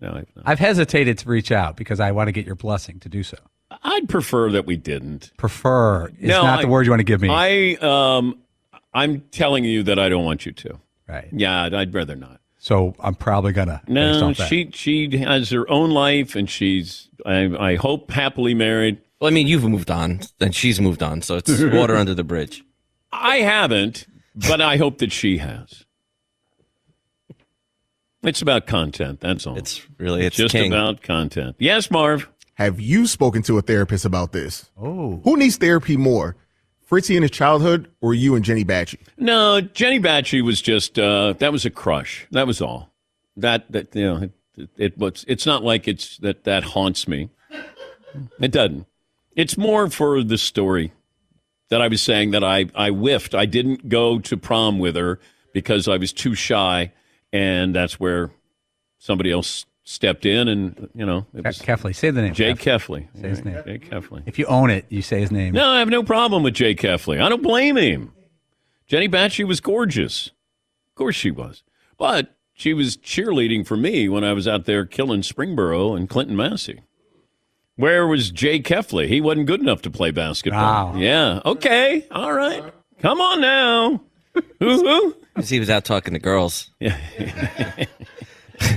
No, 0.00 0.12
I 0.12 0.18
have 0.18 0.26
not. 0.36 0.48
I've 0.48 0.58
hesitated 0.58 1.18
to 1.18 1.28
reach 1.28 1.52
out 1.52 1.76
because 1.76 2.00
I 2.00 2.12
want 2.12 2.28
to 2.28 2.32
get 2.32 2.46
your 2.46 2.54
blessing 2.54 3.00
to 3.00 3.08
do 3.08 3.22
so. 3.22 3.36
I'd 3.82 4.08
prefer 4.08 4.50
that 4.52 4.66
we 4.66 4.76
didn't. 4.76 5.30
Prefer 5.36 6.08
is 6.18 6.28
No, 6.28 6.42
not 6.42 6.58
I- 6.58 6.62
the 6.62 6.68
word 6.68 6.86
you 6.86 6.90
want 6.92 7.00
to 7.00 7.04
give 7.04 7.20
me. 7.20 7.28
I 7.30 7.74
um, 7.80 8.38
I'm 8.92 9.20
telling 9.30 9.64
you 9.64 9.82
that 9.84 9.98
I 9.98 10.08
don't 10.08 10.24
want 10.24 10.44
you 10.46 10.52
to. 10.52 10.78
Right. 11.08 11.28
Yeah, 11.32 11.62
I'd, 11.64 11.74
I'd 11.74 11.94
rather 11.94 12.16
not. 12.16 12.40
so 12.58 12.94
I'm 13.00 13.14
probably 13.14 13.52
gonna. 13.52 13.82
No, 13.88 14.28
off 14.30 14.36
that. 14.38 14.48
she 14.48 14.70
she 14.72 15.16
has 15.18 15.50
her 15.50 15.68
own 15.70 15.90
life, 15.90 16.34
and 16.36 16.48
she's 16.48 17.08
I 17.26 17.42
I 17.72 17.74
hope 17.76 18.10
happily 18.10 18.54
married. 18.54 18.98
Well, 19.20 19.28
I 19.30 19.34
mean, 19.34 19.46
you've 19.48 19.64
moved 19.64 19.90
on, 19.90 20.20
and 20.40 20.54
she's 20.54 20.80
moved 20.80 21.02
on, 21.02 21.20
so 21.22 21.36
it's 21.36 21.60
water 21.62 21.94
under 21.96 22.14
the 22.14 22.24
bridge. 22.24 22.64
I 23.12 23.38
haven't, 23.38 24.06
but 24.48 24.60
I 24.60 24.76
hope 24.78 24.98
that 24.98 25.12
she 25.12 25.38
has. 25.38 25.84
It's 28.22 28.42
about 28.42 28.66
content. 28.66 29.20
That's 29.20 29.46
all. 29.46 29.56
It's 29.56 29.86
really 29.98 30.26
it's 30.26 30.36
just 30.36 30.52
king. 30.52 30.72
about 30.72 31.02
content. 31.02 31.56
Yes, 31.58 31.90
Marv. 31.90 32.28
Have 32.54 32.78
you 32.78 33.06
spoken 33.06 33.42
to 33.44 33.56
a 33.56 33.62
therapist 33.62 34.04
about 34.04 34.32
this? 34.32 34.70
Oh. 34.78 35.20
Who 35.24 35.38
needs 35.38 35.56
therapy 35.56 35.96
more? 35.96 36.36
Fritzy 36.84 37.16
in 37.16 37.22
his 37.22 37.30
childhood 37.30 37.90
or 38.00 38.12
you 38.12 38.34
and 38.34 38.44
Jenny 38.44 38.64
Batchy? 38.64 38.98
No, 39.16 39.60
Jenny 39.60 40.00
Batchy 40.00 40.42
was 40.42 40.60
just 40.60 40.98
uh, 40.98 41.34
that 41.34 41.52
was 41.52 41.64
a 41.64 41.70
crush. 41.70 42.26
That 42.32 42.46
was 42.46 42.60
all. 42.60 42.92
That 43.36 43.70
that 43.72 43.94
you 43.94 44.02
know 44.02 44.28
it, 44.56 44.68
it 44.76 44.98
was. 44.98 45.24
It's 45.28 45.46
not 45.46 45.62
like 45.62 45.88
it's 45.88 46.18
that 46.18 46.44
that 46.44 46.64
haunts 46.64 47.08
me. 47.08 47.30
It 48.40 48.50
doesn't. 48.50 48.86
It's 49.36 49.56
more 49.56 49.88
for 49.88 50.22
the 50.22 50.36
story 50.36 50.92
that 51.70 51.80
I 51.80 51.88
was 51.88 52.02
saying 52.02 52.32
that 52.32 52.44
I 52.44 52.66
I 52.74 52.90
whiffed. 52.90 53.34
I 53.34 53.46
didn't 53.46 53.88
go 53.88 54.18
to 54.18 54.36
prom 54.36 54.78
with 54.78 54.96
her 54.96 55.20
because 55.54 55.88
I 55.88 55.96
was 55.96 56.12
too 56.12 56.34
shy, 56.34 56.92
and 57.32 57.74
that's 57.74 57.98
where 58.00 58.30
somebody 58.98 59.30
else 59.30 59.66
stepped 59.84 60.24
in, 60.24 60.48
and 60.48 60.88
you 60.94 61.04
know 61.04 61.26
it 61.34 61.44
was 61.44 61.58
Kefley, 61.58 61.94
say 61.94 62.10
the 62.10 62.22
name. 62.22 62.34
Jay 62.34 62.54
Kef. 62.54 62.86
Kefley. 62.86 63.08
Say 63.20 63.28
his 63.28 63.44
name. 63.44 63.62
Jay 63.64 63.78
Kefley. 63.78 64.22
If 64.26 64.38
you 64.38 64.46
own 64.46 64.70
it, 64.70 64.86
you 64.88 65.02
say 65.02 65.20
his 65.20 65.30
name. 65.30 65.52
No, 65.54 65.68
I 65.68 65.78
have 65.80 65.88
no 65.88 66.02
problem 66.02 66.42
with 66.42 66.54
Jay 66.54 66.74
Kefley. 66.74 67.20
I 67.20 67.28
don't 67.28 67.42
blame 67.42 67.76
him. 67.76 68.12
Jenny 68.86 69.08
Batchy 69.08 69.46
was 69.46 69.60
gorgeous. 69.60 70.28
Of 70.88 70.94
course 70.96 71.16
she 71.16 71.30
was. 71.30 71.62
But 71.96 72.36
she 72.52 72.74
was 72.74 72.96
cheerleading 72.96 73.66
for 73.66 73.76
me 73.76 74.08
when 74.08 74.24
I 74.24 74.32
was 74.32 74.46
out 74.46 74.64
there 74.64 74.84
killing 74.84 75.22
Springboro 75.22 75.96
and 75.96 76.08
Clinton 76.08 76.36
Massie. 76.36 76.80
Where 77.76 78.06
was 78.06 78.30
Jay 78.30 78.60
Kefley? 78.60 79.08
He 79.08 79.20
wasn't 79.20 79.46
good 79.46 79.60
enough 79.60 79.80
to 79.82 79.90
play 79.90 80.10
basketball. 80.10 80.92
Wow. 80.92 80.98
Yeah. 80.98 81.40
Okay. 81.46 82.06
All 82.10 82.32
right. 82.32 82.62
Come 83.00 83.20
on 83.20 83.40
now. 83.40 84.02
Woo-hoo. 84.60 85.14
'Cause 85.34 85.48
he 85.48 85.58
was 85.60 85.70
out 85.70 85.84
talking 85.84 86.12
to 86.14 86.20
girls. 86.20 86.70
Yeah. 86.80 86.96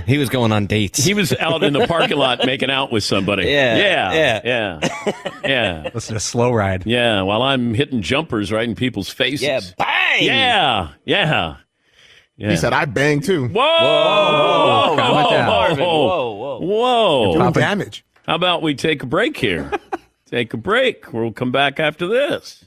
he 0.06 0.18
was 0.18 0.30
going 0.30 0.52
on 0.52 0.66
dates. 0.66 1.04
He 1.04 1.14
was 1.14 1.34
out 1.40 1.64
in 1.64 1.74
the 1.74 1.86
parking 1.88 2.18
lot 2.18 2.46
making 2.46 2.70
out 2.70 2.92
with 2.92 3.04
somebody. 3.04 3.48
Yeah, 3.48 3.76
Yeah. 3.78 4.14
Yeah. 4.14 4.80
Yeah. 4.84 5.14
yeah. 5.44 5.90
Listen 5.94 6.14
to 6.14 6.20
slow 6.20 6.52
ride. 6.54 6.86
Yeah. 6.86 7.22
While 7.24 7.42
I'm 7.42 7.74
hitting 7.74 8.02
jumpers 8.02 8.52
right 8.52 8.68
in 8.68 8.76
people's 8.76 9.10
faces. 9.10 9.42
yeah, 9.42 9.60
bang. 9.78 10.24
Yeah. 10.24 10.90
Yeah. 11.06 11.56
Yeah. 12.38 12.50
He 12.50 12.56
said, 12.58 12.74
I 12.74 12.86
bang 12.86 13.20
too. 13.22 13.48
Whoa! 13.48 13.62
Whoa! 13.62 14.96
Calm 14.98 15.26
it 15.26 15.30
down. 15.30 15.48
Marvin, 15.48 15.86
whoa, 15.86 16.32
whoa. 16.34 16.60
Whoa! 16.62 17.34
Doing 17.38 17.52
damage. 17.52 18.04
How 18.26 18.36
about 18.36 18.62
we 18.64 18.74
take 18.74 19.04
a 19.04 19.06
break 19.06 19.38
here? 19.38 19.70
take 20.26 20.54
a 20.54 20.58
break. 20.58 21.12
We'll 21.14 21.32
come 21.32 21.52
back 21.52 21.80
after 21.80 22.08
this. 22.08 22.66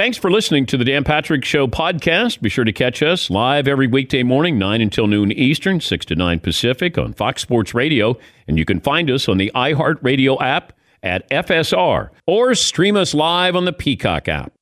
Thanks 0.00 0.16
for 0.16 0.30
listening 0.30 0.64
to 0.64 0.78
the 0.78 0.84
Dan 0.86 1.04
Patrick 1.04 1.44
Show 1.44 1.66
podcast. 1.66 2.40
Be 2.40 2.48
sure 2.48 2.64
to 2.64 2.72
catch 2.72 3.02
us 3.02 3.28
live 3.28 3.68
every 3.68 3.86
weekday 3.86 4.22
morning, 4.22 4.58
9 4.58 4.80
until 4.80 5.06
noon 5.06 5.30
Eastern, 5.30 5.78
6 5.78 6.06
to 6.06 6.14
9 6.14 6.40
Pacific 6.40 6.96
on 6.96 7.12
Fox 7.12 7.42
Sports 7.42 7.74
Radio. 7.74 8.16
And 8.48 8.56
you 8.56 8.64
can 8.64 8.80
find 8.80 9.10
us 9.10 9.28
on 9.28 9.36
the 9.36 9.52
iHeartRadio 9.54 10.40
app 10.40 10.72
at 11.02 11.28
FSR 11.28 12.08
or 12.26 12.54
stream 12.54 12.96
us 12.96 13.12
live 13.12 13.54
on 13.54 13.66
the 13.66 13.74
Peacock 13.74 14.26
app. 14.26 14.54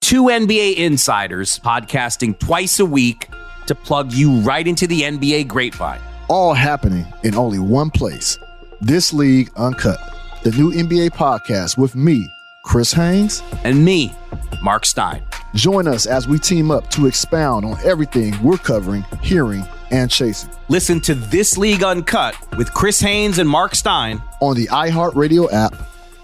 Two 0.00 0.26
NBA 0.26 0.76
insiders 0.76 1.58
podcasting 1.58 2.38
twice 2.38 2.78
a 2.78 2.86
week 2.86 3.28
to 3.66 3.74
plug 3.74 4.12
you 4.12 4.38
right 4.42 4.68
into 4.68 4.86
the 4.86 5.00
NBA 5.02 5.48
grapevine. 5.48 6.00
all 6.28 6.54
happening 6.54 7.04
in 7.24 7.34
only 7.34 7.58
one 7.58 7.90
place. 7.90 8.38
This 8.80 9.12
League 9.12 9.50
Uncut, 9.56 9.98
the 10.44 10.52
new 10.52 10.70
NBA 10.70 11.10
podcast 11.10 11.76
with 11.76 11.96
me, 11.96 12.24
Chris 12.68 12.92
Haynes. 12.92 13.42
And 13.64 13.82
me, 13.82 14.14
Mark 14.62 14.84
Stein. 14.84 15.24
Join 15.54 15.88
us 15.88 16.04
as 16.04 16.28
we 16.28 16.38
team 16.38 16.70
up 16.70 16.90
to 16.90 17.06
expound 17.06 17.64
on 17.64 17.78
everything 17.82 18.34
we're 18.42 18.58
covering, 18.58 19.06
hearing, 19.22 19.64
and 19.90 20.10
chasing 20.10 20.50
Listen 20.68 21.00
to 21.00 21.14
This 21.14 21.56
League 21.56 21.82
Uncut 21.82 22.36
with 22.58 22.72
Chris 22.74 23.00
Haynes 23.00 23.38
and 23.38 23.48
Mark 23.48 23.74
Stein. 23.74 24.22
on 24.42 24.54
the 24.54 24.66
iHeartRadio 24.66 25.50
app, 25.50 25.74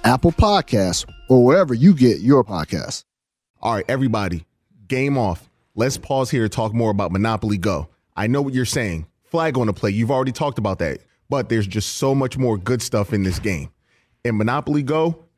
Apple 0.04 0.32
Podcasts, 0.32 1.10
or 1.30 1.42
wherever 1.42 1.72
you 1.72 1.94
get 1.94 2.20
your 2.20 2.44
podcasts. 2.44 3.04
All 3.62 3.72
right, 3.72 3.84
everybody, 3.88 4.44
game 4.86 5.16
off. 5.16 5.48
Let's 5.74 5.96
pause 5.96 6.30
here 6.30 6.42
to 6.42 6.50
talk 6.50 6.74
more 6.74 6.90
about 6.90 7.10
Monopoly 7.10 7.56
Go. 7.56 7.88
I 8.14 8.26
know 8.26 8.42
what 8.42 8.52
you're 8.52 8.66
saying. 8.66 9.06
Flag 9.22 9.56
on 9.56 9.66
the 9.66 9.72
play. 9.72 9.92
You've 9.92 10.10
already 10.10 10.32
talked 10.32 10.58
about 10.58 10.78
that. 10.80 11.00
But 11.30 11.48
there's 11.48 11.66
just 11.66 11.96
so 11.96 12.14
much 12.14 12.36
more 12.36 12.58
good 12.58 12.82
stuff 12.82 13.14
in 13.14 13.22
this 13.22 13.38
game. 13.38 13.70
In 14.24 14.36
Monopoly 14.36 14.82
Go, 14.82 15.24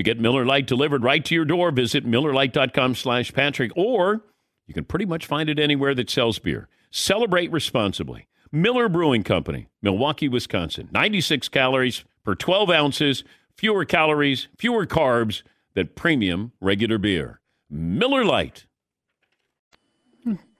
To 0.00 0.02
get 0.02 0.18
Miller 0.18 0.46
Lite 0.46 0.66
delivered 0.66 1.04
right 1.04 1.22
to 1.26 1.34
your 1.34 1.44
door, 1.44 1.70
visit 1.70 2.06
MillerLite.com 2.06 2.94
slash 2.94 3.34
Patrick, 3.34 3.70
or 3.76 4.22
you 4.66 4.72
can 4.72 4.86
pretty 4.86 5.04
much 5.04 5.26
find 5.26 5.50
it 5.50 5.58
anywhere 5.58 5.94
that 5.94 6.08
sells 6.08 6.38
beer. 6.38 6.68
Celebrate 6.90 7.52
responsibly. 7.52 8.26
Miller 8.50 8.88
Brewing 8.88 9.24
Company, 9.24 9.68
Milwaukee, 9.82 10.26
Wisconsin. 10.26 10.88
96 10.90 11.50
calories 11.50 12.02
per 12.24 12.34
12 12.34 12.70
ounces, 12.70 13.24
fewer 13.58 13.84
calories, 13.84 14.48
fewer 14.56 14.86
carbs 14.86 15.42
than 15.74 15.88
premium 15.88 16.52
regular 16.62 16.96
beer. 16.96 17.42
Miller 17.68 18.24
Lite. 18.24 18.64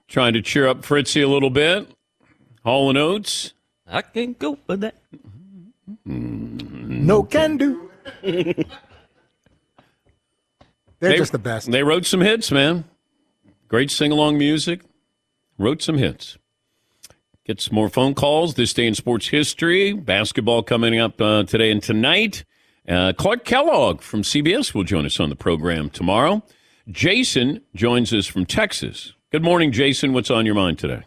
Trying 0.07 0.33
to 0.33 0.43
cheer 0.43 0.67
up 0.67 0.85
Fritzy 0.85 1.23
a 1.23 1.27
little 1.27 1.49
bit. 1.49 1.89
Hall 2.63 2.89
and 2.89 2.97
Oates. 2.99 3.53
I 3.87 4.03
can't 4.03 4.37
go 4.37 4.59
for 4.67 4.77
that. 4.77 4.97
No 6.05 7.23
can 7.23 7.57
do. 7.57 7.89
They're 11.01 11.11
They- 11.11 11.17
just 11.17 11.31
the 11.33 11.39
best. 11.39 11.69
They 11.71 11.83
wrote 11.83 12.05
some 12.05 12.21
hits, 12.21 12.51
man. 12.51 12.85
Great 13.67 13.89
sing 13.91 14.11
along 14.11 14.37
music. 14.37 14.81
Wrote 15.57 15.81
some 15.81 15.97
hits. 15.97 16.37
Get 17.45 17.59
some 17.59 17.73
more 17.75 17.89
phone 17.89 18.13
calls 18.13 18.53
this 18.53 18.71
day 18.73 18.85
in 18.85 18.93
sports 18.93 19.27
history. 19.29 19.93
Basketball 19.93 20.61
coming 20.63 20.99
up 20.99 21.19
uh, 21.19 21.43
today 21.43 21.71
and 21.71 21.81
tonight. 21.81 22.45
Uh, 22.87 23.13
Clark 23.17 23.45
Kellogg 23.45 24.01
from 24.01 24.21
CBS 24.21 24.73
will 24.75 24.83
join 24.83 25.05
us 25.05 25.19
on 25.19 25.29
the 25.29 25.35
program 25.35 25.89
tomorrow. 25.89 26.43
Jason 26.89 27.61
joins 27.75 28.13
us 28.13 28.27
from 28.27 28.45
Texas. 28.45 29.13
Good 29.31 29.43
morning, 29.43 29.71
Jason. 29.71 30.13
What's 30.13 30.29
on 30.29 30.45
your 30.45 30.55
mind 30.55 30.77
today? 30.77 31.03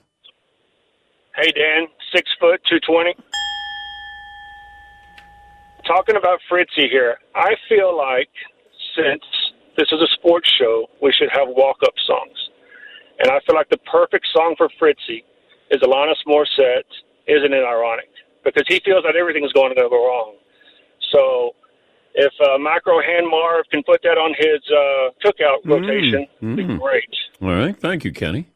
Hey 1.36 1.50
Dan, 1.52 1.86
six 2.14 2.30
foot, 2.40 2.60
two 2.68 2.78
twenty. 2.80 3.14
Talking 5.86 6.16
about 6.16 6.38
Fritzy 6.48 6.88
here, 6.88 7.18
I 7.34 7.54
feel 7.68 7.96
like 7.96 8.30
since 8.96 9.22
this 9.76 9.88
is 9.92 10.00
a 10.00 10.08
sports 10.14 10.50
show, 10.58 10.86
we 11.02 11.12
should 11.12 11.30
have 11.32 11.48
walk-up 11.48 11.94
songs, 12.06 12.38
and 13.18 13.30
I 13.30 13.40
feel 13.46 13.56
like 13.56 13.68
the 13.70 13.78
perfect 13.90 14.26
song 14.32 14.54
for 14.56 14.68
Fritzy 14.78 15.24
is 15.70 15.80
Alanis 15.82 16.20
Morissette. 16.26 16.90
Isn't 17.26 17.52
it 17.52 17.64
ironic? 17.64 18.10
Because 18.44 18.64
he 18.68 18.80
feels 18.84 19.02
that 19.04 19.16
everything 19.16 19.44
is 19.44 19.52
going 19.52 19.74
to 19.74 19.80
go 19.80 19.88
wrong. 19.90 20.34
So, 21.10 21.52
if 22.14 22.32
uh, 22.40 22.58
Micro 22.58 23.00
Hand 23.00 23.26
Marv 23.28 23.64
can 23.70 23.82
put 23.82 24.02
that 24.02 24.18
on 24.18 24.34
his 24.38 24.60
uh, 24.70 25.10
cookout 25.24 25.64
rotation, 25.64 26.26
it'd 26.42 26.56
be 26.56 26.64
mm. 26.64 26.78
great. 26.78 27.08
All 27.40 27.48
right. 27.48 27.76
Thank 27.76 28.04
you, 28.04 28.12
Kenny. 28.12 28.48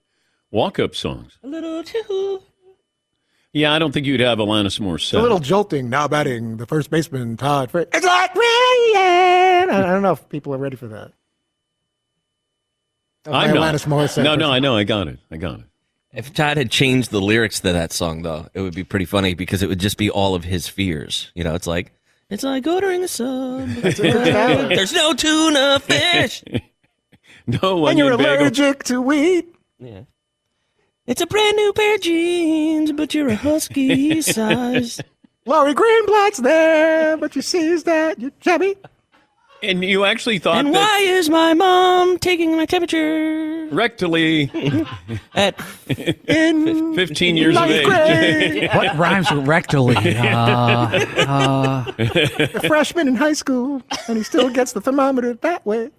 Walk 0.51 0.79
up 0.79 0.95
songs. 0.95 1.39
A 1.43 1.47
little 1.47 1.83
too. 1.83 2.43
Yeah, 3.59 3.73
I 3.73 3.79
don't 3.81 3.93
think 3.93 4.07
you'd 4.07 4.21
have 4.21 4.39
Alanis 4.39 4.79
Morissette. 4.79 5.03
It's 5.03 5.13
a 5.15 5.21
little 5.21 5.41
jolting 5.41 5.91
now 5.91 6.07
batting 6.07 6.59
the 6.59 6.67
first 6.67 6.91
baseman, 6.91 7.37
Todd. 7.37 7.71
Fritz. 7.73 7.91
It's 7.93 8.07
like 8.07 8.35
rain. 8.35 9.71
I 9.71 9.83
don't 9.83 10.03
know 10.03 10.13
if 10.13 10.29
people 10.29 10.55
are 10.55 10.59
ready 10.59 10.77
for 10.77 10.87
that. 10.89 11.13
That's 13.25 13.37
I'm 13.37 13.55
not. 13.55 13.75
Alanis 13.75 13.87
Morissette 13.87 14.23
No, 14.23 14.37
no. 14.37 14.51
I 14.53 14.61
know. 14.61 14.77
I 14.77 14.85
got 14.85 15.09
it. 15.09 15.19
I 15.31 15.37
got 15.37 15.59
it. 15.61 15.65
If 16.13 16.33
Todd 16.33 16.57
had 16.57 16.71
changed 16.71 17.11
the 17.11 17.21
lyrics 17.21 17.61
to 17.61 17.73
that 17.73 17.93
song, 17.93 18.23
though, 18.23 18.47
it 18.55 18.61
would 18.61 18.75
be 18.75 18.85
pretty 18.85 19.05
funny 19.05 19.35
because 19.35 19.63
it 19.63 19.69
would 19.69 19.81
just 19.81 19.99
be 19.99 20.09
all 20.09 20.35
of 20.35 20.45
his 20.45 20.69
fears. 20.69 21.31
You 21.35 21.45
know, 21.45 21.55
it's 21.55 21.67
like, 21.67 21.93
it's 22.31 22.45
like 22.45 22.67
ordering 22.67 23.03
a 23.03 23.09
sub. 23.09 23.69
It's 23.85 23.99
a 23.99 24.03
good 24.03 24.33
ballad. 24.33 24.71
There's 24.71 24.93
no 24.93 25.15
tuna 25.15 25.81
fish. 25.81 26.45
No, 27.63 27.79
one. 27.79 27.93
And 27.93 27.99
you're 27.99 28.13
onion 28.13 28.27
bagel. 28.27 28.43
allergic 28.43 28.85
to 28.85 29.01
wheat. 29.01 29.55
Yeah. 29.79 30.03
It's 31.09 31.23
a 31.23 31.27
brand 31.27 31.57
new 31.57 31.73
pair 31.73 31.95
of 31.95 32.03
jeans, 32.03 32.93
but 32.93 33.15
you're 33.15 33.29
a 33.29 33.35
husky 33.35 34.21
size. 34.37 35.01
Laurie 35.47 35.73
Greenblatt's 35.75 36.37
there, 36.39 37.17
but 37.17 37.35
you 37.35 37.41
sees 37.41 37.85
that 37.85 38.21
you're 38.21 38.31
chubby. 38.41 38.77
And 39.63 39.83
you 39.83 40.05
actually 40.05 40.39
thought 40.39 40.59
And 40.59 40.75
that 40.75 40.79
why 40.79 40.99
is 41.01 41.31
my 41.31 41.55
mom 41.55 42.19
taking 42.19 42.57
my 42.57 42.67
temperature 42.67 43.69
rectally 43.71 44.87
at 45.35 45.59
In 46.29 46.95
15 46.95 47.37
years 47.37 47.57
of 47.57 47.63
ninth 47.63 47.73
age. 47.73 47.87
grade. 47.87 48.71
What 48.75 48.97
rhymes 48.99 49.33
with 49.33 49.47
rectally? 49.47 49.97
Uh, 50.15 51.25
uh, 51.27 51.93
a 52.55 52.69
freshman 52.69 53.09
in 53.09 53.17
high 53.17 53.33
school, 53.33 53.83
and 54.07 54.19
he 54.19 54.23
still 54.23 54.51
gets 54.51 54.75
the 54.75 54.81
thermometer 54.83 55.33
that 55.35 55.65
way. 55.67 55.91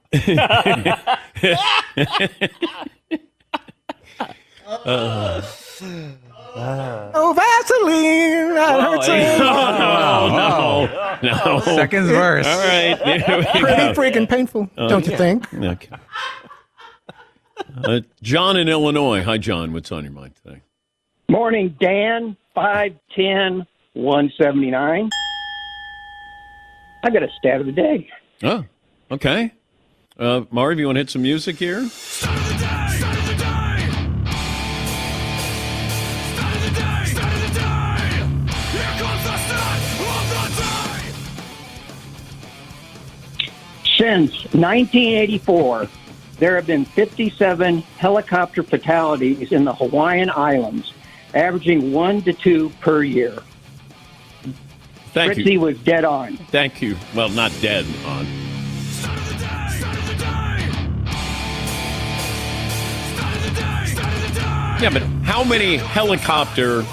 Oh, 6.55 7.33
Vaseline! 7.35 8.53
That 8.55 8.81
hurts 8.81 9.07
a 9.07 9.43
lot. 9.43 10.29
no, 11.21 11.29
no, 11.31 11.45
no. 11.45 11.59
Second 11.75 12.05
verse. 12.07 12.45
All 12.47 12.57
right, 12.59 12.97
there 13.03 13.43
Pretty 13.51 13.77
go. 13.77 13.93
freaking 13.93 14.27
painful, 14.29 14.69
don't 14.75 15.05
you 15.07 15.15
think? 15.15 15.51
Okay. 15.53 15.95
Uh, 17.83 18.01
John 18.21 18.57
in 18.57 18.67
Illinois. 18.69 19.21
Hi, 19.23 19.37
John. 19.37 19.73
What's 19.73 19.91
on 19.91 20.03
your 20.03 20.13
mind 20.13 20.33
today? 20.43 20.61
Morning, 21.29 21.75
Dan. 21.79 22.35
5'10, 22.57 23.65
179. 23.93 25.09
I 27.03 27.09
got 27.09 27.23
a 27.23 27.29
stat 27.37 27.61
of 27.61 27.67
the 27.67 27.71
day. 27.71 28.09
Oh, 28.43 28.65
okay. 29.11 29.53
Uh, 30.17 30.41
Marv, 30.51 30.77
you 30.79 30.87
want 30.87 30.97
to 30.97 31.01
hit 31.01 31.09
some 31.09 31.21
music 31.21 31.55
here? 31.57 31.87
Since 43.99 44.31
1984, 44.53 45.89
there 46.37 46.55
have 46.55 46.65
been 46.65 46.85
57 46.85 47.79
helicopter 47.79 48.63
fatalities 48.63 49.51
in 49.51 49.65
the 49.65 49.73
Hawaiian 49.73 50.29
Islands, 50.29 50.93
averaging 51.33 51.91
one 51.91 52.21
to 52.21 52.31
two 52.31 52.69
per 52.79 53.03
year. 53.03 53.37
Thank 55.11 55.33
Fritzy 55.33 55.53
you. 55.53 55.59
was 55.59 55.77
dead 55.79 56.05
on. 56.05 56.37
Thank 56.37 56.81
you. 56.81 56.95
Well, 57.13 57.27
not 57.27 57.51
dead 57.59 57.85
on. 58.05 58.25
Yeah, 64.81 64.91
but 64.93 65.03
how 65.25 65.43
many 65.43 65.75
helicopter, 65.75 66.85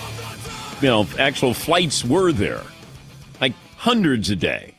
you 0.81 0.89
know, 0.89 1.07
actual 1.21 1.55
flights 1.55 2.05
were 2.05 2.33
there? 2.33 2.63
Like 3.41 3.53
hundreds 3.77 4.29
a 4.31 4.35
day. 4.35 4.76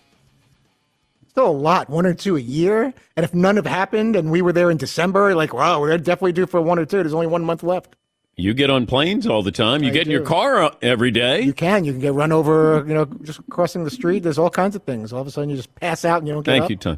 Still 1.38 1.52
a 1.52 1.52
lot, 1.52 1.88
one 1.88 2.08
or 2.08 2.16
two 2.16 2.36
a 2.36 2.40
year. 2.40 2.92
And 3.16 3.24
if 3.24 3.32
none 3.32 3.58
have 3.58 3.68
happened 3.68 4.16
and 4.16 4.32
we 4.32 4.42
were 4.42 4.52
there 4.52 4.72
in 4.72 4.78
December, 4.78 5.36
like, 5.36 5.54
wow, 5.54 5.80
we're 5.80 5.96
definitely 6.00 6.32
due 6.32 6.48
for 6.48 6.60
one 6.60 6.80
or 6.80 6.86
two. 6.86 6.98
There's 6.98 7.14
only 7.14 7.28
one 7.28 7.46
month 7.46 7.62
left. 7.62 7.96
You 8.38 8.56
get 8.56 8.72
on 8.72 8.88
planes 8.88 9.28
all 9.28 9.44
the 9.44 9.52
time. 9.52 9.84
You 9.84 9.90
I 9.90 9.94
get 9.94 10.08
in 10.08 10.12
your 10.12 10.26
car 10.26 10.64
uh, 10.64 10.72
every 10.82 11.12
day. 11.12 11.44
You 11.44 11.54
can. 11.54 11.86
You 11.86 11.92
can 11.92 12.02
get 12.02 12.16
run 12.16 12.32
over, 12.32 12.84
you 12.88 12.94
know, 12.96 13.06
just 13.22 13.48
crossing 13.52 13.84
the 13.84 13.92
street. 13.92 14.24
There's 14.24 14.40
all 14.40 14.50
kinds 14.50 14.76
of 14.76 14.82
things. 14.82 15.14
All 15.14 15.22
of 15.22 15.28
a 15.28 15.30
sudden 15.30 15.52
you 15.52 15.56
just 15.56 15.76
pass 15.76 16.04
out 16.06 16.18
and 16.18 16.28
you 16.28 16.34
don't 16.34 16.42
get 16.42 16.54
Thank 16.54 16.64
up. 16.64 16.70
you, 16.72 16.76
Tom. 16.76 16.98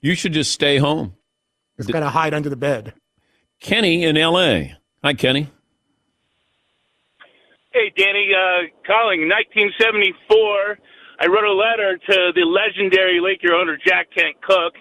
You 0.00 0.14
should 0.14 0.32
just 0.32 0.52
stay 0.52 0.78
home. 0.78 1.14
Just 1.76 1.92
kind 1.92 2.02
of 2.02 2.12
hide 2.12 2.32
under 2.32 2.48
the 2.48 2.56
bed. 2.56 2.94
Kenny 3.60 4.04
in 4.04 4.16
L.A. 4.16 4.74
Hi, 5.04 5.12
Kenny. 5.12 5.50
Hey, 7.74 7.92
Danny, 7.94 8.30
uh, 8.32 8.68
calling 8.86 9.28
1974. 9.28 10.78
I 11.20 11.26
wrote 11.26 11.44
a 11.48 11.52
letter 11.52 11.96
to 11.96 12.16
the 12.34 12.44
legendary 12.44 13.20
Laker 13.20 13.54
owner 13.54 13.78
Jack 13.86 14.08
Kent 14.14 14.36
Cooke, 14.42 14.76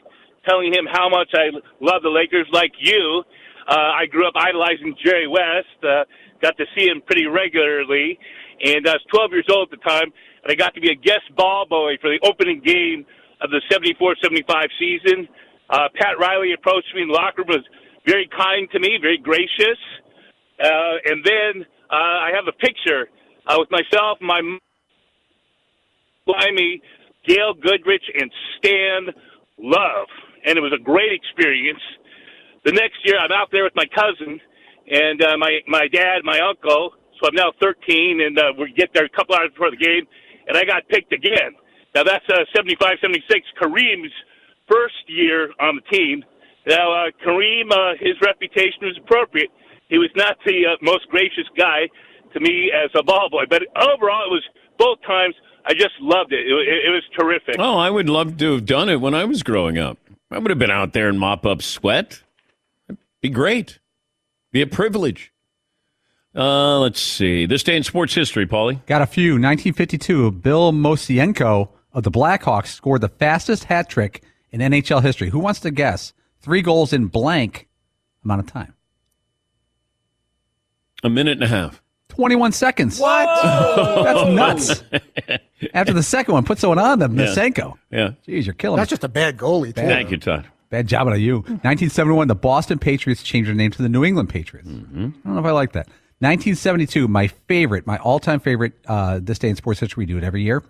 telling 0.48 0.74
him 0.74 0.86
how 0.92 1.08
much 1.10 1.30
I 1.34 1.48
love 1.80 2.04
the 2.04 2.10
Lakers, 2.12 2.48
like 2.52 2.72
you. 2.80 3.24
Uh, 3.68 3.96
I 3.96 4.06
grew 4.06 4.28
up 4.28 4.36
idolizing 4.36 4.96
Jerry 5.04 5.28
West. 5.28 5.80
Uh, 5.82 6.04
got 6.42 6.58
to 6.58 6.66
see 6.78 6.88
him 6.88 7.02
pretty 7.08 7.26
regularly, 7.26 8.20
and 8.64 8.88
I 8.88 9.00
was 9.00 9.06
12 9.12 9.32
years 9.32 9.48
old 9.50 9.72
at 9.72 9.80
the 9.80 9.84
time, 9.90 10.12
and 10.44 10.52
I 10.52 10.56
got 10.56 10.76
to 10.76 10.82
be 10.82 10.92
a 10.92 10.96
guest 10.96 11.24
ball 11.36 11.66
boy 11.68 11.96
for 12.02 12.10
the 12.12 12.20
opening 12.28 12.62
game 12.64 13.06
of 13.42 13.50
the 13.50 13.62
74-75 13.72 14.68
season. 14.78 15.28
Uh, 15.70 15.88
Pat 15.96 16.20
Riley 16.20 16.54
approached 16.54 16.94
me 16.96 17.02
in 17.04 17.08
the 17.08 17.14
locker 17.14 17.42
room, 17.42 17.64
was 17.64 17.66
very 18.06 18.30
kind 18.38 18.70
to 18.72 18.80
me, 18.80 19.00
very 19.02 19.18
gracious. 19.18 19.80
Uh, 20.62 21.00
and 21.06 21.24
then 21.26 21.66
uh, 21.90 22.28
I 22.28 22.32
have 22.36 22.46
a 22.48 22.56
picture 22.60 23.08
uh, 23.48 23.56
with 23.58 23.72
myself, 23.72 24.20
my 24.22 24.40
m- 24.40 24.60
Blimey, 26.26 26.82
Gail 27.28 27.54
Goodrich, 27.54 28.04
and 28.14 28.32
Stan 28.58 29.14
Love. 29.58 30.08
And 30.46 30.58
it 30.58 30.62
was 30.62 30.74
a 30.74 30.82
great 30.82 31.12
experience. 31.12 31.82
The 32.66 32.72
next 32.72 32.98
year, 33.06 33.18
I'm 33.18 33.32
out 33.32 33.50
there 33.52 33.64
with 33.64 33.76
my 33.76 33.86
cousin 33.94 34.40
and 34.88 35.22
uh, 35.22 35.38
my, 35.38 35.60
my 35.68 35.88
dad, 35.92 36.22
my 36.24 36.40
uncle. 36.40 36.94
So 37.20 37.28
I'm 37.28 37.36
now 37.36 37.54
13, 37.62 38.22
and 38.22 38.38
uh, 38.38 38.44
we 38.60 38.74
get 38.74 38.90
there 38.94 39.06
a 39.06 39.10
couple 39.10 39.36
hours 39.36 39.50
before 39.52 39.72
the 39.72 39.78
game, 39.80 40.06
and 40.48 40.58
I 40.58 40.66
got 40.66 40.88
picked 40.90 41.14
again. 41.14 41.56
Now, 41.96 42.04
that's 42.04 42.26
uh, 42.28 42.44
75 42.54 43.00
76, 43.00 43.24
Kareem's 43.62 44.12
first 44.68 45.00
year 45.08 45.50
on 45.62 45.80
the 45.80 45.86
team. 45.96 46.24
Now, 46.68 46.92
uh, 46.92 47.12
Kareem, 47.26 47.72
uh, 47.72 47.96
his 48.00 48.20
reputation 48.22 48.84
was 48.84 48.98
appropriate. 49.02 49.50
He 49.88 49.98
was 49.98 50.10
not 50.16 50.36
the 50.46 50.76
uh, 50.76 50.78
most 50.82 51.08
gracious 51.08 51.48
guy 51.58 51.88
to 52.34 52.40
me 52.42 52.72
as 52.74 52.92
a 53.00 53.04
ball 53.04 53.30
boy, 53.30 53.46
but 53.50 53.62
overall, 53.78 54.28
it 54.28 54.34
was 54.34 54.44
both 54.78 55.00
times. 55.08 55.36
I 55.66 55.74
just 55.74 56.00
loved 56.00 56.32
it. 56.32 56.46
It, 56.46 56.54
it, 56.54 56.86
it 56.88 56.90
was 56.90 57.04
terrific. 57.18 57.56
Oh, 57.58 57.78
I 57.78 57.90
would 57.90 58.08
love 58.08 58.38
to 58.38 58.54
have 58.54 58.66
done 58.66 58.90
it 58.90 59.02
when 59.02 59.16
I 59.16 59.26
was 59.26 59.44
growing 59.44 59.78
up. 59.78 59.98
I 60.30 60.38
would 60.38 60.50
have 60.50 60.60
been 60.60 60.72
out 60.72 60.94
there 60.94 61.10
and 61.10 61.20
mop 61.20 61.46
up 61.46 61.62
sweat. 61.62 62.22
It'd 62.88 63.00
be 63.22 63.30
great. 63.30 63.80
Be 64.52 64.62
a 64.62 64.68
privilege. 64.68 65.34
Uh, 66.36 66.80
let's 66.80 67.00
see. 67.00 67.46
This 67.46 67.64
day 67.64 67.78
in 67.78 67.84
sports 67.84 68.14
history, 68.14 68.46
Paulie. 68.46 68.86
Got 68.86 69.02
a 69.02 69.08
few. 69.08 69.34
1952, 69.34 70.32
Bill 70.32 70.72
Mosienko 70.72 71.70
of 71.94 72.04
the 72.04 72.12
Blackhawks 72.12 72.68
scored 72.68 73.02
the 73.02 73.10
fastest 73.10 73.64
hat 73.66 73.90
trick 73.90 74.24
in 74.52 74.60
NHL 74.60 75.02
history. 75.02 75.30
Who 75.30 75.40
wants 75.40 75.62
to 75.62 75.72
guess? 75.72 76.14
Three 76.42 76.62
goals 76.62 76.94
in 76.94 77.08
blank 77.08 77.68
amount 78.24 78.42
of 78.42 78.48
time. 78.48 78.74
A 81.04 81.10
minute 81.10 81.34
and 81.34 81.44
a 81.44 81.48
half. 81.48 81.82
21 82.16 82.52
seconds. 82.52 83.00
What? 83.00 83.26
That's 84.04 84.30
nuts. 84.30 84.84
After 85.74 85.94
the 85.94 86.04
second 86.04 86.34
one, 86.34 86.44
put 86.44 86.60
someone 86.60 86.80
on 86.80 87.00
them, 87.00 87.18
Yeah. 87.18 87.26
Mosienko. 87.28 87.74
Yeah. 87.92 88.12
Jeez, 88.28 88.46
you're 88.46 88.54
killing 88.54 88.78
That's 88.78 88.90
me. 88.92 88.96
just 88.96 89.04
a 89.04 89.10
bad 89.10 89.38
goalie, 89.38 89.68
too. 89.76 89.82
Thank 89.82 90.12
you, 90.12 90.18
Todd. 90.18 90.48
Bad 90.70 90.88
job 90.88 91.08
out 91.08 91.14
of 91.14 91.20
you. 91.20 91.38
1971, 91.38 92.28
the 92.28 92.36
Boston 92.36 92.80
Patriots 92.80 93.22
changed 93.24 93.48
their 93.48 93.56
name 93.56 93.72
to 93.72 93.82
the 93.82 93.90
New 93.90 94.04
England 94.04 94.30
Patriots. 94.30 94.68
Mm-hmm. 94.70 95.06
I 95.06 95.10
don't 95.24 95.34
know 95.36 95.40
if 95.40 95.46
I 95.46 95.52
like 95.52 95.74
that. 95.74 95.88
1972, 96.20 97.08
my 97.08 97.28
favorite, 97.28 97.86
my 97.86 97.98
all-time 97.98 98.40
favorite, 98.40 98.74
uh, 98.88 99.20
this 99.22 99.38
day 99.38 99.50
in 99.50 99.56
sports 99.56 99.80
history, 99.80 100.02
we 100.02 100.06
do 100.06 100.18
it 100.18 100.24
every 100.24 100.42
year. 100.44 100.64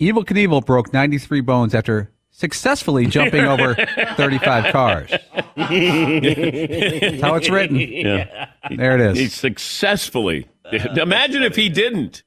Evel 0.00 0.24
Knievel 0.24 0.64
broke 0.64 0.92
93 0.92 1.40
bones 1.42 1.74
after 1.74 2.10
successfully 2.32 3.06
jumping 3.08 3.44
over 3.44 3.74
35 4.16 4.72
cars. 4.72 5.10
That's 5.56 7.22
how 7.22 7.34
it's 7.36 7.48
written. 7.50 7.76
Yeah. 7.78 8.48
There 8.76 8.94
it 8.94 9.00
is. 9.00 9.18
He 9.18 9.28
successfully. 9.28 10.48
Imagine 10.96 11.42
if 11.42 11.56
he 11.56 11.68
didn't. 11.68 12.22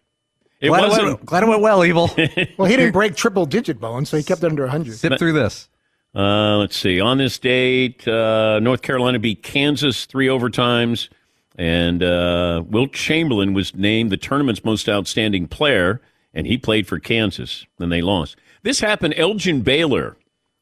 It 0.60 0.70
glad, 0.70 0.88
wasn't. 0.88 1.08
went, 1.08 1.26
glad 1.26 1.44
it 1.44 1.48
went 1.48 1.62
well, 1.62 1.80
Evel. 1.80 2.54
Well, 2.58 2.70
he 2.70 2.78
didn't 2.78 2.94
break 2.94 3.16
triple 3.16 3.46
digit 3.46 3.80
bones, 3.80 4.10
so 4.10 4.16
he 4.16 4.24
kept 4.24 4.44
it 4.44 4.48
under 4.48 4.64
100. 4.64 4.94
Zip 4.94 5.20
through 5.20 5.34
this. 5.34 5.68
Uh, 6.16 6.58
let's 6.58 6.78
see. 6.78 7.02
On 7.02 7.18
this 7.18 7.38
date, 7.40 8.08
uh, 8.08 8.60
North 8.60 8.82
Carolina 8.82 9.20
beat 9.20 9.44
Kansas 9.44 10.06
three 10.06 10.28
overtimes, 10.28 11.10
and 11.58 12.02
uh, 12.02 12.64
Wilt 12.66 12.94
Chamberlain 12.94 13.54
was 13.54 13.76
named 13.76 14.12
the 14.12 14.18
tournament's 14.18 14.64
most 14.64 14.88
outstanding 14.88 15.48
player, 15.48 16.02
and 16.34 16.48
he 16.48 16.58
played 16.58 16.88
for 16.88 17.00
Kansas. 17.00 17.66
Then 17.80 17.90
they 17.90 18.02
lost. 18.02 18.38
This 18.62 18.80
happened. 18.80 19.16
Elgin 19.18 19.62
Baylor 19.62 20.16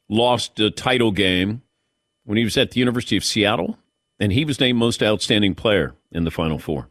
lost 0.09 0.59
a 0.59 0.71
title 0.71 1.11
game 1.11 1.61
when 2.23 2.38
he 2.38 2.43
was 2.43 2.57
at 2.57 2.71
the 2.71 2.79
University 2.79 3.17
of 3.17 3.23
Seattle, 3.23 3.77
and 4.19 4.32
he 4.32 4.45
was 4.45 4.59
named 4.59 4.79
most 4.79 5.03
outstanding 5.03 5.53
player 5.53 5.93
in 6.11 6.23
the 6.23 6.32
Final 6.32 6.59
Four. 6.59 6.88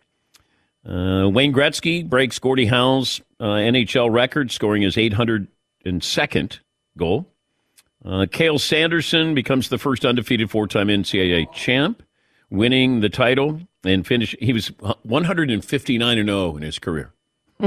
Uh, 0.85 1.29
Wayne 1.29 1.53
Gretzky 1.53 2.09
breaks 2.09 2.39
Gordie 2.39 2.67
Howe's 2.67 3.21
uh, 3.39 3.45
NHL 3.45 4.13
record, 4.13 4.51
scoring 4.51 4.83
his 4.83 4.97
802nd 4.97 6.59
goal. 6.97 7.27
Uh, 8.05 8.27
Cael 8.31 8.59
Sanderson 8.59 9.35
becomes 9.35 9.69
the 9.69 9.79
first 9.79 10.07
undefeated 10.07 10.51
four-time 10.51 10.89
NCAA 10.89 11.53
champ, 11.53 12.03
winning 12.49 13.01
the 13.01 13.11
title 13.11 13.61
and 13.85 14.07
finish. 14.07 14.35
He 14.41 14.53
was 14.53 14.69
159 15.03 16.19
and 16.19 16.29
0 16.29 16.57
in 16.57 16.63
his 16.63 16.79
career. 16.79 17.13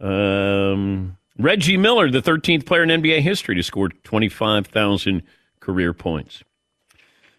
um, 0.00 1.16
Reggie 1.38 1.76
Miller, 1.76 2.10
the 2.10 2.22
13th 2.22 2.66
player 2.66 2.82
in 2.82 2.88
NBA 2.88 3.20
history 3.20 3.54
to 3.54 3.62
score 3.62 3.88
25,000 3.88 5.22
career 5.60 5.92
points. 5.92 6.42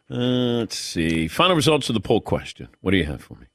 Uh, 0.10 0.60
let's 0.60 0.78
see. 0.78 1.28
Final 1.28 1.58
results 1.58 1.90
of 1.90 1.94
the 1.94 2.00
poll 2.00 2.22
question. 2.22 2.70
What 2.80 2.92
do 2.92 2.98
you 2.98 3.04
have 3.04 3.22
for 3.22 3.36
me? 3.36 3.48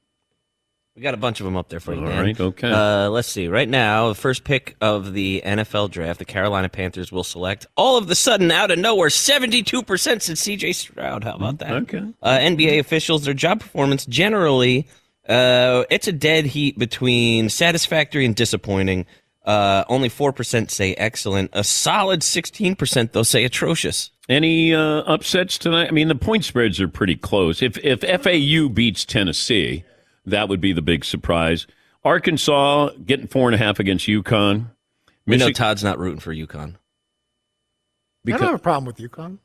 We 0.95 1.01
got 1.01 1.15
a 1.15 1.17
bunch 1.17 1.39
of 1.39 1.45
them 1.45 1.57
up 1.57 1.69
there 1.69 1.79
for 1.79 1.95
you, 1.95 2.01
All 2.01 2.07
right, 2.07 2.39
okay. 2.39 2.69
Uh, 2.71 3.09
let's 3.09 3.27
see. 3.27 3.47
Right 3.47 3.67
now, 3.67 4.09
the 4.09 4.15
first 4.15 4.43
pick 4.43 4.75
of 4.79 5.13
the 5.13 5.41
NFL 5.43 5.89
draft, 5.89 6.19
the 6.19 6.25
Carolina 6.25 6.69
Panthers 6.69 7.11
will 7.11 7.23
select. 7.23 7.65
All 7.75 7.97
of 7.97 8.07
the 8.07 8.13
sudden, 8.13 8.51
out 8.51 8.69
of 8.69 8.77
nowhere, 8.77 9.09
seventy-two 9.09 9.81
percent 9.81 10.21
said 10.21 10.37
C.J. 10.37 10.73
Stroud. 10.73 11.23
How 11.23 11.33
about 11.33 11.57
that? 11.59 11.71
Okay. 11.71 12.03
Uh, 12.21 12.37
NBA 12.37 12.77
officials, 12.77 13.25
their 13.25 13.33
job 13.33 13.61
performance 13.61 14.05
generally, 14.05 14.87
uh, 15.27 15.83
it's 15.89 16.07
a 16.07 16.11
dead 16.11 16.45
heat 16.45 16.77
between 16.77 17.49
satisfactory 17.49 18.23
and 18.23 18.35
disappointing. 18.35 19.07
Uh, 19.43 19.83
only 19.89 20.09
four 20.09 20.31
percent 20.31 20.69
say 20.69 20.93
excellent. 20.93 21.49
A 21.53 21.63
solid 21.63 22.21
sixteen 22.21 22.75
percent, 22.75 23.13
though, 23.13 23.23
say 23.23 23.43
atrocious. 23.43 24.11
Any 24.29 24.75
uh, 24.75 25.01
upsets 25.01 25.57
tonight? 25.57 25.87
I 25.87 25.91
mean, 25.91 26.07
the 26.07 26.13
point 26.15 26.45
spreads 26.45 26.79
are 26.79 26.87
pretty 26.87 27.15
close. 27.15 27.63
If 27.63 27.79
if 27.79 28.01
FAU 28.01 28.69
beats 28.69 29.05
Tennessee, 29.05 29.83
that 30.25 30.49
would 30.49 30.61
be 30.61 30.73
the 30.73 30.81
big 30.81 31.05
surprise. 31.05 31.67
Arkansas 32.03 32.89
getting 33.05 33.27
four 33.27 33.47
and 33.47 33.55
a 33.55 33.57
half 33.57 33.79
against 33.79 34.07
UConn. 34.07 34.67
We 35.25 35.37
know 35.37 35.51
Todd's 35.51 35.83
not 35.83 35.99
rooting 35.99 36.19
for 36.19 36.33
UConn. 36.33 36.75
I 38.27 38.31
don't 38.31 38.41
have 38.41 38.55
a 38.55 38.59
problem 38.59 38.85
with 38.85 38.97
UConn. 38.97 39.39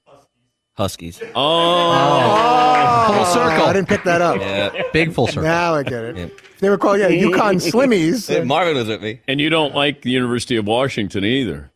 Huskies. 0.77 1.21
Oh, 1.23 1.31
oh. 1.35 3.05
Full 3.09 3.17
oh. 3.21 3.35
circle. 3.35 3.67
I 3.67 3.73
didn't 3.73 3.89
pick 3.89 4.05
that 4.05 4.23
up. 4.23 4.41
Yeah. 4.41 4.83
Big 4.93 5.13
full 5.13 5.27
circle. 5.27 5.43
Now 5.43 5.75
I 5.75 5.83
get 5.83 6.05
it. 6.05 6.17
If 6.17 6.59
They 6.61 6.71
were 6.71 6.79
called, 6.79 7.01
yeah, 7.01 7.09
UConn 7.09 7.57
Slimmies. 7.73 8.29
Hey, 8.29 8.45
Marvin 8.45 8.77
was 8.77 8.87
with 8.87 9.03
me. 9.03 9.21
and 9.27 9.41
you 9.41 9.51
don't 9.51 9.75
like 9.75 10.03
the 10.03 10.11
University 10.11 10.55
of 10.57 10.67
Washington 10.67 11.25
either. 11.25 11.73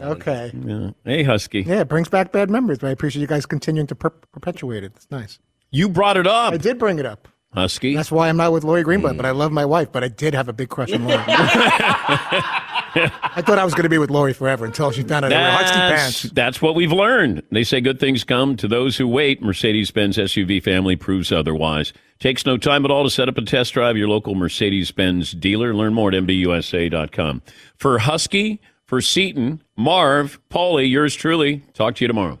Okay. 0.00 0.52
Yeah. 0.64 0.90
Hey, 1.04 1.22
Husky. 1.24 1.62
Yeah, 1.62 1.80
it 1.80 1.88
brings 1.88 2.08
back 2.08 2.32
bad 2.32 2.48
memories, 2.48 2.78
but 2.78 2.86
I 2.88 2.90
appreciate 2.90 3.20
you 3.20 3.26
guys 3.26 3.44
continuing 3.44 3.86
to 3.88 3.94
per- 3.94 4.10
perpetuate 4.10 4.84
it. 4.84 4.92
It's 4.96 5.10
nice. 5.10 5.38
You 5.70 5.90
brought 5.90 6.16
it 6.16 6.26
up, 6.26 6.54
I 6.54 6.56
did 6.56 6.78
bring 6.78 6.98
it 6.98 7.04
up. 7.04 7.28
Husky. 7.54 7.94
That's 7.94 8.10
why 8.12 8.28
I'm 8.28 8.36
not 8.36 8.52
with 8.52 8.64
Lori 8.64 8.84
Greenblatt, 8.84 9.14
mm. 9.14 9.16
but 9.16 9.26
I 9.26 9.30
love 9.30 9.52
my 9.52 9.64
wife, 9.64 9.90
but 9.90 10.04
I 10.04 10.08
did 10.08 10.34
have 10.34 10.48
a 10.48 10.52
big 10.52 10.68
crush 10.68 10.92
on 10.92 11.04
Lori. 11.04 11.22
I 13.00 13.42
thought 13.42 13.58
I 13.58 13.64
was 13.64 13.74
going 13.74 13.84
to 13.84 13.88
be 13.88 13.98
with 13.98 14.10
Lori 14.10 14.32
forever 14.32 14.64
until 14.64 14.90
she 14.90 15.02
found 15.02 15.24
out 15.24 15.32
I 15.32 15.36
wear 15.36 15.50
husky 15.52 15.78
That's, 15.78 16.20
pants. 16.22 16.34
that's 16.34 16.62
what 16.62 16.74
we've 16.74 16.92
learned. 16.92 17.42
They 17.50 17.64
say 17.64 17.80
good 17.80 18.00
things 18.00 18.24
come 18.24 18.56
to 18.56 18.68
those 18.68 18.96
who 18.96 19.06
wait. 19.06 19.42
Mercedes 19.42 19.90
Benz 19.90 20.16
SUV 20.16 20.62
family 20.62 20.96
proves 20.96 21.30
otherwise. 21.32 21.92
Takes 22.18 22.44
no 22.44 22.56
time 22.56 22.84
at 22.84 22.90
all 22.90 23.04
to 23.04 23.10
set 23.10 23.28
up 23.28 23.38
a 23.38 23.42
test 23.42 23.74
drive 23.74 23.96
your 23.96 24.08
local 24.08 24.34
Mercedes 24.34 24.90
Benz 24.90 25.32
dealer. 25.32 25.74
Learn 25.74 25.94
more 25.94 26.12
at 26.12 26.22
MBUSA.com. 26.22 27.42
For 27.76 27.98
Husky, 28.00 28.60
for 28.84 29.00
Seton, 29.00 29.62
Marv, 29.76 30.40
Paulie, 30.50 30.90
yours 30.90 31.14
truly. 31.14 31.62
Talk 31.74 31.94
to 31.96 32.04
you 32.04 32.08
tomorrow. 32.08 32.40